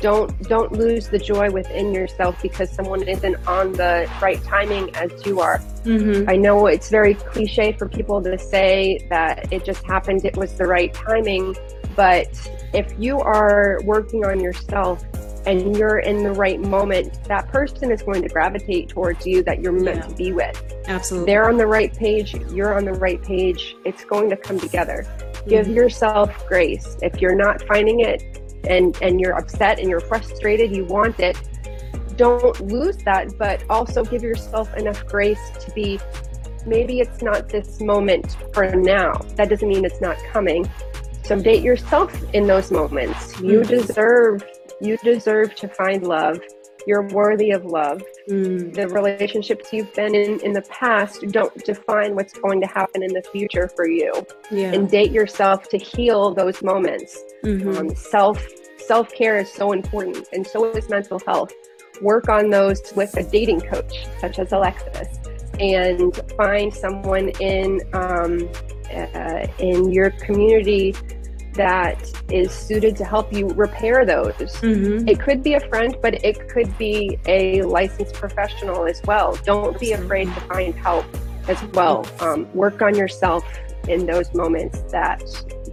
Don't 0.00 0.38
don't 0.48 0.72
lose 0.72 1.08
the 1.08 1.18
joy 1.18 1.50
within 1.50 1.94
yourself 1.94 2.40
because 2.42 2.70
someone 2.70 3.02
isn't 3.02 3.36
on 3.46 3.72
the 3.72 4.10
right 4.20 4.42
timing 4.44 4.94
as 4.96 5.24
you 5.24 5.40
are. 5.40 5.58
Mm-hmm. 5.84 6.28
I 6.28 6.36
know 6.36 6.66
it's 6.66 6.90
very 6.90 7.14
cliche 7.14 7.72
for 7.72 7.88
people 7.88 8.22
to 8.22 8.38
say 8.38 9.06
that 9.10 9.52
it 9.52 9.64
just 9.64 9.84
happened, 9.86 10.24
it 10.24 10.36
was 10.36 10.54
the 10.54 10.66
right 10.66 10.92
timing 10.92 11.54
but 11.96 12.50
if 12.72 12.92
you 12.98 13.20
are 13.20 13.80
working 13.84 14.24
on 14.24 14.40
yourself 14.40 15.04
and 15.46 15.76
you're 15.76 15.98
in 15.98 16.22
the 16.22 16.32
right 16.32 16.60
moment, 16.60 17.22
that 17.24 17.48
person 17.48 17.90
is 17.90 18.02
going 18.02 18.22
to 18.22 18.28
gravitate 18.28 18.88
towards 18.88 19.26
you 19.26 19.42
that 19.44 19.60
you're 19.60 19.72
meant 19.72 19.98
yeah. 19.98 20.08
to 20.08 20.14
be 20.14 20.32
with. 20.32 20.74
Absolutely. 20.86 21.26
They're 21.26 21.48
on 21.48 21.58
the 21.58 21.66
right 21.66 21.94
page, 21.96 22.34
you're 22.50 22.74
on 22.74 22.84
the 22.84 22.94
right 22.94 23.22
page. 23.22 23.76
It's 23.84 24.04
going 24.04 24.30
to 24.30 24.36
come 24.36 24.58
together. 24.58 25.06
Mm-hmm. 25.44 25.50
Give 25.50 25.68
yourself 25.68 26.46
grace. 26.46 26.96
If 27.02 27.20
you're 27.20 27.36
not 27.36 27.62
finding 27.62 28.00
it 28.00 28.22
and 28.68 28.96
and 29.02 29.20
you're 29.20 29.36
upset 29.36 29.78
and 29.78 29.88
you're 29.88 30.00
frustrated, 30.00 30.74
you 30.74 30.84
want 30.84 31.20
it, 31.20 31.38
don't 32.16 32.60
lose 32.66 32.96
that, 32.98 33.36
but 33.38 33.64
also 33.68 34.04
give 34.04 34.22
yourself 34.22 34.74
enough 34.76 35.06
grace 35.06 35.50
to 35.60 35.70
be 35.72 36.00
maybe 36.66 37.00
it's 37.00 37.20
not 37.22 37.48
this 37.48 37.80
moment 37.80 38.36
for 38.54 38.74
now. 38.74 39.12
That 39.36 39.50
doesn't 39.50 39.68
mean 39.68 39.84
it's 39.84 40.00
not 40.00 40.16
coming 40.32 40.70
so 41.24 41.40
date 41.40 41.62
yourself 41.62 42.12
in 42.34 42.46
those 42.46 42.70
moments. 42.70 43.40
You 43.40 43.60
mm. 43.60 43.68
deserve 43.68 44.44
you 44.80 44.98
deserve 44.98 45.54
to 45.56 45.68
find 45.68 46.06
love. 46.06 46.38
You're 46.86 47.08
worthy 47.08 47.50
of 47.50 47.64
love. 47.64 48.02
Mm. 48.28 48.74
The 48.74 48.88
relationships 48.88 49.72
you've 49.72 49.92
been 49.94 50.14
in 50.14 50.40
in 50.40 50.52
the 50.52 50.62
past 50.62 51.22
don't 51.28 51.54
define 51.64 52.14
what's 52.14 52.32
going 52.34 52.60
to 52.60 52.66
happen 52.66 53.02
in 53.02 53.12
the 53.12 53.22
future 53.22 53.68
for 53.74 53.88
you. 53.88 54.12
Yeah. 54.50 54.72
And 54.72 54.90
date 54.90 55.12
yourself 55.12 55.68
to 55.70 55.78
heal 55.78 56.34
those 56.34 56.62
moments. 56.62 57.18
Mm-hmm. 57.44 57.76
Um, 57.76 57.94
self 57.94 58.46
self 58.78 59.12
care 59.14 59.38
is 59.38 59.50
so 59.50 59.72
important, 59.72 60.28
and 60.32 60.46
so 60.46 60.64
is 60.72 60.88
mental 60.88 61.20
health. 61.26 61.52
Work 62.02 62.28
on 62.28 62.50
those 62.50 62.80
with 62.96 63.16
a 63.16 63.22
dating 63.22 63.60
coach, 63.62 64.06
such 64.20 64.38
as 64.38 64.52
Alexis, 64.52 65.18
and 65.60 66.14
find 66.36 66.72
someone 66.72 67.28
in 67.40 67.80
um, 67.92 68.48
uh, 68.92 69.46
in 69.58 69.90
your 69.90 70.10
community 70.10 70.94
that 71.54 72.10
is 72.30 72.50
suited 72.50 72.96
to 72.96 73.04
help 73.04 73.32
you 73.32 73.48
repair 73.48 74.04
those. 74.04 74.34
Mm-hmm. 74.34 75.08
It 75.08 75.20
could 75.20 75.42
be 75.42 75.54
a 75.54 75.60
friend, 75.68 75.96
but 76.02 76.24
it 76.24 76.48
could 76.48 76.76
be 76.78 77.18
a 77.26 77.62
licensed 77.62 78.14
professional 78.14 78.86
as 78.86 79.00
well. 79.04 79.36
Don't 79.44 79.78
be 79.78 79.92
afraid 79.92 80.26
to 80.34 80.40
find 80.42 80.74
help 80.74 81.06
as 81.48 81.62
well. 81.72 82.06
Um, 82.20 82.52
work 82.54 82.82
on 82.82 82.94
yourself 82.94 83.44
in 83.88 84.06
those 84.06 84.32
moments 84.34 84.80
that 84.90 85.22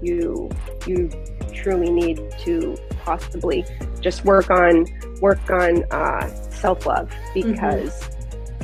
you 0.01 0.49
you 0.86 1.09
truly 1.53 1.89
need 1.89 2.19
to 2.39 2.77
possibly 3.03 3.65
just 4.01 4.25
work 4.25 4.49
on 4.49 4.86
work 5.21 5.49
on 5.49 5.84
uh, 5.91 6.27
self 6.51 6.86
love 6.86 7.09
mm-hmm. 7.09 7.51
because. 7.51 7.91
Mm-hmm 7.91 8.20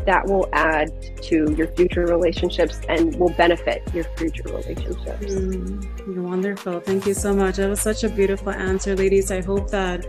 that 0.07 0.25
will 0.25 0.47
add 0.53 0.89
to 1.21 1.53
your 1.55 1.67
future 1.67 2.05
relationships 2.05 2.79
and 2.87 3.13
will 3.17 3.33
benefit 3.33 3.83
your 3.93 4.05
future 4.15 4.43
relationships. 4.45 5.25
Mm, 5.25 6.15
you're 6.15 6.23
wonderful. 6.23 6.79
Thank 6.79 7.05
you 7.05 7.13
so 7.13 7.33
much. 7.33 7.57
That 7.57 7.69
was 7.69 7.81
such 7.81 8.05
a 8.05 8.09
beautiful 8.09 8.51
answer, 8.51 8.95
ladies. 8.95 9.31
I 9.31 9.41
hope 9.41 9.69
that 9.71 10.05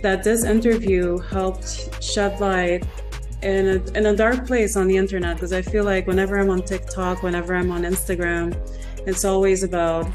that 0.00 0.24
this 0.24 0.44
interview 0.44 1.18
helped 1.18 2.02
shed 2.02 2.40
light 2.40 2.84
in 3.42 3.68
a, 3.68 3.98
in 3.98 4.06
a 4.06 4.16
dark 4.16 4.46
place 4.46 4.76
on 4.76 4.88
the 4.88 4.96
internet 4.96 5.36
because 5.36 5.52
I 5.52 5.62
feel 5.62 5.84
like 5.84 6.06
whenever 6.06 6.38
I'm 6.38 6.50
on 6.50 6.62
TikTok, 6.62 7.22
whenever 7.22 7.54
I'm 7.54 7.70
on 7.72 7.82
Instagram, 7.82 8.56
it's 9.06 9.24
always 9.24 9.64
about 9.64 10.06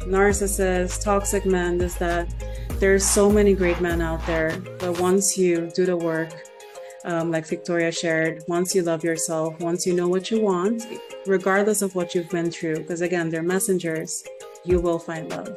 narcissists, 0.00 1.02
toxic 1.02 1.44
men, 1.44 1.76
this, 1.78 1.94
that. 1.94 2.32
There's 2.78 3.04
so 3.04 3.30
many 3.30 3.52
great 3.52 3.78
men 3.82 4.00
out 4.00 4.24
there, 4.26 4.58
but 4.78 4.98
once 5.00 5.36
you 5.36 5.70
do 5.74 5.84
the 5.84 5.98
work, 5.98 6.32
um, 7.04 7.30
like 7.30 7.46
Victoria 7.46 7.92
shared, 7.92 8.42
once 8.48 8.74
you 8.74 8.82
love 8.82 9.02
yourself, 9.04 9.58
once 9.60 9.86
you 9.86 9.94
know 9.94 10.08
what 10.08 10.30
you 10.30 10.40
want, 10.40 10.86
regardless 11.26 11.82
of 11.82 11.94
what 11.94 12.14
you've 12.14 12.30
been 12.30 12.50
through, 12.50 12.76
because 12.76 13.00
again, 13.00 13.30
they're 13.30 13.42
messengers, 13.42 14.22
you 14.64 14.80
will 14.80 14.98
find 14.98 15.30
love. 15.30 15.56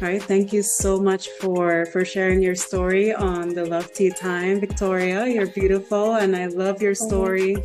All 0.00 0.08
right. 0.08 0.22
Thank 0.22 0.50
you 0.50 0.62
so 0.62 0.98
much 0.98 1.28
for 1.40 1.84
for 1.92 2.06
sharing 2.06 2.40
your 2.40 2.54
story 2.54 3.12
on 3.12 3.50
the 3.50 3.66
Love 3.66 3.92
Tea 3.92 4.08
Time, 4.08 4.58
Victoria. 4.58 5.26
You're 5.26 5.48
beautiful, 5.48 6.14
and 6.14 6.34
I 6.34 6.46
love 6.46 6.80
your 6.80 6.94
story. 6.94 7.56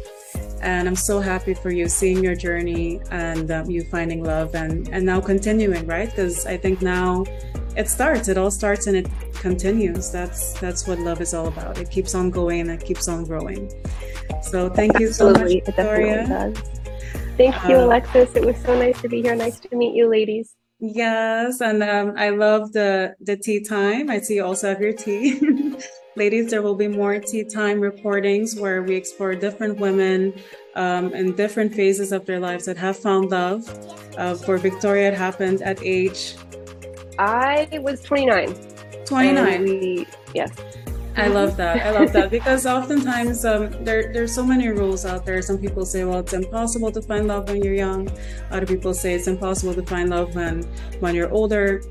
And 0.60 0.86
I'm 0.86 0.98
so 0.98 1.22
happy 1.22 1.54
for 1.54 1.72
you 1.72 1.88
seeing 1.88 2.22
your 2.22 2.36
journey 2.36 3.00
and 3.10 3.50
um, 3.52 3.70
you 3.70 3.86
finding 3.86 4.22
love 4.22 4.54
and 4.54 4.90
and 4.90 5.06
now 5.06 5.22
continuing, 5.22 5.88
right? 5.88 6.10
Because 6.10 6.46
I 6.46 6.58
think 6.58 6.82
now 6.82 7.24
it 7.76 7.90
starts. 7.90 8.28
It 8.28 8.38
all 8.38 8.52
starts 8.52 8.88
and 8.88 8.96
it 8.96 9.08
continues. 9.34 10.12
That's 10.12 10.60
that's 10.60 10.88
what 10.88 11.00
love 11.00 11.22
is 11.22 11.34
all 11.34 11.48
about. 11.48 11.78
It 11.78 11.90
keeps 11.90 12.16
on 12.16 12.32
going 12.32 12.62
and 12.62 12.70
it 12.70 12.86
keeps 12.86 13.08
on 13.08 13.26
growing. 13.26 13.72
So 14.42 14.70
thank 14.70 15.00
you 15.00 15.12
so 15.12 15.32
much, 15.32 15.52
Victoria. 15.66 16.54
Thank 17.38 17.56
you, 17.68 17.76
uh, 17.76 17.86
Alexis. 17.86 18.34
It 18.36 18.46
was 18.46 18.58
so 18.58 18.78
nice 18.78 19.02
to 19.02 19.10
be 19.10 19.22
here. 19.22 19.36
Nice 19.36 19.60
to 19.60 19.76
meet 19.76 19.94
you, 19.94 20.10
ladies. 20.10 20.56
Yes, 20.80 21.62
and 21.62 21.84
um, 21.84 22.14
I 22.18 22.30
love 22.30 22.72
the 22.74 23.16
the 23.20 23.38
tea 23.38 23.64
time. 23.64 24.10
I 24.10 24.20
see 24.20 24.36
you 24.36 24.46
also 24.46 24.70
have 24.70 24.82
your 24.82 24.94
tea. 24.94 25.76
Ladies, 26.18 26.50
there 26.50 26.62
will 26.62 26.76
be 26.76 26.88
more 26.88 27.20
tea 27.20 27.44
time 27.44 27.82
recordings 27.82 28.56
where 28.56 28.82
we 28.84 28.96
explore 28.96 29.36
different 29.36 29.80
women 29.80 30.34
um, 30.76 31.14
in 31.14 31.36
different 31.36 31.74
phases 31.74 32.14
of 32.14 32.26
their 32.26 32.40
lives 32.40 32.66
that 32.66 32.78
have 32.78 32.96
found 32.96 33.32
love. 33.32 33.68
Uh, 34.18 34.34
for 34.36 34.58
Victoria, 34.58 35.10
it 35.10 35.14
happened 35.14 35.62
at 35.62 35.78
age 35.84 36.36
I 37.18 37.68
was 37.82 38.02
29. 38.02 38.56
29. 39.06 39.64
We, 39.64 40.08
yes. 40.34 40.52
I 41.18 41.28
love 41.28 41.56
that. 41.58 41.86
I 41.86 41.92
love 41.92 42.12
that 42.12 42.30
because 42.30 42.66
oftentimes 42.66 43.46
um, 43.46 43.72
there 43.86 44.12
there's 44.12 44.36
so 44.36 44.44
many 44.44 44.68
rules 44.68 45.06
out 45.06 45.26
there. 45.26 45.42
Some 45.42 45.58
people 45.58 45.86
say, 45.86 46.04
well, 46.04 46.20
it's 46.20 46.34
impossible 46.34 46.92
to 46.92 47.02
find 47.02 47.28
love 47.28 47.48
when 47.48 47.64
you're 47.64 47.74
young. 47.74 48.10
Other 48.52 48.66
people 48.66 48.94
say 48.94 49.14
it's 49.14 49.28
impossible 49.28 49.74
to 49.76 49.84
find 49.84 50.10
love 50.10 50.36
when 50.36 50.64
when 51.00 51.16
you're 51.16 51.32
older. 51.32 51.82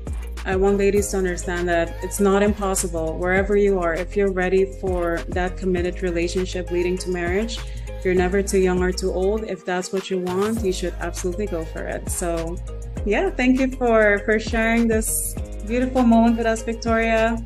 I 0.45 0.55
want 0.55 0.77
ladies 0.77 1.07
to 1.09 1.17
understand 1.17 1.67
that 1.69 1.95
it's 2.03 2.19
not 2.19 2.43
impossible 2.43 3.17
wherever 3.17 3.57
you 3.57 3.79
are. 3.79 3.95
If 3.95 4.15
you're 4.15 4.31
ready 4.31 4.65
for 4.79 5.17
that 5.29 5.57
committed 5.57 6.03
relationship 6.03 6.69
leading 6.69 6.95
to 6.99 7.09
marriage, 7.09 7.57
you're 8.03 8.13
never 8.13 8.43
too 8.43 8.59
young 8.59 8.83
or 8.83 8.91
too 8.91 9.11
old. 9.11 9.45
If 9.45 9.65
that's 9.65 9.91
what 9.91 10.11
you 10.11 10.19
want, 10.19 10.63
you 10.63 10.71
should 10.71 10.93
absolutely 10.99 11.47
go 11.47 11.65
for 11.65 11.81
it. 11.87 12.11
So 12.11 12.57
yeah, 13.05 13.29
thank 13.29 13.59
you 13.59 13.71
for 13.71 14.19
for 14.25 14.39
sharing 14.39 14.87
this 14.87 15.35
beautiful 15.65 16.03
moment 16.03 16.37
with 16.37 16.45
us, 16.45 16.63
Victoria. 16.63 17.37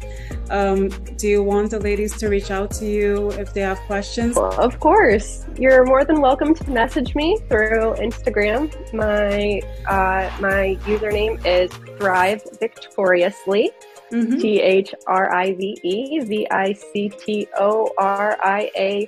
Um, 0.50 0.90
do 1.18 1.28
you 1.28 1.44
want 1.44 1.72
the 1.72 1.80
ladies 1.80 2.18
to 2.18 2.28
reach 2.28 2.50
out 2.50 2.72
to 2.80 2.86
you 2.86 3.32
if 3.32 3.54
they 3.54 3.62
have 3.62 3.78
questions? 3.82 4.36
Well, 4.36 4.60
of 4.60 4.80
course. 4.80 5.46
You're 5.58 5.86
more 5.86 6.04
than 6.06 6.22
welcome 6.22 6.56
to 6.56 6.72
message 6.72 7.14
me 7.14 7.38
through 7.50 7.96
Instagram. 7.96 8.72
My 8.94 9.62
uh, 9.88 10.32
my 10.40 10.78
username 10.86 11.46
is 11.46 11.72
Thrive 12.00 12.42
Victoriously. 12.60 13.72
Mm-hmm. 14.12 14.40
T 14.40 14.62
H 14.62 14.96
R 15.06 15.34
I 15.34 15.54
V 15.54 15.78
E 15.84 16.20
V 16.22 16.48
I 16.50 16.74
C 16.74 17.10
T 17.10 17.48
O 17.58 17.92
R 17.98 18.38
I 18.42 18.72
A. 18.76 19.08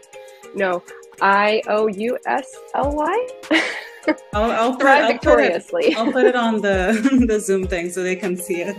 No, 0.54 0.84
I 1.22 1.62
O 1.68 1.88
U 1.88 2.18
S 2.26 2.56
L 2.76 2.96
Y. 2.96 3.28
I'll, 4.34 4.52
I'll 4.52 4.76
put, 4.76 4.86
I'll 4.86 5.12
victoriously. 5.12 5.84
Put 5.84 5.92
it, 5.92 5.98
I'll 5.98 6.12
put 6.12 6.26
it 6.26 6.36
on 6.36 6.62
the 6.62 7.26
the 7.28 7.40
Zoom 7.40 7.68
thing 7.68 7.90
so 7.90 8.04
they 8.04 8.16
can 8.16 8.36
see 8.38 8.62
it, 8.62 8.76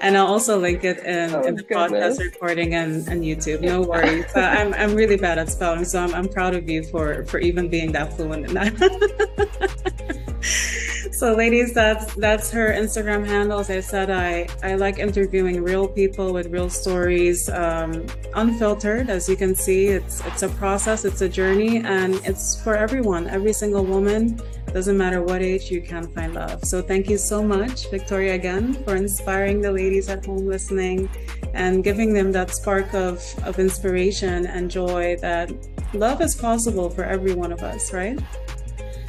and 0.00 0.16
I'll 0.16 0.26
also 0.26 0.58
link 0.58 0.84
it 0.84 0.98
in, 0.98 1.34
oh, 1.34 1.42
in 1.42 1.54
the 1.54 1.62
goodness. 1.62 2.18
podcast 2.18 2.24
recording 2.24 2.74
and, 2.74 3.06
and 3.08 3.22
YouTube. 3.22 3.60
No 3.62 3.82
worries. 3.82 4.24
Uh, 4.36 4.40
I'm 4.40 4.74
I'm 4.74 4.94
really 4.94 5.16
bad 5.16 5.38
at 5.38 5.48
spelling, 5.48 5.84
so 5.84 6.02
I'm 6.02 6.14
I'm 6.14 6.28
proud 6.28 6.54
of 6.54 6.68
you 6.68 6.82
for 6.84 7.24
for 7.24 7.38
even 7.38 7.68
being 7.68 7.92
that 7.92 8.12
fluent 8.14 8.46
in 8.46 8.54
that. 8.54 9.82
so 11.16 11.34
ladies 11.34 11.72
that's 11.72 12.14
that's 12.16 12.50
her 12.50 12.68
instagram 12.74 13.26
handle. 13.26 13.58
As 13.58 13.70
i 13.70 13.80
said 13.80 14.10
i 14.10 14.46
i 14.62 14.74
like 14.74 14.98
interviewing 14.98 15.62
real 15.62 15.88
people 15.88 16.34
with 16.34 16.48
real 16.48 16.68
stories 16.68 17.48
um, 17.48 18.06
unfiltered 18.34 19.08
as 19.08 19.26
you 19.26 19.34
can 19.34 19.54
see. 19.54 19.86
It's 19.86 20.20
it's 20.26 20.42
a 20.42 20.50
process 20.50 21.06
it's 21.06 21.22
a 21.22 21.28
journey 21.28 21.78
and 21.78 22.16
it's 22.30 22.60
for 22.62 22.76
everyone. 22.76 23.28
Every 23.28 23.54
single 23.54 23.82
woman 23.82 24.38
doesn't 24.74 24.98
matter 24.98 25.22
what 25.22 25.40
age 25.40 25.70
you 25.70 25.80
can 25.80 26.06
find 26.08 26.34
love. 26.34 26.62
So 26.64 26.82
thank 26.82 27.08
you 27.08 27.16
so 27.16 27.42
much 27.42 27.90
victoria 27.90 28.34
again 28.34 28.74
for 28.84 28.94
inspiring 28.94 29.62
the 29.62 29.72
ladies 29.72 30.10
at 30.10 30.26
home 30.26 30.46
listening 30.46 31.08
and 31.54 31.82
giving 31.82 32.12
them 32.12 32.30
that 32.32 32.54
spark 32.54 32.92
of 32.92 33.24
of 33.42 33.58
inspiration 33.58 34.44
and 34.44 34.70
joy 34.70 35.16
that 35.22 35.50
love 35.94 36.20
is 36.20 36.34
possible 36.34 36.90
for 36.90 37.04
every 37.04 37.32
one 37.32 37.52
of 37.52 37.62
us 37.62 37.94
right 37.94 38.20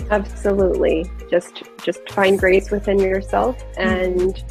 Absolutely. 0.10 1.10
Just 1.30 1.64
just 1.84 2.10
find 2.12 2.40
grace 2.40 2.72
within 2.72 3.00
yourself 3.00 3.62
and 3.78 4.44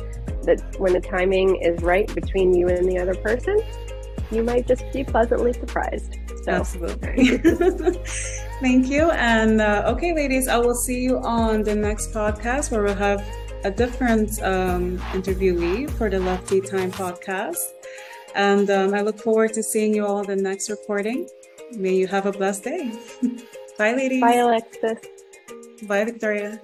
that 0.42 0.62
when 0.78 0.92
the 0.92 1.00
timing 1.00 1.56
is 1.56 1.82
right 1.82 2.12
between 2.14 2.54
you 2.54 2.68
and 2.68 2.88
the 2.88 2.98
other 2.98 3.14
person, 3.14 3.60
you 4.30 4.42
might 4.42 4.66
just 4.66 4.84
be 4.92 5.04
pleasantly 5.04 5.52
surprised. 5.52 6.16
So. 6.44 6.52
Absolutely. 6.52 7.38
Thank 8.60 8.88
you. 8.88 9.10
And 9.10 9.60
uh, 9.60 9.92
okay, 9.94 10.14
ladies, 10.14 10.48
I 10.48 10.58
will 10.58 10.74
see 10.74 11.00
you 11.00 11.18
on 11.18 11.62
the 11.62 11.74
next 11.74 12.12
podcast 12.12 12.70
where 12.70 12.82
we'll 12.82 12.94
have 12.94 13.24
a 13.64 13.70
different 13.70 14.40
um, 14.42 14.98
interviewee 15.12 15.90
for 15.90 16.08
the 16.08 16.20
Tea 16.46 16.60
Time 16.60 16.92
podcast. 16.92 17.64
And 18.34 18.70
um, 18.70 18.94
I 18.94 19.00
look 19.00 19.18
forward 19.18 19.54
to 19.54 19.62
seeing 19.62 19.94
you 19.94 20.06
all 20.06 20.20
in 20.20 20.26
the 20.26 20.36
next 20.36 20.70
recording. 20.70 21.28
May 21.72 21.96
you 21.96 22.06
have 22.06 22.26
a 22.26 22.32
blessed 22.32 22.64
day. 22.64 22.92
Bye, 23.78 23.94
ladies. 23.94 24.20
Bye, 24.20 24.36
Alexis. 24.36 25.15
Bye, 25.82 26.04
Victoria. 26.04 26.60